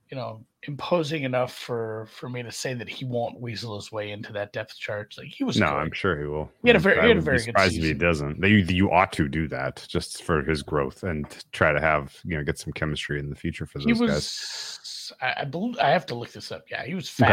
you 0.10 0.18
know, 0.18 0.44
imposing 0.64 1.24
enough 1.24 1.54
for 1.54 2.08
for 2.12 2.28
me 2.30 2.44
to 2.44 2.52
say 2.52 2.74
that 2.74 2.90
he 2.90 3.06
won't 3.06 3.40
weasel 3.40 3.76
his 3.78 3.92
way 3.92 4.12
into 4.12 4.34
that 4.34 4.52
depth 4.52 4.78
chart. 4.78 5.16
Like 5.18 5.28
he 5.28 5.44
was. 5.44 5.58
No. 5.58 5.68
I'm 5.68 5.94
sure 5.94 6.20
he 6.20 6.28
will. 6.28 6.52
He 6.64 6.70
had 6.70 6.76
a 6.76 6.80
very- 6.80 7.02
he 7.02 7.08
had 7.08 7.18
a 7.18 7.22
very 7.22 7.38
good 7.38 7.46
surprised 7.46 7.78
if 7.78 7.84
he 7.84 7.94
doesn't. 7.94 8.42
They, 8.42 8.50
you 8.50 8.92
ought 8.92 9.14
to 9.14 9.30
do 9.30 9.48
that 9.48 9.86
just 9.88 10.24
for 10.24 10.44
his 10.44 10.62
growth 10.62 11.04
and 11.04 11.26
try 11.54 11.72
to 11.72 11.80
have 11.80 12.18
you 12.26 12.38
know 12.38 12.44
get 12.44 12.58
some 12.58 12.74
chemistry 12.74 13.20
in 13.20 13.30
the 13.30 13.36
future 13.36 13.66
for 13.66 13.80
those 13.80 14.00
he 14.00 14.08
guys. 14.08 15.14
I, 15.22 15.42
I 15.42 15.46
believe 15.46 15.78
I 15.80 15.90
have 15.90 16.06
to 16.08 16.16
look 16.16 16.32
this 16.32 16.52
up. 16.52 16.64
Yeah, 16.70 16.84
he 16.86 16.96
was 16.96 17.10
Okay. 17.22 17.32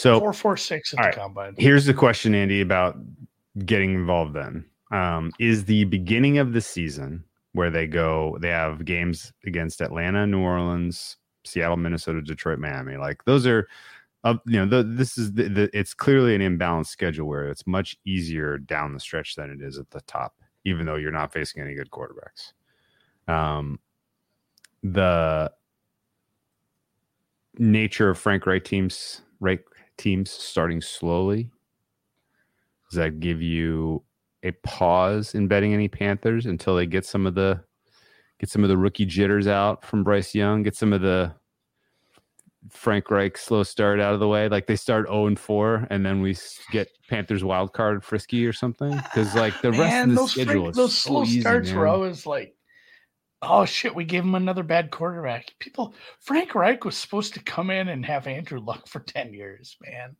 So 0.00 0.18
Four 0.18 0.32
four 0.32 0.56
six 0.56 0.94
at 0.94 0.96
the 0.96 1.02
right. 1.02 1.14
combine. 1.14 1.54
here's 1.58 1.84
the 1.84 1.92
question, 1.92 2.34
Andy, 2.34 2.62
about 2.62 2.96
getting 3.66 3.92
involved. 3.92 4.34
Then 4.34 4.64
um, 4.90 5.30
is 5.38 5.66
the 5.66 5.84
beginning 5.84 6.38
of 6.38 6.54
the 6.54 6.62
season 6.62 7.22
where 7.52 7.68
they 7.68 7.86
go. 7.86 8.38
They 8.40 8.48
have 8.48 8.86
games 8.86 9.30
against 9.44 9.82
Atlanta, 9.82 10.26
New 10.26 10.40
Orleans, 10.40 11.18
Seattle, 11.44 11.76
Minnesota, 11.76 12.22
Detroit, 12.22 12.58
Miami. 12.58 12.96
Like 12.96 13.22
those 13.26 13.46
are. 13.46 13.68
Uh, 14.24 14.36
you 14.46 14.58
know, 14.58 14.66
the, 14.66 14.82
this 14.82 15.16
is 15.16 15.32
the, 15.32 15.48
the, 15.48 15.70
it's 15.78 15.94
clearly 15.94 16.34
an 16.34 16.42
imbalanced 16.42 16.88
schedule 16.88 17.26
where 17.26 17.48
it's 17.48 17.66
much 17.66 17.96
easier 18.04 18.58
down 18.58 18.92
the 18.92 19.00
stretch 19.00 19.34
than 19.34 19.50
it 19.50 19.62
is 19.62 19.78
at 19.78 19.90
the 19.90 20.00
top, 20.02 20.34
even 20.66 20.84
though 20.84 20.96
you're 20.96 21.10
not 21.10 21.32
facing 21.32 21.62
any 21.62 21.74
good 21.74 21.90
quarterbacks. 21.90 22.52
Um, 23.32 23.80
the 24.82 25.50
nature 27.58 28.10
of 28.10 28.18
Frank 28.18 28.44
Reich 28.44 28.64
teams, 28.64 29.22
Reich 29.40 29.60
teams 30.00 30.30
starting 30.30 30.80
slowly, 30.80 31.50
does 32.90 32.96
that 32.96 33.20
give 33.20 33.40
you 33.40 34.02
a 34.42 34.52
pause 34.52 35.34
in 35.34 35.46
betting 35.46 35.74
any 35.74 35.88
Panthers 35.88 36.46
until 36.46 36.74
they 36.74 36.86
get 36.86 37.04
some 37.04 37.26
of 37.26 37.34
the 37.34 37.62
get 38.38 38.48
some 38.48 38.62
of 38.62 38.70
the 38.70 38.76
rookie 38.76 39.04
jitters 39.04 39.46
out 39.46 39.84
from 39.84 40.02
Bryce 40.02 40.34
Young, 40.34 40.62
get 40.62 40.74
some 40.74 40.92
of 40.94 41.02
the 41.02 41.34
Frank 42.70 43.10
Reich 43.10 43.36
slow 43.36 43.62
start 43.62 44.00
out 44.00 44.14
of 44.14 44.20
the 44.20 44.28
way. 44.28 44.48
Like 44.48 44.66
they 44.66 44.76
start 44.76 45.06
0 45.08 45.26
and 45.26 45.38
4, 45.38 45.86
and 45.90 46.04
then 46.04 46.20
we 46.20 46.36
get 46.72 46.88
Panthers 47.08 47.44
wild 47.44 47.72
card 47.72 48.04
frisky 48.04 48.46
or 48.46 48.52
something. 48.52 48.90
Because 48.96 49.34
like 49.34 49.60
the 49.62 49.70
rest 49.70 49.80
Man, 49.80 50.02
of 50.02 50.08
the 50.10 50.20
those 50.22 50.32
schedule 50.32 50.52
Frank- 50.52 50.70
is 50.70 50.76
those 50.76 50.98
so 50.98 51.08
slow 51.10 51.22
easy, 51.22 51.40
starts 51.40 51.72
were 51.72 51.86
always 51.86 52.26
like, 52.26 52.54
oh 53.42 53.64
shit, 53.64 53.94
we 53.94 54.04
gave 54.04 54.22
him 54.22 54.34
another 54.34 54.62
bad 54.62 54.90
quarterback. 54.90 55.52
People, 55.58 55.94
Frank 56.20 56.54
Reich 56.54 56.84
was 56.84 56.96
supposed 56.96 57.34
to 57.34 57.42
come 57.42 57.70
in 57.70 57.88
and 57.88 58.04
have 58.04 58.26
Andrew 58.26 58.60
Luck 58.60 58.86
for 58.86 59.00
ten 59.00 59.32
years, 59.32 59.76
man. 59.84 60.16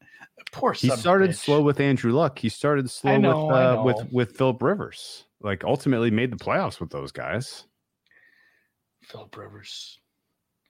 Poor 0.52 0.72
He 0.72 0.88
son 0.88 0.94
of 0.94 0.98
a 0.98 1.00
started 1.00 1.30
bitch. 1.30 1.36
slow 1.36 1.62
with 1.62 1.80
Andrew 1.80 2.12
Luck. 2.12 2.38
He 2.38 2.48
started 2.48 2.90
slow 2.90 3.18
know, 3.18 3.46
with 3.46 3.54
uh, 3.54 3.82
with 3.84 4.12
with 4.12 4.36
Philip 4.36 4.62
Rivers. 4.62 5.24
Like 5.40 5.64
ultimately 5.64 6.10
made 6.10 6.30
the 6.30 6.36
playoffs 6.42 6.80
with 6.80 6.90
those 6.90 7.12
guys. 7.12 7.64
Philip 9.02 9.36
Rivers. 9.36 9.98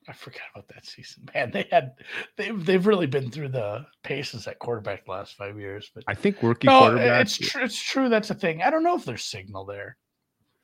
I 0.09 0.13
forgot 0.13 0.43
about 0.55 0.67
that 0.69 0.87
season, 0.87 1.29
man. 1.35 1.51
They 1.53 1.69
had 1.71 1.93
they've 2.37 2.65
they've 2.65 2.87
really 2.87 3.07
been 3.07 3.31
through 3.31 3.51
the 3.51 3.87
paces 4.03 4.47
at 4.47 4.59
quarterback 4.59 5.05
the 5.05 5.13
last 5.13 5.37
five 5.37 5.59
years. 5.59 5.91
But 5.95 6.05
I 6.09 6.15
think 6.15 6.43
rookie 6.43 6.67
no, 6.67 6.81
quarterback. 6.81 7.21
it's 7.23 7.37
true. 7.37 7.63
It's 7.63 7.81
true. 7.81 8.09
That's 8.09 8.31
a 8.31 8.35
thing. 8.35 8.63
I 8.63 8.71
don't 8.71 8.83
know 8.83 8.97
if 8.97 9.05
there's 9.05 9.25
signal 9.25 9.67
there. 9.67 9.97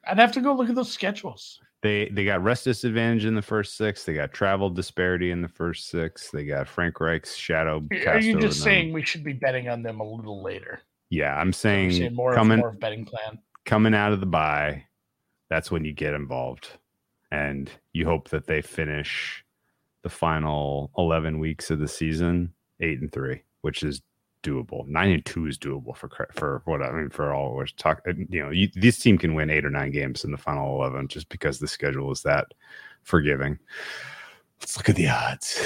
I'd 0.06 0.18
have 0.18 0.32
to 0.32 0.40
go 0.40 0.54
look 0.54 0.68
at 0.68 0.74
those 0.74 0.92
schedules. 0.92 1.60
They 1.86 2.08
they 2.08 2.24
got 2.24 2.42
rest 2.42 2.64
disadvantage 2.64 3.24
in 3.24 3.34
the 3.34 3.42
first 3.42 3.76
six. 3.76 4.04
They 4.04 4.14
got 4.14 4.32
travel 4.32 4.68
disparity 4.70 5.30
in 5.30 5.40
the 5.40 5.48
first 5.48 5.88
six. 5.88 6.30
They 6.30 6.44
got 6.44 6.66
Frank 6.68 6.98
Reich's 7.00 7.36
shadow. 7.36 7.82
Are 8.06 8.18
you 8.18 8.40
just 8.40 8.62
saying 8.62 8.92
we 8.92 9.02
should 9.02 9.22
be 9.22 9.32
betting 9.32 9.68
on 9.68 9.82
them 9.82 10.00
a 10.00 10.04
little 10.04 10.42
later? 10.42 10.80
Yeah, 11.10 11.36
I'm 11.36 11.52
saying, 11.52 11.92
saying 11.92 12.14
more 12.14 12.32
of 12.32 12.36
coming 12.36 12.58
more 12.58 12.70
of 12.70 12.80
betting 12.80 13.04
plan. 13.04 13.38
coming 13.64 13.94
out 13.94 14.12
of 14.12 14.20
the 14.20 14.26
bye, 14.26 14.84
that's 15.48 15.70
when 15.70 15.84
you 15.84 15.92
get 15.92 16.14
involved, 16.14 16.68
and 17.30 17.70
you 17.92 18.04
hope 18.04 18.30
that 18.30 18.48
they 18.48 18.60
finish 18.60 19.44
the 20.02 20.08
final 20.08 20.90
eleven 20.98 21.38
weeks 21.38 21.70
of 21.70 21.78
the 21.78 21.88
season 21.88 22.52
eight 22.80 23.00
and 23.00 23.12
three, 23.12 23.42
which 23.60 23.84
is 23.84 24.02
doable. 24.46 24.86
Nine 24.86 25.10
and 25.10 25.24
two 25.24 25.46
is 25.46 25.58
doable 25.58 25.96
for 25.96 26.08
for 26.32 26.62
what 26.64 26.82
I 26.82 26.92
mean 26.92 27.10
for 27.10 27.32
all 27.32 27.54
we're 27.54 27.66
talking. 27.66 28.26
You 28.30 28.44
know, 28.44 28.50
you, 28.50 28.68
this 28.74 28.98
team 28.98 29.18
can 29.18 29.34
win 29.34 29.50
eight 29.50 29.64
or 29.64 29.70
nine 29.70 29.90
games 29.90 30.24
in 30.24 30.30
the 30.30 30.38
final 30.38 30.76
eleven 30.76 31.08
just 31.08 31.28
because 31.28 31.58
the 31.58 31.68
schedule 31.68 32.10
is 32.12 32.22
that 32.22 32.54
forgiving. 33.02 33.58
Let's 34.60 34.76
look 34.76 34.88
at 34.88 34.96
the 34.96 35.08
odds. 35.08 35.62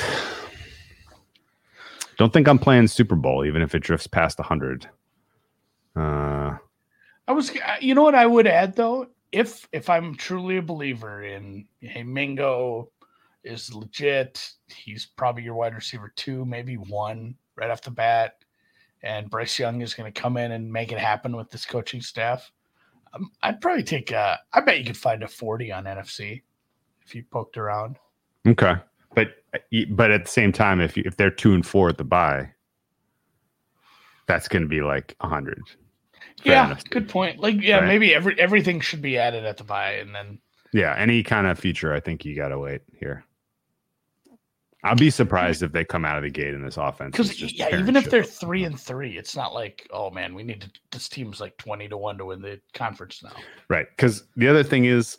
Don't 2.16 2.32
think 2.32 2.48
I'm 2.48 2.58
playing 2.58 2.88
Super 2.88 3.16
Bowl, 3.16 3.46
even 3.46 3.62
if 3.62 3.74
it 3.74 3.82
drifts 3.82 4.06
past 4.06 4.38
100. 4.38 4.86
Uh, 5.96 6.56
I 7.26 7.32
was, 7.32 7.50
you 7.80 7.94
know 7.94 8.02
what 8.02 8.14
I 8.14 8.26
would 8.26 8.46
add 8.46 8.76
though, 8.76 9.06
if 9.32 9.68
if 9.72 9.88
I'm 9.88 10.14
truly 10.14 10.58
a 10.58 10.62
believer 10.62 11.22
in 11.22 11.66
hey 11.80 12.02
Mingo 12.02 12.90
is 13.44 13.72
legit, 13.72 14.50
he's 14.68 15.06
probably 15.06 15.44
your 15.44 15.54
wide 15.54 15.74
receiver 15.74 16.12
two, 16.14 16.44
maybe 16.44 16.74
one 16.74 17.34
right 17.56 17.70
off 17.70 17.82
the 17.82 17.90
bat, 17.90 18.44
and 19.03 19.30
Bryce 19.30 19.59
Young 19.59 19.80
is 19.80 19.94
going 19.94 20.12
to 20.12 20.20
come 20.20 20.36
in 20.36 20.53
and 20.53 20.72
make 20.72 20.92
it 20.92 20.98
happen 20.98 21.36
with 21.36 21.51
this 21.51 21.64
coaching 21.64 22.01
staff. 22.03 22.51
Um, 23.14 23.30
I'd 23.42 23.61
probably 23.61 23.82
take. 23.82 24.12
Uh, 24.12 24.36
I 24.53 24.61
bet 24.61 24.78
you 24.78 24.84
could 24.84 24.96
find 24.96 25.22
a 25.22 25.28
forty 25.28 25.72
on 25.72 25.84
NFC 25.84 26.42
if 27.05 27.14
you 27.14 27.24
poked 27.30 27.57
around. 27.57 27.96
okay. 28.46 28.74
But 29.14 29.28
but 29.90 30.11
at 30.12 30.24
the 30.26 30.30
same 30.30 30.53
time, 30.53 30.80
if 30.80 30.96
you, 30.96 31.03
if 31.07 31.16
they're 31.16 31.30
two 31.30 31.55
and 31.55 31.66
four 31.66 31.88
at 31.88 31.98
the 31.98 32.05
bye, 32.05 32.51
that's 34.26 34.46
going 34.48 34.62
to 34.62 34.68
be 34.68 34.80
like 34.80 35.16
a 35.20 35.26
100. 35.26 35.61
Yeah, 36.44 36.66
enough. 36.66 36.84
good 36.84 37.09
point. 37.09 37.40
Like, 37.40 37.61
yeah, 37.61 37.78
Right. 37.78 37.88
maybe 37.88 38.14
every 38.14 38.38
everything 38.40 38.80
should 38.80 39.03
be 39.03 39.18
added 39.18 39.44
at 39.44 39.57
the 39.57 39.64
buy, 39.64 39.94
and 39.94 40.14
then 40.14 40.38
Yeah, 40.72 40.94
any 40.96 41.22
kind 41.24 41.46
of 41.48 41.59
feature, 41.59 41.92
I 41.92 41.98
think 42.01 42.24
you 42.24 42.36
got 42.36 42.48
to 42.48 42.59
wait 42.59 42.82
here. 42.98 43.24
I'll 44.82 44.96
be 44.96 45.10
surprised 45.10 45.62
if 45.62 45.72
they 45.72 45.84
come 45.84 46.04
out 46.04 46.16
of 46.16 46.22
the 46.22 46.30
gate 46.30 46.54
in 46.54 46.62
this 46.62 46.78
offense. 46.78 47.12
because 47.12 47.52
yeah, 47.52 47.78
even 47.78 47.96
if 47.96 48.08
they're 48.08 48.24
three 48.24 48.64
and 48.64 48.80
three, 48.80 49.18
it's 49.18 49.36
not 49.36 49.52
like 49.52 49.86
oh 49.92 50.10
man, 50.10 50.34
we 50.34 50.42
need 50.42 50.62
to. 50.62 50.70
This 50.90 51.08
team's 51.08 51.40
like 51.40 51.56
twenty 51.58 51.88
to 51.88 51.96
one 51.96 52.16
to 52.18 52.26
win 52.26 52.40
the 52.40 52.60
conference 52.72 53.22
now. 53.22 53.32
Right. 53.68 53.86
Because 53.94 54.24
the 54.36 54.48
other 54.48 54.62
thing 54.62 54.86
is 54.86 55.18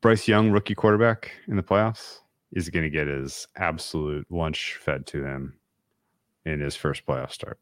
Bryce 0.00 0.28
Young, 0.28 0.50
rookie 0.50 0.74
quarterback 0.74 1.32
in 1.48 1.56
the 1.56 1.62
playoffs, 1.62 2.18
is 2.52 2.68
going 2.68 2.84
to 2.84 2.90
get 2.90 3.08
his 3.08 3.46
absolute 3.56 4.26
lunch 4.30 4.78
fed 4.80 5.06
to 5.08 5.24
him 5.24 5.54
in 6.44 6.60
his 6.60 6.76
first 6.76 7.04
playoff 7.06 7.32
start. 7.32 7.58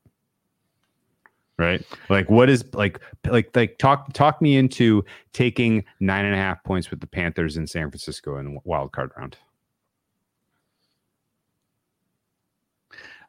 Right. 1.58 1.84
Like 2.08 2.30
what 2.30 2.48
is 2.48 2.64
like 2.72 3.00
like 3.26 3.54
like 3.54 3.76
talk 3.78 4.12
talk 4.14 4.40
me 4.40 4.56
into 4.56 5.04
taking 5.34 5.84
nine 6.00 6.24
and 6.24 6.34
a 6.34 6.38
half 6.38 6.64
points 6.64 6.90
with 6.90 7.00
the 7.00 7.06
Panthers 7.06 7.58
in 7.58 7.66
San 7.66 7.90
Francisco 7.90 8.38
in 8.38 8.54
the 8.54 8.60
wild 8.64 8.92
card 8.92 9.10
round. 9.16 9.36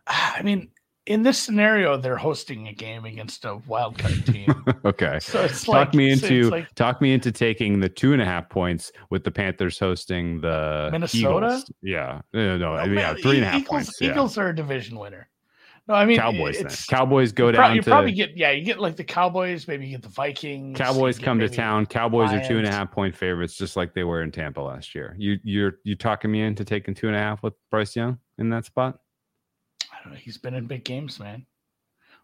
Ah, 0.08 0.36
I 0.38 0.42
mean, 0.42 0.70
in 1.08 1.24
this 1.24 1.40
scenario, 1.40 1.98
they're 1.98 2.18
hosting 2.18 2.68
a 2.68 2.74
game 2.74 3.06
against 3.06 3.44
a 3.46 3.58
wild 3.68 3.98
card 3.98 4.26
team, 4.26 4.54
okay. 4.86 5.20
so 5.20 5.42
it's 5.42 5.64
talk 5.64 5.74
like 5.74 5.94
me 5.94 6.12
into 6.12 6.50
like 6.50 6.74
talk 6.76 7.02
me 7.02 7.14
into 7.14 7.32
taking 7.32 7.80
the 7.80 7.90
two 7.90 8.14
and 8.14 8.22
a 8.22 8.26
half 8.26 8.50
points 8.50 8.92
with 9.10 9.24
the 9.24 9.32
Panthers 9.32 9.80
hosting 9.80 10.42
the 10.42 10.90
Minnesota? 10.92 11.48
Eagles. 11.48 11.72
Yeah, 11.82 12.22
no, 12.34 12.58
no, 12.58 12.84
yeah, 12.86 13.14
three 13.16 13.38
and 13.38 13.46
a 13.46 13.48
half 13.48 13.62
Eagles, 13.62 13.70
points. 13.70 14.02
Yeah. 14.02 14.12
Eagles 14.12 14.38
are 14.38 14.50
a 14.50 14.56
division 14.56 15.00
winner. 15.00 15.28
No, 15.88 15.96
I 15.96 16.06
mean 16.06 16.18
Cowboys. 16.18 16.60
Then. 16.60 16.70
Cowboys 16.90 17.32
go 17.32 17.52
down 17.52 17.76
you 17.76 17.82
to 17.82 17.90
probably 17.90 18.12
get 18.12 18.38
yeah, 18.38 18.52
you 18.52 18.64
get 18.64 18.80
like 18.80 18.96
the 18.96 19.04
Cowboys, 19.04 19.68
maybe 19.68 19.88
you 19.88 19.92
get 19.92 20.04
the 20.04 20.10
Vikings. 20.10 20.78
Cowboys 20.78 21.18
come 21.18 21.40
to 21.40 21.50
town. 21.50 21.88
Cowboys 21.88 22.32
are 22.32 22.40
two 22.48 22.58
and 22.58 22.68
a 22.68 22.70
Lions. 22.70 22.76
half 22.76 22.92
point 22.92 23.16
favorites, 23.16 23.56
just 23.56 23.76
like 23.76 23.96
they 23.96 24.04
were 24.04 24.22
in 24.22 24.32
Tampa 24.32 24.62
last 24.62 24.94
year. 24.94 25.16
You 25.18 25.40
you're 25.44 25.80
you 25.84 25.96
talking 25.96 26.32
me 26.32 26.44
into 26.44 26.64
taking 26.64 26.94
two 26.94 27.08
and 27.08 27.16
a 27.16 27.20
half 27.20 27.42
with 27.42 27.54
Bryce 27.72 27.96
Young 27.96 28.20
in 28.38 28.50
that 28.52 28.66
spot? 28.66 29.00
Know. 30.06 30.16
He's 30.16 30.38
been 30.38 30.54
in 30.54 30.68
big 30.68 30.84
games, 30.84 31.20
man. 31.20 31.46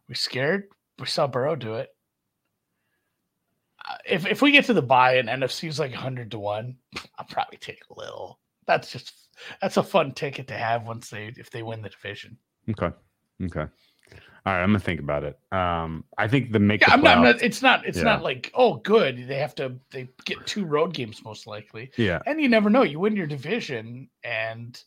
We're 0.07 0.15
scared. 0.15 0.65
We 0.99 1.05
saw 1.05 1.27
Burrow 1.27 1.55
do 1.55 1.75
it. 1.75 1.89
Uh, 3.87 3.95
If 4.05 4.25
if 4.25 4.41
we 4.41 4.51
get 4.51 4.65
to 4.65 4.73
the 4.73 4.81
buy 4.81 5.17
and 5.17 5.29
NFC 5.29 5.67
is 5.67 5.79
like 5.79 5.93
hundred 5.93 6.31
to 6.31 6.39
one, 6.39 6.77
I'll 7.17 7.25
probably 7.29 7.57
take 7.57 7.81
a 7.89 7.99
little. 7.99 8.39
That's 8.65 8.91
just 8.91 9.13
that's 9.61 9.77
a 9.77 9.83
fun 9.83 10.13
ticket 10.13 10.47
to 10.47 10.55
have 10.55 10.87
once 10.87 11.09
they 11.09 11.33
if 11.37 11.49
they 11.51 11.63
win 11.63 11.81
the 11.81 11.89
division. 11.89 12.37
Okay, 12.69 12.91
okay. 13.43 13.65
All 14.45 14.53
right, 14.53 14.63
I'm 14.63 14.69
gonna 14.69 14.79
think 14.79 15.01
about 15.01 15.25
it. 15.25 15.37
Um, 15.51 16.05
I 16.17 16.27
think 16.27 16.53
the 16.53 16.59
make 16.59 16.79
Yeah, 16.81 16.87
the 16.87 16.93
I'm 16.93 17.01
not, 17.01 17.17
I'm 17.17 17.23
not. 17.23 17.41
It's 17.41 17.61
not. 17.61 17.85
It's 17.85 17.97
Yeah. 17.97 18.05
not 18.05 18.23
like 18.23 18.49
oh, 18.53 18.75
good. 18.75 19.27
They 19.27 19.35
have 19.35 19.53
to. 19.55 19.75
They 19.91 20.09
get 20.25 20.45
two 20.47 20.65
road 20.65 20.93
games 20.93 21.23
most 21.23 21.47
likely, 21.47 21.91
yeah, 21.97 22.19
and 22.25 22.41
you 22.41 22.47
never 22.47 22.69
know. 22.69 22.83
You 22.83 22.99
win 22.99 23.15
your 23.17 23.27
division, 23.27 24.09
and 24.23 24.81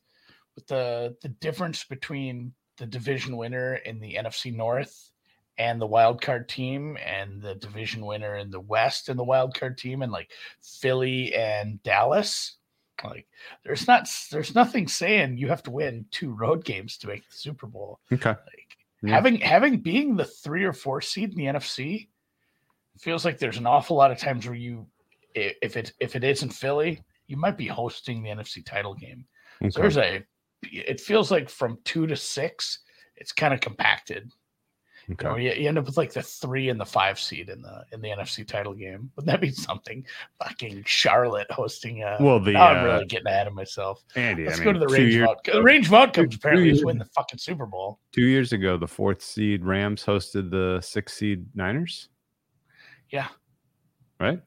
with 0.56 0.66
the 0.66 1.14
the 1.22 1.28
difference 1.28 1.84
between 1.84 2.54
the 2.80 2.86
division 2.86 3.36
winner 3.36 3.76
in 3.76 4.00
the 4.00 4.14
NFC 4.14 4.52
North 4.56 5.10
and 5.58 5.78
the 5.78 5.86
wild 5.86 6.22
card 6.22 6.48
team, 6.48 6.96
and 6.96 7.42
the 7.42 7.54
division 7.54 8.06
winner 8.06 8.36
in 8.36 8.50
the 8.50 8.58
West 8.60 9.10
and 9.10 9.18
the 9.18 9.24
wild 9.24 9.54
card 9.54 9.76
team, 9.76 10.00
and 10.00 10.10
like 10.10 10.30
Philly 10.62 11.34
and 11.34 11.80
Dallas. 11.82 12.56
Like 13.04 13.26
there's 13.64 13.86
not 13.86 14.08
there's 14.32 14.54
nothing 14.54 14.88
saying 14.88 15.36
you 15.36 15.48
have 15.48 15.62
to 15.64 15.70
win 15.70 16.06
two 16.10 16.32
road 16.32 16.64
games 16.64 16.96
to 16.98 17.06
make 17.06 17.28
the 17.28 17.36
Super 17.36 17.66
Bowl. 17.66 18.00
okay. 18.12 18.30
Like 18.30 18.76
Yeah. 19.02 19.14
Having 19.14 19.40
having 19.40 19.80
being 19.80 20.16
the 20.16 20.24
three 20.24 20.64
or 20.64 20.72
four 20.72 21.00
seed 21.02 21.30
in 21.30 21.36
the 21.36 21.44
NFC 21.44 22.08
feels 22.98 23.24
like 23.24 23.38
there's 23.38 23.58
an 23.58 23.66
awful 23.66 23.96
lot 23.96 24.10
of 24.10 24.18
times 24.18 24.46
where 24.46 24.54
you, 24.54 24.86
if 25.34 25.76
it 25.76 25.92
if 26.00 26.16
it 26.16 26.24
isn't 26.24 26.50
Philly, 26.50 27.02
you 27.26 27.36
might 27.36 27.56
be 27.56 27.66
hosting 27.66 28.22
the 28.22 28.30
NFC 28.30 28.64
title 28.64 28.94
game. 28.94 29.26
So 29.68 29.80
there's 29.80 29.98
a, 29.98 30.24
it 30.62 31.00
feels 31.00 31.30
like 31.30 31.48
from 31.48 31.78
two 31.84 32.06
to 32.06 32.16
six, 32.16 32.80
it's 33.16 33.32
kind 33.32 33.54
of 33.54 33.60
compacted. 33.60 34.30
You, 35.08 35.16
know, 35.22 35.30
Okay. 35.32 35.42
you, 35.56 35.62
you 35.62 35.68
end 35.68 35.78
up 35.78 35.86
with 35.86 35.96
like 35.96 36.12
the 36.12 36.22
three 36.22 36.68
and 36.68 36.78
the 36.80 36.84
five 36.86 37.18
seed 37.18 37.48
in 37.48 37.62
the 37.62 37.84
in 37.92 38.00
the 38.00 38.08
NFC 38.10 38.46
title 38.46 38.74
game. 38.74 39.10
Wouldn't 39.16 39.26
that 39.26 39.40
be 39.40 39.50
something? 39.68 40.04
Fucking 40.42 40.84
Charlotte 40.86 41.50
hosting. 41.50 42.02
A, 42.04 42.16
Well, 42.20 42.38
the 42.38 42.54
I'm 42.54 42.84
uh, 42.84 42.84
really 42.92 43.06
getting 43.06 43.26
ahead 43.26 43.46
of 43.48 43.54
myself. 43.54 44.04
Andy, 44.14 44.44
Let's 44.46 44.60
I 44.60 44.64
go 44.64 44.72
mean, 44.72 44.80
to 44.80 44.86
the 44.86 44.92
range 44.94 45.14
years, 45.14 45.28
outcomes. 45.28 45.54
The 45.56 45.62
range 45.62 45.92
outcomes 45.92 46.34
two 46.34 46.36
apparently 46.38 46.68
is 46.70 46.76
years- 46.76 46.84
win 46.84 46.98
the 46.98 47.06
fucking 47.06 47.38
Super 47.40 47.66
Bowl. 47.66 47.98
two 48.12 48.26
years 48.26 48.52
ago, 48.52 48.76
the 48.76 48.86
fourth 48.86 49.20
seed 49.22 49.64
Rams 49.64 50.04
hosted 50.04 50.50
the 50.50 50.80
six 50.80 51.14
seed 51.14 51.44
Niners, 51.56 52.08
Yeah, 53.10 53.28
right? 54.20 54.40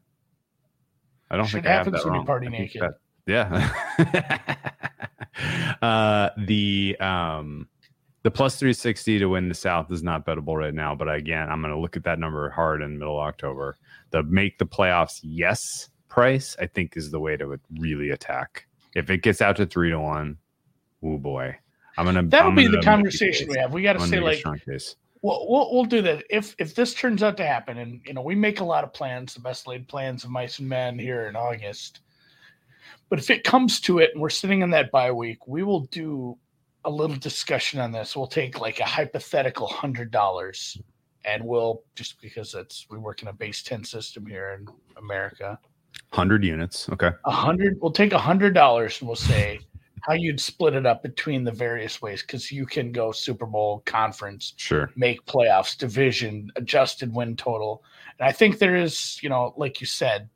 I 1.29 1.35
don't 1.35 1.45
Shit 1.47 1.63
think 1.63 1.65
I 1.65 1.69
have 1.71 1.85
happens 1.87 2.03
that 2.03 2.09
wrong. 2.09 2.25
party 2.25 2.47
naked. 2.47 2.81
that- 2.83 2.99
yeah. 3.25 4.47
uh, 5.81 6.29
the 6.37 6.97
um, 6.99 7.67
the 8.23 8.31
plus 8.31 8.57
three 8.57 8.73
sixty 8.73 9.19
to 9.19 9.27
win 9.27 9.49
the 9.49 9.55
South 9.55 9.91
is 9.91 10.03
not 10.03 10.25
bettable 10.25 10.57
right 10.57 10.73
now, 10.73 10.95
but 10.95 11.13
again, 11.13 11.49
I'm 11.49 11.61
going 11.61 11.73
to 11.73 11.79
look 11.79 11.97
at 11.97 12.03
that 12.05 12.19
number 12.19 12.49
hard 12.49 12.81
in 12.81 12.97
middle 12.97 13.19
October. 13.19 13.75
The 14.11 14.23
make 14.23 14.57
the 14.57 14.65
playoffs 14.65 15.19
yes 15.23 15.89
price, 16.07 16.55
I 16.59 16.67
think, 16.67 16.95
is 16.95 17.11
the 17.11 17.19
way 17.19 17.35
to 17.37 17.59
really 17.79 18.11
attack. 18.11 18.67
If 18.95 19.09
it 19.09 19.23
gets 19.23 19.41
out 19.41 19.55
to 19.57 19.65
three 19.65 19.89
to 19.89 19.99
one, 19.99 20.37
oh 21.03 21.17
boy, 21.17 21.57
I'm 21.97 22.05
gonna. 22.05 22.23
that'll 22.23 22.49
I'm 22.49 22.55
be 22.55 22.65
gonna 22.65 22.77
the 22.77 22.83
conversation 22.83 23.49
we 23.49 23.57
have. 23.57 23.73
We 23.73 23.81
got 23.81 23.93
to 23.93 24.07
say 24.07 24.19
like, 24.19 24.43
we'll, 25.23 25.47
we'll 25.49 25.73
we'll 25.73 25.85
do 25.85 26.01
that 26.03 26.23
if 26.29 26.55
if 26.59 26.75
this 26.75 26.93
turns 26.93 27.23
out 27.23 27.37
to 27.37 27.45
happen, 27.45 27.79
and 27.79 28.01
you 28.05 28.13
know 28.13 28.21
we 28.21 28.35
make 28.35 28.59
a 28.59 28.63
lot 28.63 28.83
of 28.83 28.93
plans, 28.93 29.33
the 29.33 29.39
best 29.39 29.67
laid 29.67 29.87
plans 29.87 30.23
of 30.23 30.29
mice 30.29 30.59
and 30.59 30.69
men 30.69 30.99
here 30.99 31.27
in 31.27 31.35
August. 31.35 32.01
But 33.09 33.19
if 33.19 33.29
it 33.29 33.43
comes 33.43 33.79
to 33.81 33.99
it, 33.99 34.11
and 34.13 34.21
we're 34.21 34.29
sitting 34.29 34.61
in 34.61 34.69
that 34.71 34.91
bye 34.91 35.11
week, 35.11 35.47
we 35.47 35.63
will 35.63 35.81
do 35.85 36.37
a 36.85 36.89
little 36.89 37.15
discussion 37.15 37.79
on 37.79 37.91
this. 37.91 38.15
We'll 38.15 38.27
take 38.27 38.59
like 38.59 38.79
a 38.79 38.85
hypothetical 38.85 39.67
hundred 39.67 40.11
dollars, 40.11 40.77
and 41.25 41.43
we'll 41.43 41.83
just 41.95 42.21
because 42.21 42.53
it's 42.53 42.87
we 42.89 42.97
work 42.97 43.21
in 43.21 43.27
a 43.27 43.33
base 43.33 43.63
ten 43.63 43.83
system 43.83 44.25
here 44.25 44.57
in 44.59 44.67
America. 44.97 45.59
Hundred 46.11 46.43
units. 46.43 46.89
Okay. 46.89 47.11
A 47.25 47.31
hundred. 47.31 47.77
We'll 47.81 47.91
take 47.91 48.13
a 48.13 48.19
hundred 48.19 48.53
dollars 48.53 48.99
and 48.99 49.07
we'll 49.07 49.15
say 49.15 49.59
how 50.01 50.13
you'd 50.13 50.39
split 50.39 50.73
it 50.73 50.85
up 50.85 51.01
between 51.01 51.43
the 51.45 51.51
various 51.51 52.01
ways 52.01 52.21
because 52.21 52.51
you 52.51 52.65
can 52.65 52.91
go 52.91 53.11
Super 53.13 53.45
Bowl, 53.45 53.81
conference, 53.85 54.53
Sure. 54.57 54.91
make 54.97 55.25
playoffs, 55.25 55.77
division, 55.77 56.51
adjusted 56.57 57.13
win 57.13 57.37
total. 57.37 57.83
And 58.19 58.27
I 58.27 58.33
think 58.33 58.59
there 58.59 58.75
is, 58.75 59.17
you 59.23 59.29
know, 59.29 59.53
like 59.55 59.79
you 59.79 59.87
said, 59.87 60.27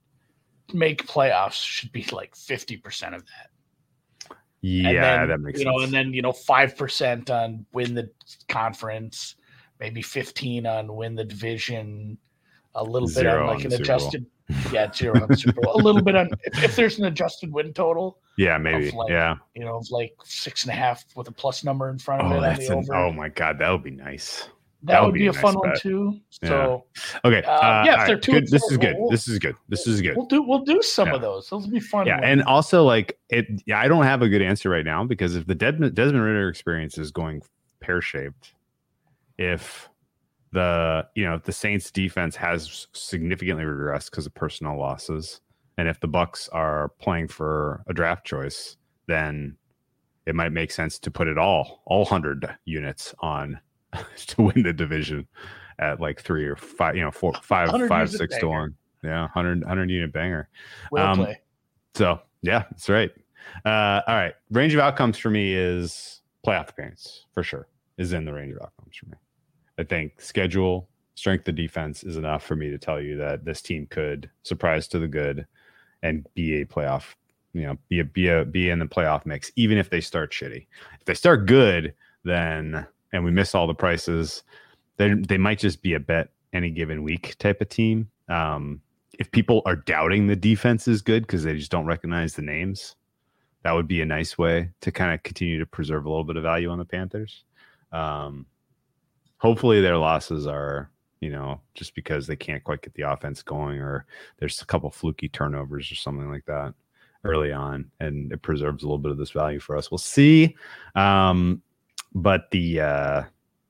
make 0.73 1.05
playoffs 1.07 1.63
should 1.63 1.91
be 1.91 2.03
like 2.11 2.35
50% 2.35 3.15
of 3.15 3.23
that. 3.25 4.37
Yeah, 4.61 4.89
and 4.89 4.97
then, 5.03 5.27
that 5.29 5.39
makes 5.39 5.59
you 5.59 5.65
sense. 5.65 5.77
know, 5.77 5.83
and 5.83 5.93
then, 5.93 6.13
you 6.13 6.21
know, 6.21 6.31
5% 6.31 7.29
on 7.29 7.65
win 7.73 7.93
the 7.93 8.09
conference, 8.49 9.35
maybe 9.79 10.01
15 10.01 10.65
on 10.65 10.95
win 10.95 11.15
the 11.15 11.23
division, 11.23 12.17
a 12.75 12.83
little 12.83 13.07
bit 13.07 13.15
Zero 13.15 13.43
on 13.43 13.49
on 13.49 13.55
like 13.55 13.63
an 13.65 13.69
the 13.69 13.77
Bowl. 13.77 13.81
adjusted, 13.81 14.25
yeah, 14.71 14.91
zero 14.91 15.21
on 15.21 15.35
Super 15.35 15.61
Bowl, 15.61 15.75
a 15.75 15.81
little 15.83 16.01
bit 16.01 16.15
on 16.15 16.29
if, 16.43 16.63
if 16.63 16.75
there's 16.75 16.99
an 16.99 17.05
adjusted 17.05 17.51
win 17.51 17.73
total, 17.73 18.19
yeah, 18.37 18.57
maybe. 18.57 18.91
like 18.91 19.09
yeah. 19.09 19.35
you 19.55 19.63
know, 19.65 19.77
of 19.77 19.87
like 19.91 20.13
six 20.23 20.63
and 20.63 20.71
a 20.71 20.75
half 20.75 21.03
with 21.15 21.27
a 21.27 21.31
plus 21.31 21.63
number 21.63 21.89
in 21.89 21.97
front 21.99 22.21
of 22.23 22.31
Oh, 22.31 22.43
it 22.43 22.59
an, 22.69 22.73
over. 22.73 22.95
oh 22.95 23.11
my 23.11 23.29
god, 23.29 23.59
that 23.59 23.69
would 23.69 23.83
be 23.83 23.91
nice. 23.91 24.49
That, 24.83 24.93
that 24.93 24.99
would 25.01 25.07
would 25.07 25.13
be, 25.15 25.19
be 25.21 25.27
a 25.27 25.31
a 25.31 25.33
fun 25.33 25.53
nice 25.55 25.55
one 25.55 25.69
bet. 25.71 25.81
too. 25.81 26.19
Yeah. 26.43 26.49
So 26.49 26.85
Okay. 27.25 27.43
Uh, 27.43 27.51
uh, 27.51 27.83
yeah, 27.85 28.01
if 28.01 28.07
they're 28.07 28.19
two 28.19 28.41
This 28.41 28.63
is 28.63 28.77
good. 28.77 28.95
we'll- 28.97 29.09
This 29.09 29.27
is 29.27 29.39
good. 29.39 29.55
This 29.69 29.87
is 29.87 30.01
good. 30.01 30.15
we'll 30.15 30.27
do 30.27 30.43
we'll 30.43 30.63
do 30.63 30.81
some 30.83 31.07
Yeah. 31.07 31.15
of 31.15 31.21
those. 31.21 31.49
Those 31.49 31.63
will 31.65 31.71
be 31.71 31.79
fun. 31.79 32.05
Yeah, 32.05 32.15
ones. 32.17 32.25
and 32.27 32.43
also 32.43 32.83
like 32.83 33.17
it. 33.29 33.47
Yeah, 33.65 33.79
I 33.79 33.87
don't 33.87 34.03
have 34.03 34.21
a 34.21 34.29
good 34.29 34.41
answer 34.43 34.69
right 34.69 34.85
now 34.85 35.03
because 35.03 35.35
if 35.35 35.47
the 35.47 35.55
Desmond, 35.55 35.95
Desmond 35.95 36.23
Ridder 36.23 36.47
experience 36.47 36.97
is 36.99 37.11
going 37.11 37.41
pear 37.79 38.01
shaped, 38.01 38.53
if 39.37 39.89
the 40.53 41.07
you 41.15 41.25
know 41.25 41.33
if 41.35 41.43
the 41.43 41.51
Saints 41.51 41.91
defense 41.91 42.35
has 42.35 42.87
significantly 42.93 43.65
regressed 43.65 44.11
because 44.11 44.25
of 44.25 44.33
personal 44.35 44.77
losses, 44.77 45.41
and 45.77 45.87
if 45.87 45.99
the 45.99 46.07
Bucks 46.07 46.47
are 46.49 46.89
playing 46.99 47.27
for 47.29 47.83
a 47.87 47.93
draft 47.93 48.25
choice, 48.25 48.77
then 49.07 49.57
it 50.27 50.35
might 50.35 50.51
make 50.51 50.71
sense 50.71 50.99
to 50.99 51.09
put 51.11 51.27
it 51.27 51.37
all 51.37 51.81
all 51.85 52.05
hundred 52.05 52.47
units 52.65 53.13
on 53.19 53.59
to 54.27 54.41
win 54.41 54.63
the 54.63 54.73
division 54.73 55.27
at 55.79 55.99
like 55.99 56.21
three 56.21 56.45
or 56.45 56.55
five, 56.55 56.95
you 56.95 57.03
know, 57.03 57.11
four, 57.11 57.33
five, 57.41 57.67
100 57.67 57.87
five, 57.87 58.09
six 58.09 58.37
to 58.39 58.47
one. 58.47 58.75
Yeah, 59.03 59.21
100, 59.21 59.61
100 59.61 59.89
unit 59.89 60.11
banger. 60.11 60.49
we'll 60.91 61.03
um, 61.03 61.17
play. 61.17 61.39
So 61.95 62.19
yeah, 62.41 62.63
that's 62.71 62.89
right. 62.89 63.11
Uh, 63.65 64.01
all 64.07 64.15
right. 64.15 64.33
Range 64.51 64.73
of 64.73 64.79
outcomes 64.79 65.17
for 65.17 65.29
me 65.29 65.53
is 65.53 66.21
playoff 66.45 66.69
appearance 66.69 67.25
for 67.33 67.43
sure. 67.43 67.67
Is 67.97 68.13
in 68.13 68.25
the 68.25 68.33
range 68.33 68.53
of 68.53 68.61
outcomes 68.61 68.95
for 68.95 69.07
me. 69.07 69.17
I 69.79 69.83
think 69.83 70.21
schedule, 70.21 70.87
strength 71.15 71.47
of 71.47 71.55
defense 71.55 72.03
is 72.03 72.17
enough 72.17 72.43
for 72.43 72.55
me 72.55 72.69
to 72.69 72.77
tell 72.77 73.01
you 73.01 73.17
that 73.17 73.43
this 73.43 73.61
team 73.61 73.87
could 73.89 74.29
surprise 74.43 74.87
to 74.89 74.99
the 74.99 75.07
good 75.07 75.47
and 76.03 76.27
be 76.35 76.61
a 76.61 76.65
playoff, 76.65 77.15
you 77.53 77.63
know, 77.63 77.77
be 77.89 77.99
a 77.99 78.03
be 78.03 78.27
a 78.27 78.45
be 78.45 78.69
in 78.69 78.79
the 78.79 78.85
playoff 78.85 79.25
mix, 79.25 79.51
even 79.55 79.77
if 79.77 79.89
they 79.89 80.01
start 80.01 80.31
shitty. 80.31 80.67
If 80.99 81.05
they 81.05 81.15
start 81.15 81.47
good, 81.47 81.93
then 82.23 82.85
and 83.13 83.23
we 83.23 83.31
miss 83.31 83.55
all 83.55 83.67
the 83.67 83.73
prices, 83.73 84.43
then 84.97 85.23
they 85.23 85.37
might 85.37 85.59
just 85.59 85.81
be 85.81 85.93
a 85.93 85.99
bet 85.99 86.29
any 86.53 86.69
given 86.69 87.03
week 87.03 87.35
type 87.39 87.61
of 87.61 87.69
team. 87.69 88.09
Um, 88.29 88.81
if 89.19 89.31
people 89.31 89.61
are 89.65 89.75
doubting 89.75 90.27
the 90.27 90.35
defense 90.35 90.87
is 90.87 91.01
good 91.01 91.23
because 91.23 91.43
they 91.43 91.55
just 91.55 91.71
don't 91.71 91.85
recognize 91.85 92.33
the 92.33 92.41
names, 92.41 92.95
that 93.63 93.73
would 93.73 93.87
be 93.87 94.01
a 94.01 94.05
nice 94.05 94.37
way 94.37 94.69
to 94.81 94.91
kind 94.91 95.13
of 95.13 95.23
continue 95.23 95.59
to 95.59 95.65
preserve 95.65 96.05
a 96.05 96.09
little 96.09 96.23
bit 96.23 96.37
of 96.37 96.43
value 96.43 96.69
on 96.69 96.77
the 96.77 96.85
Panthers. 96.85 97.43
Um, 97.91 98.45
hopefully, 99.37 99.81
their 99.81 99.97
losses 99.97 100.45
are, 100.45 100.91
you 101.19 101.29
know, 101.29 101.61
just 101.73 101.95
because 101.95 102.27
they 102.27 102.35
can't 102.35 102.63
quite 102.63 102.81
get 102.81 102.93
the 102.93 103.09
offense 103.09 103.41
going, 103.41 103.79
or 103.79 104.05
there's 104.39 104.61
a 104.61 104.65
couple 104.65 104.89
fluky 104.91 105.29
turnovers 105.29 105.91
or 105.91 105.95
something 105.95 106.29
like 106.29 106.45
that 106.45 106.73
early 107.23 107.51
on, 107.51 107.89
and 107.99 108.31
it 108.31 108.41
preserves 108.41 108.83
a 108.83 108.85
little 108.85 108.99
bit 108.99 109.11
of 109.11 109.17
this 109.17 109.31
value 109.31 109.59
for 109.59 109.75
us. 109.75 109.89
We'll 109.91 109.97
see. 109.97 110.55
Um, 110.95 111.61
but 112.13 112.49
the 112.51 112.81
uh, 112.81 113.23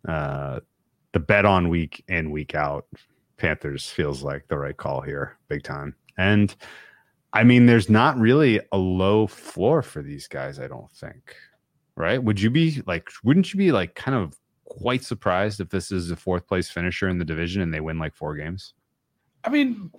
uh, 0.07 0.59
the 1.13 1.19
bet 1.19 1.45
on 1.45 1.69
week 1.69 2.03
in 2.07 2.31
week 2.31 2.55
out 2.55 2.85
Panthers 3.37 3.89
feels 3.89 4.23
like 4.23 4.47
the 4.47 4.57
right 4.57 4.75
call 4.75 5.01
here, 5.01 5.37
big 5.47 5.63
time. 5.63 5.95
And 6.17 6.55
I 7.33 7.43
mean, 7.43 7.65
there's 7.65 7.89
not 7.89 8.17
really 8.17 8.59
a 8.71 8.77
low 8.77 9.27
floor 9.27 9.81
for 9.81 10.01
these 10.01 10.27
guys, 10.27 10.59
I 10.59 10.67
don't 10.67 10.91
think. 10.91 11.35
Right? 11.95 12.21
Would 12.21 12.39
you 12.39 12.49
be 12.49 12.83
like, 12.85 13.09
wouldn't 13.23 13.53
you 13.53 13.57
be 13.57 13.71
like 13.71 13.95
kind 13.95 14.15
of 14.15 14.37
quite 14.65 15.03
surprised 15.03 15.59
if 15.59 15.69
this 15.69 15.91
is 15.91 16.11
a 16.11 16.15
fourth 16.15 16.47
place 16.47 16.69
finisher 16.69 17.09
in 17.09 17.17
the 17.17 17.25
division 17.25 17.61
and 17.61 17.73
they 17.73 17.79
win 17.79 17.97
like 17.97 18.15
four 18.15 18.35
games? 18.35 18.73
I 19.43 19.49
mean, 19.49 19.91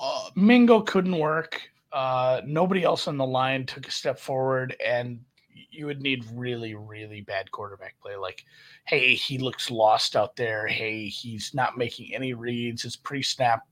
uh, 0.00 0.30
Mingo 0.34 0.80
couldn't 0.80 1.18
work. 1.18 1.60
Uh, 1.92 2.40
nobody 2.46 2.84
else 2.84 3.08
on 3.08 3.16
the 3.16 3.26
line 3.26 3.64
took 3.66 3.88
a 3.88 3.90
step 3.90 4.18
forward, 4.18 4.76
and 4.84 5.20
you 5.70 5.86
would 5.86 6.02
need 6.02 6.24
really, 6.32 6.74
really 6.74 7.20
bad 7.20 7.50
quarterback 7.50 7.98
play. 8.00 8.16
Like, 8.16 8.44
hey, 8.84 9.14
he 9.14 9.38
looks 9.38 9.70
lost 9.70 10.16
out 10.16 10.36
there. 10.36 10.66
Hey, 10.66 11.08
he's 11.08 11.52
not 11.54 11.78
making 11.78 12.14
any 12.14 12.34
reads. 12.34 12.82
His 12.82 12.96
pre-snap, 12.96 13.62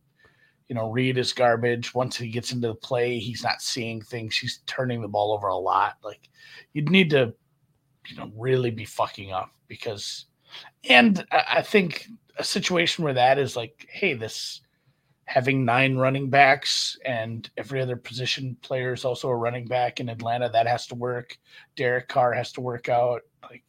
you 0.69 0.75
know, 0.75 0.91
read 0.91 1.19
is 1.19 1.33
garbage. 1.33 1.95
Once 1.95 2.17
he 2.17 2.29
gets 2.29 2.53
into 2.53 2.69
the 2.69 2.75
play, 2.75 3.19
he's 3.19 3.43
not 3.43 3.61
seeing 3.61 4.01
things. 4.01 4.37
He's 4.37 4.61
turning 4.67 5.03
the 5.03 5.09
ball 5.09 5.33
over 5.33 5.49
a 5.49 5.57
lot. 5.57 5.97
Like, 6.03 6.29
you'd 6.73 6.91
need 6.91 7.11
to, 7.11 7.35
you 8.09 8.17
know, 8.17 8.31
really 8.37 8.71
be 8.71 8.85
fucking 8.85 9.33
up 9.33 9.51
because, 9.69 10.27
and 10.89 11.27
I 11.31 11.63
think 11.63 12.07
a 12.39 12.45
situation 12.45 13.05
where 13.05 13.15
that 13.15 13.39
is 13.39 13.57
like, 13.57 13.87
hey, 13.91 14.15
this 14.15 14.61
having 15.27 15.65
nine 15.65 15.97
running 15.97 16.29
backs 16.31 16.99
and 17.05 17.49
every 17.57 17.81
other 17.81 17.97
position 17.97 18.57
player 18.63 18.93
is 18.93 19.05
also 19.05 19.29
a 19.29 19.37
running 19.37 19.67
back 19.67 20.01
in 20.01 20.09
Atlanta. 20.09 20.49
That 20.51 20.67
has 20.67 20.87
to 20.89 20.95
work. 20.95 21.39
Derek 21.77 22.09
Carr 22.09 22.33
has 22.33 22.53
to 22.53 22.61
work 22.61 22.89
out. 22.89 23.23
Like 23.43 23.63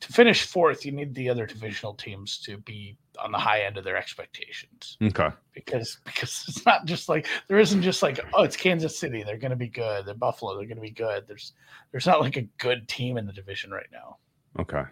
to 0.00 0.12
finish 0.12 0.44
fourth, 0.46 0.86
you 0.86 0.92
need 0.92 1.14
the 1.14 1.28
other 1.28 1.46
divisional 1.46 1.94
teams 1.94 2.38
to 2.40 2.58
be 2.58 2.96
on 3.18 3.32
the 3.32 3.38
high 3.38 3.62
end 3.62 3.76
of 3.76 3.82
their 3.82 3.96
expectations 3.96 4.96
Okay. 5.02 5.28
because 5.52 5.98
because 6.04 6.44
it's 6.46 6.64
not 6.64 6.84
just 6.84 7.08
like 7.08 7.26
there 7.48 7.58
isn't 7.58 7.82
just 7.82 8.00
like 8.00 8.20
oh 8.34 8.44
it's 8.44 8.56
Kansas 8.56 8.96
City 8.96 9.24
they're 9.24 9.36
going 9.36 9.50
to 9.50 9.56
be 9.56 9.66
good 9.66 10.06
they're 10.06 10.14
Buffalo 10.14 10.56
they're 10.56 10.68
going 10.68 10.76
to 10.76 10.82
be 10.82 10.92
good 10.92 11.26
there's 11.26 11.52
there's 11.90 12.06
not 12.06 12.20
like 12.20 12.36
a 12.36 12.42
good 12.58 12.86
team 12.86 13.16
in 13.18 13.26
the 13.26 13.32
division 13.32 13.72
right 13.72 13.88
now 13.92 14.18
Okay. 14.60 14.82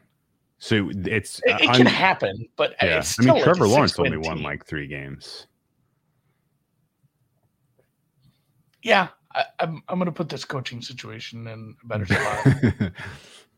So 0.58 0.90
it's 1.04 1.38
it, 1.44 1.60
it 1.60 1.72
can 1.76 1.86
happen 1.86 2.48
but 2.56 2.74
yeah. 2.82 2.98
it's 2.98 3.16
I 3.20 3.26
mean, 3.26 3.34
like 3.34 3.44
Trevor 3.44 3.68
Lawrence 3.68 3.96
only 3.96 4.16
won 4.16 4.38
team. 4.38 4.44
like 4.44 4.66
three 4.66 4.88
games. 4.88 5.46
Yeah 8.86 9.08
I, 9.34 9.44
I'm 9.60 9.82
I'm 9.88 9.98
going 9.98 10.06
to 10.06 10.12
put 10.12 10.28
this 10.28 10.44
coaching 10.44 10.80
situation 10.80 11.46
in 11.46 11.76
a 11.82 11.86
better 11.86 12.06
spot 12.06 12.92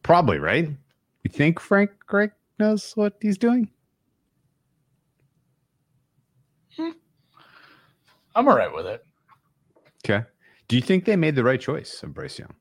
Probably 0.02 0.38
right. 0.38 0.68
You 1.22 1.30
think 1.30 1.60
Frank 1.60 1.90
Reich 2.10 2.32
knows 2.58 2.92
what 2.94 3.14
he's 3.20 3.36
doing? 3.36 3.68
Hmm. 6.76 6.90
I'm 8.34 8.48
all 8.48 8.56
right 8.56 8.72
with 8.72 8.86
it. 8.86 9.04
Okay. 10.04 10.24
Do 10.68 10.76
you 10.76 10.82
think 10.82 11.04
they 11.04 11.16
made 11.16 11.34
the 11.34 11.44
right 11.44 11.60
choice 11.60 12.02
of 12.02 12.14
Bryce 12.14 12.38
Young? 12.38 12.54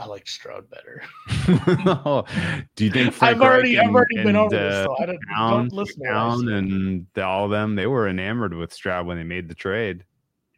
I 0.00 0.06
like 0.06 0.26
Stroud 0.26 0.64
better. 0.70 1.02
Do 2.74 2.84
you 2.84 2.90
think 2.90 3.12
Frank 3.12 3.36
I've 3.36 3.42
already, 3.42 3.76
Reich 3.76 3.86
I've 3.86 3.94
already 3.94 4.16
and- 4.16 4.24
been 4.26 4.36
over 4.36 4.56
and, 4.56 4.64
this, 4.64 4.74
uh, 4.74 4.84
so 4.84 4.96
I 4.98 5.06
don't, 5.06 5.20
Brown, 5.26 5.50
don't 5.50 5.72
listen 5.72 6.02
to 6.02 6.08
Brown 6.08 6.46
say. 6.46 6.52
and 6.54 7.06
all 7.18 7.44
of 7.44 7.50
them, 7.50 7.74
they 7.74 7.86
were 7.86 8.08
enamored 8.08 8.54
with 8.54 8.72
Stroud 8.72 9.06
when 9.06 9.18
they 9.18 9.24
made 9.24 9.46
the 9.48 9.54
trade. 9.54 10.04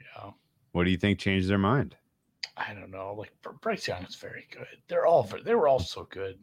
Yeah, 0.01 0.31
What 0.71 0.85
do 0.85 0.91
you 0.91 0.97
think 0.97 1.19
changed 1.19 1.49
their 1.49 1.59
mind? 1.59 1.97
I 2.57 2.73
don't 2.75 2.91
know. 2.93 3.15
Like 3.19 3.33
Br- 3.43 3.51
Bryce 3.61 3.89
Young 3.89 4.05
is 4.05 4.15
very 4.15 4.47
good. 4.53 4.67
They're 4.87 5.07
all 5.07 5.29
they 5.45 5.55
were 5.55 5.67
all 5.67 5.81
so 5.81 6.07
good, 6.11 6.39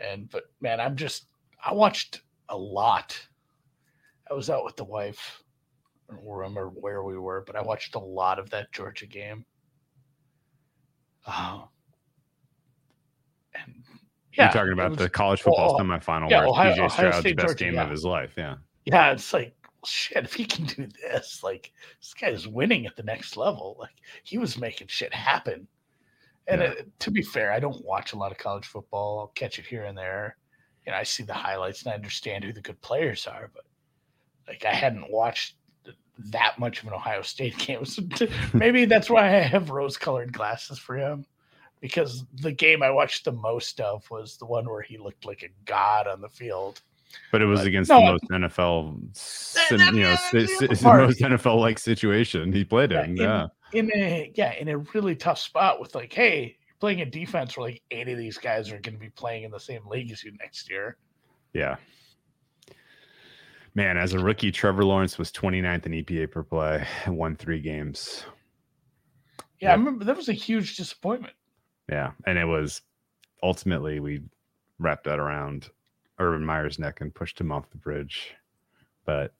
and 0.00 0.28
but 0.30 0.44
man, 0.60 0.80
I'm 0.80 0.96
just 0.96 1.26
I 1.64 1.72
watched 1.72 2.22
a 2.48 2.56
lot. 2.56 3.16
I 4.30 4.34
was 4.34 4.50
out 4.50 4.64
with 4.64 4.76
the 4.76 4.84
wife. 4.84 5.42
I 6.10 6.14
don't 6.14 6.26
remember 6.26 6.68
where 6.70 7.02
we 7.04 7.16
were, 7.18 7.44
but 7.46 7.54
I 7.56 7.62
watched 7.62 7.94
a 7.94 7.98
lot 8.00 8.38
of 8.38 8.48
that 8.50 8.72
Georgia 8.72 9.06
game. 9.06 9.44
And 11.26 11.62
yeah, 14.38 14.44
You're 14.44 14.52
talking 14.52 14.72
about 14.72 14.90
was- 14.90 14.98
the 14.98 15.08
college 15.10 15.42
football 15.42 15.74
well, 15.76 15.84
semifinal 15.84 16.30
yeah, 16.30 16.38
where 16.38 16.48
Ohio- 16.48 16.72
Ohio 16.72 16.88
Stroud's 16.88 17.18
State, 17.18 17.36
best 17.36 17.48
Georgia, 17.48 17.64
game 17.64 17.74
yeah. 17.74 17.84
of 17.84 17.90
his 17.90 18.04
life. 18.04 18.32
Yeah. 18.36 18.54
yeah, 18.84 19.10
it's 19.12 19.32
like 19.32 19.54
shit. 19.84 20.24
If 20.24 20.32
he 20.34 20.44
can 20.44 20.64
do 20.64 20.86
this, 21.02 21.42
like 21.42 21.72
this 22.00 22.14
guy 22.14 22.28
is 22.28 22.46
winning 22.48 22.86
at 22.86 22.96
the 22.96 23.02
next 23.02 23.36
level. 23.36 23.76
Like 23.78 23.96
he 24.22 24.38
was 24.38 24.56
making 24.58 24.86
shit 24.88 25.12
happen. 25.12 25.66
And 26.46 26.62
Yeah. 26.62 26.68
it, 26.70 26.88
to 27.00 27.10
be 27.10 27.22
fair, 27.22 27.52
I 27.52 27.60
don't 27.60 27.84
watch 27.84 28.12
a 28.12 28.16
lot 28.16 28.32
of 28.32 28.38
college 28.38 28.66
football. 28.66 29.18
I'll 29.18 29.26
catch 29.34 29.58
it 29.58 29.66
here 29.66 29.84
and 29.84 29.98
there. 29.98 30.36
And 30.86 30.94
I 30.94 31.02
see 31.02 31.22
the 31.22 31.34
highlights 31.34 31.82
and 31.82 31.92
I 31.92 31.94
understand 31.96 32.44
who 32.44 32.52
the 32.52 32.62
good 32.62 32.80
players 32.80 33.26
are, 33.26 33.50
but 33.52 33.64
like 34.46 34.64
I 34.64 34.72
hadn't 34.72 35.10
watched 35.10 35.56
that 36.30 36.58
much 36.58 36.80
of 36.80 36.88
an 36.88 36.94
Ohio 36.94 37.22
State 37.22 37.56
game. 37.66 37.84
So 37.84 38.02
maybe 38.54 38.84
that's 38.86 39.10
why 39.10 39.26
I 39.36 39.40
have 39.40 39.70
rose-colored 39.70 40.32
glasses 40.32 40.78
for 40.78 40.96
him. 40.96 41.26
Because 41.80 42.24
the 42.34 42.52
game 42.52 42.82
I 42.82 42.90
watched 42.90 43.24
the 43.24 43.32
most 43.32 43.80
of 43.80 44.08
was 44.10 44.36
the 44.36 44.46
one 44.46 44.68
where 44.68 44.82
he 44.82 44.98
looked 44.98 45.24
like 45.24 45.42
a 45.42 45.48
god 45.64 46.06
on 46.06 46.20
the 46.20 46.28
field. 46.28 46.80
But 47.32 47.40
it 47.40 47.46
was 47.46 47.60
But- 47.60 47.66
against 47.68 47.88
no, 47.90 48.00
the 48.00 48.04
most 48.12 48.24
NFL, 48.30 49.16
sim, 49.16 49.80
you 49.96 50.02
know, 50.02 50.16
si- 50.16 50.40
the 50.66 50.76
si- 50.76 50.86
other 50.86 50.98
most 51.06 51.20
NFL 51.20 51.58
like 51.60 51.78
situation 51.78 52.52
he 52.52 52.64
played 52.64 52.90
Yeah, 52.92 53.04
in. 53.04 53.10
in- 53.10 53.16
Yeah. 53.16 53.46
in 53.72 53.90
a 53.94 54.32
yeah 54.34 54.52
in 54.54 54.68
a 54.68 54.78
really 54.78 55.14
tough 55.16 55.38
spot 55.38 55.78
with 55.80 55.94
like 55.94 56.12
hey 56.12 56.56
you're 56.66 56.76
playing 56.80 57.00
a 57.02 57.06
defense 57.06 57.56
where 57.56 57.68
like 57.68 57.82
eight 57.90 58.08
of 58.08 58.18
these 58.18 58.38
guys 58.38 58.68
are 58.70 58.78
going 58.80 58.94
to 58.94 58.98
be 59.00 59.10
playing 59.10 59.44
in 59.44 59.50
the 59.50 59.60
same 59.60 59.86
league 59.86 60.10
as 60.10 60.22
you 60.24 60.32
next 60.40 60.68
year 60.70 60.96
Yeah. 61.54 61.76
Man, 63.74 63.96
as 63.96 64.12
a 64.14 64.18
rookie, 64.18 64.50
Trevor 64.50 64.84
Lawrence 64.84 65.18
was 65.18 65.30
29th 65.30 65.86
in 65.86 65.92
EPA 65.92 66.30
per 66.30 66.42
play 66.42 66.84
and 67.04 67.16
won 67.16 67.36
three 67.36 67.60
games. 67.60 68.24
yeah 69.60 69.70
i 69.70 69.74
remember 69.74 70.04
that 70.04 70.16
was 70.16 70.28
a 70.28 70.32
huge 70.34 70.76
disappointment 70.76 71.34
Yeah. 71.88 72.12
And 72.26 72.38
it 72.38 72.44
was 72.44 72.82
ultimately 73.42 74.00
we 74.00 74.22
wrapped 74.78 75.04
that 75.04 75.18
around 75.18 75.70
Urban 76.18 76.44
Meyer's 76.44 76.78
neck 76.78 77.00
and 77.00 77.14
pushed 77.14 77.40
him 77.40 77.52
off 77.52 77.70
the 77.70 77.78
bridge. 77.78 78.34
But 79.04 79.32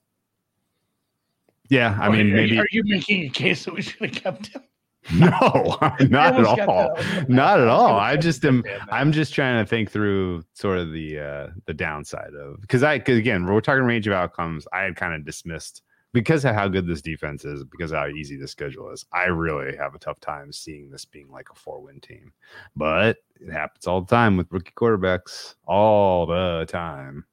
yeah, 1.68 1.98
I 2.00 2.08
mean, 2.08 2.32
are, 2.32 2.36
maybe 2.36 2.58
are 2.58 2.66
you 2.70 2.82
making 2.84 3.24
a 3.24 3.28
case 3.28 3.64
that 3.64 3.74
we 3.74 3.82
should 3.82 4.00
have 4.00 4.22
kept 4.22 4.48
him 4.48 4.62
no, 5.14 5.28
not 6.00 6.38
at 6.38 6.44
all. 6.44 6.56
that. 6.56 6.68
I 6.68 7.18
was 7.20 7.28
Not 7.28 7.60
at 7.60 7.68
all. 7.68 7.98
I 7.98 8.16
just 8.18 8.44
am. 8.44 8.62
I'm 8.90 9.12
just 9.12 9.32
trying 9.32 9.64
to 9.64 9.68
think 9.68 9.90
through 9.90 10.42
sort 10.52 10.78
of 10.78 10.92
the 10.92 11.18
uh 11.18 11.46
the 11.66 11.74
downside 11.74 12.34
of 12.34 12.60
because 12.60 12.82
I 12.82 12.98
because 12.98 13.18
again 13.18 13.46
we're 13.46 13.60
talking 13.60 13.84
range 13.84 14.06
of 14.06 14.12
outcomes. 14.12 14.66
I 14.72 14.80
had 14.80 14.96
kind 14.96 15.14
of 15.14 15.24
dismissed 15.24 15.82
because 16.12 16.44
of 16.44 16.54
how 16.54 16.68
good 16.68 16.86
this 16.86 17.02
defense 17.02 17.44
is, 17.44 17.64
because 17.64 17.92
of 17.92 17.98
how 17.98 18.06
easy 18.08 18.36
the 18.36 18.48
schedule 18.48 18.90
is. 18.90 19.04
I 19.12 19.24
really 19.26 19.76
have 19.76 19.94
a 19.94 19.98
tough 19.98 20.20
time 20.20 20.52
seeing 20.52 20.90
this 20.90 21.04
being 21.04 21.30
like 21.30 21.48
a 21.50 21.54
four 21.54 21.80
win 21.82 22.00
team, 22.00 22.32
but 22.76 23.18
it 23.40 23.52
happens 23.52 23.86
all 23.86 24.00
the 24.00 24.06
time 24.14 24.36
with 24.36 24.46
rookie 24.50 24.72
quarterbacks, 24.74 25.54
all 25.66 26.26
the 26.26 26.64
time. 26.68 27.24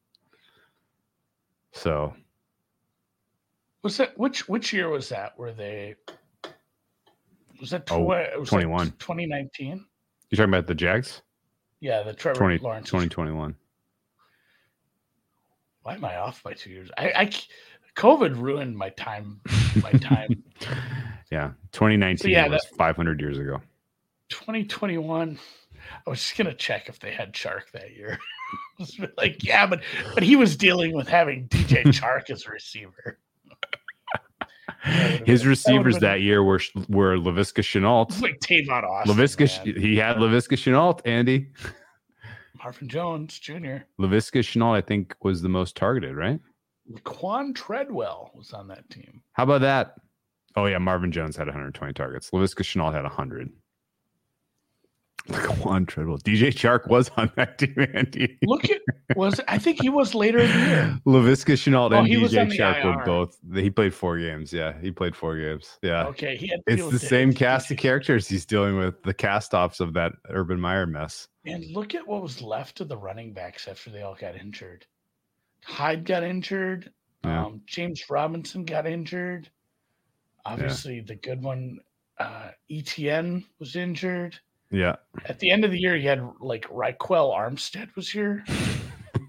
So 1.72 2.14
was 3.82 3.96
that 3.98 4.16
which 4.18 4.48
which 4.48 4.72
year 4.72 4.88
was 4.88 5.08
that 5.10 5.32
where 5.38 5.52
they 5.52 5.94
was 7.60 7.70
that 7.70 7.90
Oh, 7.90 8.04
tw- 8.08 8.32
it 8.32 8.40
was 8.40 8.48
21. 8.48 8.86
2019 8.98 9.84
you're 10.30 10.36
talking 10.36 10.50
about 10.52 10.66
the 10.66 10.74
Jags, 10.74 11.22
yeah 11.80 12.02
the 12.02 12.12
trevor 12.12 12.38
20, 12.38 12.58
lawrence 12.58 12.86
2021. 12.88 13.54
why 15.82 15.94
am 15.94 16.04
i 16.04 16.16
off 16.16 16.42
by 16.42 16.52
two 16.52 16.70
years 16.70 16.90
I, 16.98 17.12
I 17.14 17.30
covid 17.96 18.38
ruined 18.40 18.76
my 18.76 18.90
time 18.90 19.40
my 19.82 19.90
time 20.00 20.42
yeah, 21.30 21.50
2019 21.72 22.30
yeah, 22.30 22.46
was 22.46 22.64
500 22.78 23.20
years 23.20 23.36
ago. 23.38 23.60
2021 24.28 25.38
i 26.06 26.10
was 26.10 26.20
just 26.20 26.36
gonna 26.36 26.54
check 26.54 26.88
if 26.88 26.98
they 27.00 27.10
had 27.12 27.32
Chark 27.32 27.70
that 27.72 27.94
year 27.96 28.18
like 29.16 29.42
yeah 29.42 29.66
but 29.66 29.82
but 30.14 30.22
he 30.22 30.36
was 30.36 30.56
dealing 30.56 30.94
with 30.94 31.08
having 31.08 31.48
dj 31.48 31.82
Chark 31.86 32.30
as 32.30 32.44
a 32.46 32.50
receiver 32.50 33.18
His 35.24 35.40
been- 35.42 35.48
receivers 35.48 35.94
would've 35.94 36.00
that 36.02 36.20
year 36.20 36.42
were 36.44 36.60
were 36.88 37.16
Laviska 37.16 37.62
Shenault. 37.62 38.20
like 38.22 38.38
Tavon 38.40 38.84
Austin, 38.84 39.14
Laviska, 39.16 39.66
man. 39.66 39.80
he 39.80 39.96
had 39.96 40.16
Laviska 40.16 40.56
Shenault, 40.56 41.00
Andy. 41.04 41.48
Marvin 42.62 42.88
Jones 42.88 43.38
Jr. 43.38 43.78
Laviska 44.00 44.40
Shenault, 44.40 44.74
I 44.76 44.80
think, 44.80 45.14
was 45.22 45.42
the 45.42 45.48
most 45.48 45.76
targeted, 45.76 46.14
right? 46.16 46.40
Quan 47.04 47.52
Treadwell 47.54 48.30
was 48.34 48.52
on 48.52 48.68
that 48.68 48.88
team. 48.90 49.22
How 49.32 49.42
about 49.44 49.62
that? 49.62 49.94
Oh, 50.54 50.66
yeah, 50.66 50.78
Marvin 50.78 51.12
Jones 51.12 51.36
had 51.36 51.46
120 51.46 51.92
targets. 51.92 52.30
Laviska 52.30 52.62
Shenault 52.62 52.92
had 52.92 53.02
100. 53.02 53.50
Laquan 55.28 55.88
Treadwell. 55.88 56.18
DJ 56.18 56.48
Chark 56.52 56.86
was 56.88 57.10
on 57.16 57.32
that 57.34 57.58
team, 57.58 57.74
Andy. 57.94 58.38
Look 58.44 58.64
at 58.70 58.80
was 59.16 59.40
I 59.48 59.58
think 59.58 59.82
he 59.82 59.88
was 59.88 60.14
later 60.14 60.38
in 60.38 60.48
the 60.50 60.66
year. 60.66 61.00
Laviska 61.04 61.54
Shenault 61.54 61.92
Oh, 61.92 61.98
and 61.98 62.06
he 62.06 62.16
was 62.16 62.32
DJ 62.32 62.52
Chark 62.56 62.84
were 62.84 63.04
both. 63.04 63.36
He 63.54 63.68
played 63.68 63.92
four 63.92 64.18
games. 64.18 64.52
Yeah, 64.52 64.74
he 64.80 64.92
played 64.92 65.16
four 65.16 65.36
games. 65.36 65.78
Yeah. 65.82 66.06
Okay, 66.06 66.36
he 66.36 66.46
had 66.46 66.60
It's 66.68 66.88
the 66.90 66.98
same 67.00 67.30
it's- 67.30 67.38
cast 67.40 67.70
of 67.72 67.76
characters 67.76 68.28
he's 68.28 68.46
dealing 68.46 68.78
with, 68.78 69.02
the 69.02 69.14
cast 69.14 69.52
offs 69.52 69.80
of 69.80 69.94
that 69.94 70.12
Urban 70.30 70.60
Meyer 70.60 70.86
mess. 70.86 71.26
And 71.44 71.64
look 71.72 71.96
at 71.96 72.06
what 72.06 72.22
was 72.22 72.40
left 72.40 72.80
of 72.80 72.88
the 72.88 72.96
running 72.96 73.32
backs 73.32 73.66
after 73.66 73.90
they 73.90 74.02
all 74.02 74.14
got 74.14 74.36
injured. 74.36 74.86
Hyde 75.66 76.04
got 76.04 76.22
injured. 76.22 76.92
Yeah. 77.24 77.46
Um, 77.46 77.60
James 77.66 78.04
Robinson 78.08 78.64
got 78.64 78.86
injured. 78.86 79.50
Obviously, 80.44 81.00
the 81.00 81.16
good 81.16 81.42
one, 81.42 81.80
uh, 82.20 82.50
ETN 82.70 83.44
was 83.58 83.74
injured. 83.74 84.38
Yeah. 84.70 84.94
At 85.24 85.40
the 85.40 85.50
end 85.50 85.64
of 85.64 85.72
the 85.72 85.78
year, 85.78 85.96
you 85.96 86.08
had 86.08 86.22
like 86.38 86.68
Ryquell 86.68 87.36
Armstead 87.36 87.94
was 87.96 88.08
here, 88.08 88.44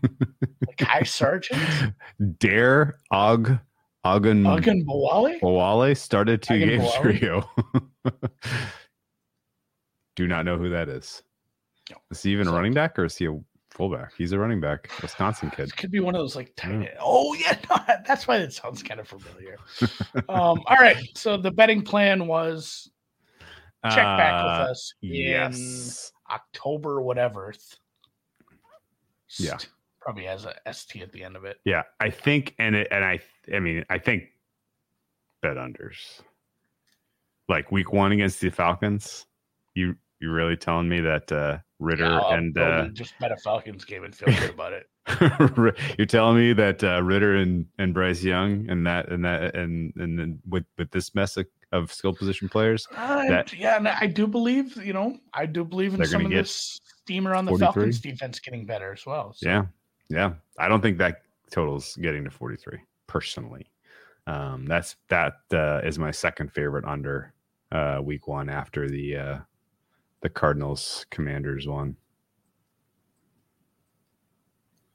like 0.67 0.79
High 0.79 1.03
Sergeant, 1.03 1.95
Dare 2.38 2.99
Og 3.09 3.57
Ogun 4.05 4.43
Ugan 4.43 4.85
Bawali. 4.85 5.39
Bawale 5.39 5.97
started 5.97 6.43
two 6.43 6.53
Ogun 6.53 6.69
games 6.69 6.93
for 6.95 7.09
you. 7.09 7.43
Do 10.15 10.27
not 10.27 10.45
know 10.45 10.57
who 10.57 10.69
that 10.69 10.88
is. 10.88 11.23
No. 11.89 11.97
Is 12.11 12.21
he 12.21 12.31
even 12.31 12.47
a 12.47 12.51
running 12.51 12.75
back 12.75 12.99
or 12.99 13.05
is 13.05 13.17
he 13.17 13.25
a 13.25 13.39
fullback? 13.78 14.11
He's 14.17 14.32
a 14.32 14.39
running 14.39 14.59
back, 14.59 14.89
Wisconsin 15.01 15.51
kid. 15.51 15.67
This 15.67 15.71
could 15.71 15.91
be 15.91 15.99
one 15.99 16.15
of 16.15 16.19
those 16.19 16.36
like 16.36 16.51
tiny. 16.57 16.86
Yeah. 16.86 16.97
Oh 16.99 17.34
yeah, 17.36 17.57
no, 17.69 17.78
that's 18.07 18.28
why 18.28 18.38
it 18.38 18.51
sounds 18.51 18.82
kind 18.84 18.99
of 18.99 19.07
familiar. 19.07 19.57
um, 20.28 20.61
all 20.65 20.78
right, 20.80 20.97
so 21.15 21.38
the 21.38 21.51
betting 21.51 21.84
plan 21.84 22.28
was 22.28 22.89
check 23.86 24.03
back 24.17 24.43
Uh, 24.43 24.47
with 24.59 24.69
us 24.69 24.93
in 25.03 25.09
Yes. 25.11 26.11
October, 26.30 27.01
whatever. 27.01 27.53
Yeah. 29.39 29.57
Probably 30.01 30.23
has 30.23 30.45
a 30.45 30.55
ST 30.73 31.03
at 31.03 31.11
the 31.11 31.23
end 31.23 31.36
of 31.36 31.45
it. 31.45 31.59
Yeah, 31.63 31.84
I 31.99 32.09
think, 32.09 32.55
and 32.59 32.75
it, 32.75 32.88
and 32.91 33.03
I, 33.03 33.19
I 33.53 33.59
mean, 33.59 33.86
I 33.89 33.97
think 33.99 34.23
bet 35.41 35.57
unders. 35.57 36.21
Like 37.49 37.71
week 37.71 37.93
one 37.93 38.11
against 38.11 38.41
the 38.41 38.49
Falcons, 38.49 39.25
you 39.75 39.95
you 40.19 40.32
really 40.32 40.57
telling 40.57 40.89
me 40.89 40.99
that 41.01 41.32
uh 41.32 41.57
Ridder 41.80 42.19
and 42.30 42.57
uh 42.57 42.88
just 42.89 43.13
bet 43.19 43.32
a 43.32 43.38
Falcons 43.38 43.86
game 43.86 44.03
and 44.03 44.15
feel 44.15 44.34
good 44.39 44.49
about 44.49 44.73
it. 44.73 44.88
you're 45.97 46.05
telling 46.05 46.36
me 46.38 46.53
that 46.53 46.84
uh, 46.84 47.01
Ridder 47.01 47.36
and, 47.38 47.65
and 47.78 47.93
Bryce 47.93 48.23
Young 48.23 48.69
and 48.69 48.86
that 48.88 49.09
and 49.09 49.23
that 49.23 49.55
and 49.55 49.93
and 49.95 50.19
then 50.19 50.39
with 50.47 50.65
with 50.78 50.91
this 50.91 51.13
mess 51.15 51.38
of, 51.38 51.45
of 51.71 51.93
skill 51.93 52.13
position 52.13 52.49
players, 52.49 52.88
Uh, 52.95 53.28
That- 53.28 53.53
yeah, 53.53 53.78
and 53.78 53.88
I 53.88 54.07
do 54.07 54.28
believe 54.28 54.75
you 54.84 54.93
know 54.93 55.17
I 55.34 55.45
do 55.45 55.63
believe 55.63 55.93
in 55.93 56.03
some 56.05 56.25
of 56.25 56.32
this 56.32 56.80
steamer 57.03 57.36
on 57.36 57.45
the 57.45 57.51
43. 57.51 57.65
Falcons 57.65 57.99
defense 58.01 58.39
getting 58.39 58.65
better 58.65 58.91
as 58.91 59.05
well. 59.05 59.34
So. 59.34 59.47
yeah, 59.47 59.65
yeah, 60.09 60.34
I 60.59 60.67
don't 60.67 60.82
think 60.82 60.97
that 60.97 61.21
totals 61.51 61.95
getting 62.01 62.23
to 62.25 62.30
43 62.32 62.80
personally. 63.05 63.69
Um, 64.25 64.65
that's 64.65 64.95
that 65.07 65.36
uh, 65.53 65.80
is 65.86 65.97
my 65.97 66.11
second 66.11 66.51
favorite 66.51 66.84
under 66.86 67.34
uh, 67.71 68.01
week 68.03 68.28
one 68.28 68.49
after 68.49 68.89
the 68.89 69.15
uh, 69.15 69.38
the 70.22 70.30
Cardinals 70.30 71.05
Commanders 71.09 71.68
one. 71.68 71.95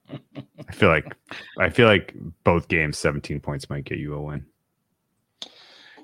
I 0.10 0.72
feel 0.72 0.88
like 0.88 1.16
I 1.58 1.70
feel 1.70 1.86
like 1.86 2.14
both 2.44 2.68
games, 2.68 2.98
17 2.98 3.40
points 3.40 3.70
might 3.70 3.84
get 3.84 3.98
you 3.98 4.14
a 4.14 4.20
win. 4.20 4.44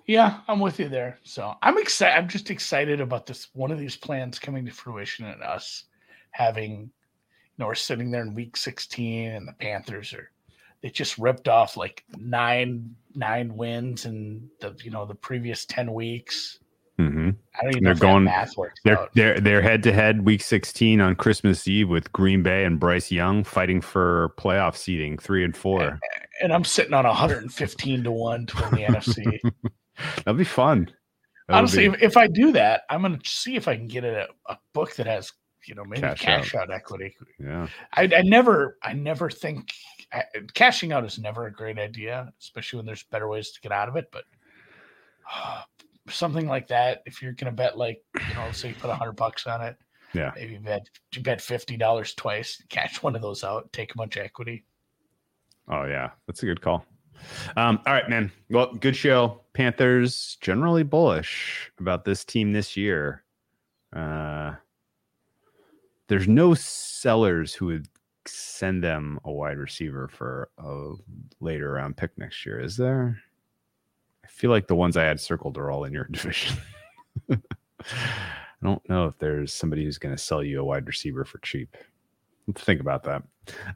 Yeah, 0.07 0.41
I'm 0.49 0.61
with 0.61 0.81
you 0.81 0.89
there. 0.89 1.19
So 1.23 1.55
I'm 1.61 1.77
excited. 1.77 2.17
I'm 2.17 2.29
just 2.29 2.51
excited 2.51 3.01
about 3.01 3.27
this 3.27 3.49
one 3.53 3.71
of 3.71 3.79
these 3.79 3.97
plans 3.97 4.39
coming 4.39 4.65
to 4.65 4.73
fruition 4.73 5.27
and 5.27 5.43
us 5.43 5.85
having, 6.31 6.81
you 6.81 6.89
know, 7.59 7.67
we're 7.67 7.75
sitting 7.75 8.11
there 8.11 8.23
in 8.23 8.35
week 8.35 8.57
16 8.57 9.31
and 9.31 9.47
the 9.47 9.53
Panthers 9.53 10.15
are 10.15 10.31
they 10.83 10.91
just 10.91 11.19
ripped 11.19 11.49
off 11.49 11.77
like 11.77 12.05
nine 12.17 12.95
nine 13.15 13.57
wins 13.57 14.07
in 14.07 14.49
the 14.61 14.77
you 14.83 14.91
know 14.91 15.05
the 15.05 15.15
previous 15.15 15.65
10 15.67 15.93
weeks. 15.93 16.61
Mm-hmm. 16.99 17.31
I 17.55 17.63
don't 17.63 17.71
even 17.73 17.85
They're 17.85 17.95
going- 17.95 18.25
math 18.25 18.57
works 18.57 18.81
They're 18.85 18.99
out. 18.99 19.11
they're 19.15 19.39
they're 19.41 19.63
head 19.63 19.83
to 19.85 19.93
head 19.93 20.25
week 20.25 20.43
16 20.43 21.01
on 21.01 21.15
Christmas 21.15 21.69
Eve 21.69 21.89
with 21.89 22.13
Green 22.13 22.43
Bay 22.43 22.65
and 22.65 22.81
Bryce 22.81 23.13
Young 23.13 23.45
fighting 23.45 23.81
for 23.81 24.35
playoff 24.37 24.75
seeding 24.77 25.17
three 25.17 25.45
and 25.45 25.57
four. 25.57 26.01
And 26.43 26.53
I'm 26.53 26.65
sitting 26.65 26.95
on 26.95 27.05
115 27.05 28.03
to 28.05 28.11
1 28.11 28.47
to 28.47 28.57
win 28.57 28.71
the 28.73 28.77
NFC. 28.95 29.53
That'll 30.17 30.35
be 30.35 30.43
fun. 30.45 30.91
That'll 31.47 31.59
Honestly, 31.61 31.89
be- 31.89 31.95
if, 31.97 32.03
if 32.03 32.17
I 32.17 32.27
do 32.27 32.51
that, 32.53 32.83
I'm 32.91 33.03
going 33.03 33.19
to 33.19 33.29
see 33.29 33.55
if 33.57 33.69
I 33.69 33.77
can 33.77 33.87
get 33.87 34.05
a, 34.05 34.27
a 34.47 34.59
book 34.75 34.95
that 34.97 35.07
has, 35.07 35.33
you 35.67 35.75
know, 35.77 35.85
maybe 35.85 36.03
Cash 36.03 36.21
cash, 36.21 36.55
out. 36.57 36.73
equity. 36.73 37.15
yeah. 37.39 37.69
I, 37.95 38.03
I 38.05 38.23
never, 38.23 38.77
I 38.83 38.93
never 38.93 39.31
think 39.31 39.71
I, 40.13 40.25
cashing 40.55 40.93
out 40.93 41.05
is 41.05 41.19
never 41.19 41.47
a 41.47 41.53
great 41.53 41.79
idea, 41.79 42.33
especially 42.41 42.79
when 42.79 42.87
there's 42.87 43.05
better 43.05 43.29
ways 43.29 43.51
to 43.53 43.61
get 43.61 43.71
out 43.73 43.89
of 43.89 43.95
it. 43.97 44.07
But 44.13 44.25
uh, 45.33 45.63
something 46.13 46.47
like 46.47 46.69
that, 46.69 47.03
if 47.07 47.23
you're 47.23 47.33
going 47.33 47.51
to 47.51 47.57
bet, 47.57 47.77
like, 47.79 48.03
you 48.29 48.35
know, 48.35 48.51
say 48.53 48.69
you 48.69 48.75
put 48.75 48.91
a 48.91 48.95
hundred 48.95 49.13
bucks 49.17 49.47
on 49.47 49.63
it, 49.63 49.77
Yeah. 50.15 50.33
maybe 50.35 50.55
you 50.55 50.61
bet, 50.61 50.89
you 51.15 51.23
bet 51.23 51.39
$50 51.39 52.17
twice, 52.17 52.63
cash 52.69 53.03
one 53.03 53.15
of 53.17 53.23
those 53.23 53.45
out, 53.45 53.73
take 53.73 53.93
a 53.95 53.97
bunch 53.97 54.17
of 54.17 54.25
equity. 54.25 54.65
Oh 55.69 55.85
yeah, 55.85 56.11
that's 56.27 56.43
a 56.43 56.47
good 56.47 56.61
call. 56.63 56.85
Um, 57.57 57.81
all 57.87 57.93
right, 57.93 58.09
man. 58.09 58.31
Well, 58.49 58.73
good 58.75 58.97
show. 58.97 59.43
Panthers 59.53 60.39
generally 60.41 60.83
bullish 60.85 61.71
about 61.79 62.05
this 62.05 62.25
team 62.25 62.53
this 62.53 62.77
year. 62.77 63.25
Uh, 63.95 64.55
there's 66.07 66.29
no 66.29 66.55
sellers 66.55 67.53
who 67.53 67.67
would 67.67 67.89
send 68.25 68.83
them 68.85 69.19
a 69.25 69.33
wide 69.33 69.59
receiver 69.59 70.09
for 70.09 70.49
a 70.59 70.93
later 71.41 71.73
round 71.73 71.97
pick 71.97 72.17
next 72.17 72.47
year, 72.47 72.61
is 72.61 72.77
there? 72.77 73.21
I 74.29 74.31
feel 74.31 74.51
like 74.51 74.69
the 74.69 74.77
ones 74.77 74.97
I 74.97 75.05
had 75.05 75.21
circled 75.21 75.57
are 75.57 75.71
all 75.71 75.85
in 75.85 75.93
your 75.93 76.05
division. 76.11 76.57
I 77.31 77.37
don't 78.63 78.87
know 78.89 79.07
if 79.07 79.19
there's 79.19 79.55
somebody 79.55 79.85
who's 79.85 79.99
going 79.99 80.15
to 80.15 80.23
sell 80.23 80.43
you 80.43 80.61
a 80.61 80.65
wide 80.65 80.87
receiver 80.87 81.25
for 81.25 81.39
cheap. 81.39 81.77
Think 82.55 82.81
about 82.81 83.05
that. 83.05 83.23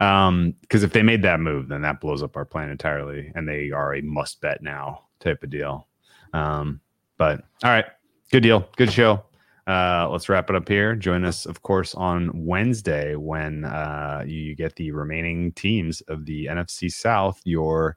Um, 0.00 0.54
because 0.60 0.82
if 0.82 0.92
they 0.92 1.02
made 1.02 1.22
that 1.22 1.40
move, 1.40 1.68
then 1.68 1.82
that 1.82 2.00
blows 2.00 2.22
up 2.22 2.36
our 2.36 2.44
plan 2.44 2.70
entirely, 2.70 3.32
and 3.34 3.48
they 3.48 3.70
are 3.70 3.94
a 3.94 4.02
must 4.02 4.40
bet 4.40 4.62
now 4.62 5.04
type 5.20 5.42
of 5.42 5.50
deal. 5.50 5.88
Um, 6.32 6.80
but 7.16 7.44
all 7.62 7.70
right, 7.70 7.86
good 8.30 8.42
deal, 8.42 8.68
good 8.76 8.92
show. 8.92 9.22
Uh, 9.66 10.08
let's 10.10 10.28
wrap 10.28 10.50
it 10.50 10.56
up 10.56 10.68
here. 10.68 10.96
Join 10.96 11.24
us, 11.24 11.46
of 11.46 11.62
course, 11.62 11.94
on 11.94 12.30
Wednesday 12.44 13.14
when 13.14 13.64
uh, 13.64 14.24
you 14.26 14.56
get 14.56 14.74
the 14.76 14.90
remaining 14.90 15.52
teams 15.52 16.00
of 16.02 16.26
the 16.26 16.46
NFC 16.46 16.92
South, 16.92 17.40
your 17.44 17.96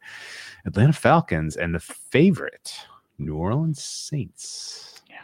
Atlanta 0.66 0.93
Falcons, 0.93 1.55
and 1.55 1.74
the 1.74 1.80
favorite 1.80 2.76
New 3.18 3.36
Orleans 3.36 3.84
Saints. 3.84 5.01
Yeah. 5.09 5.24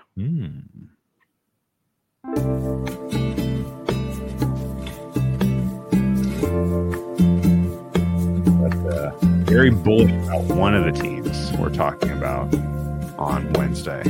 But 8.58 8.76
uh, 8.94 9.12
very 9.46 9.70
bullish 9.70 10.12
about 10.12 10.44
one 10.56 10.74
of 10.74 10.86
the 10.86 10.92
teams 10.92 11.52
we're 11.60 11.70
talking 11.70 12.12
about 12.12 12.54
on 13.20 13.54
Wednesday. 13.54 14.04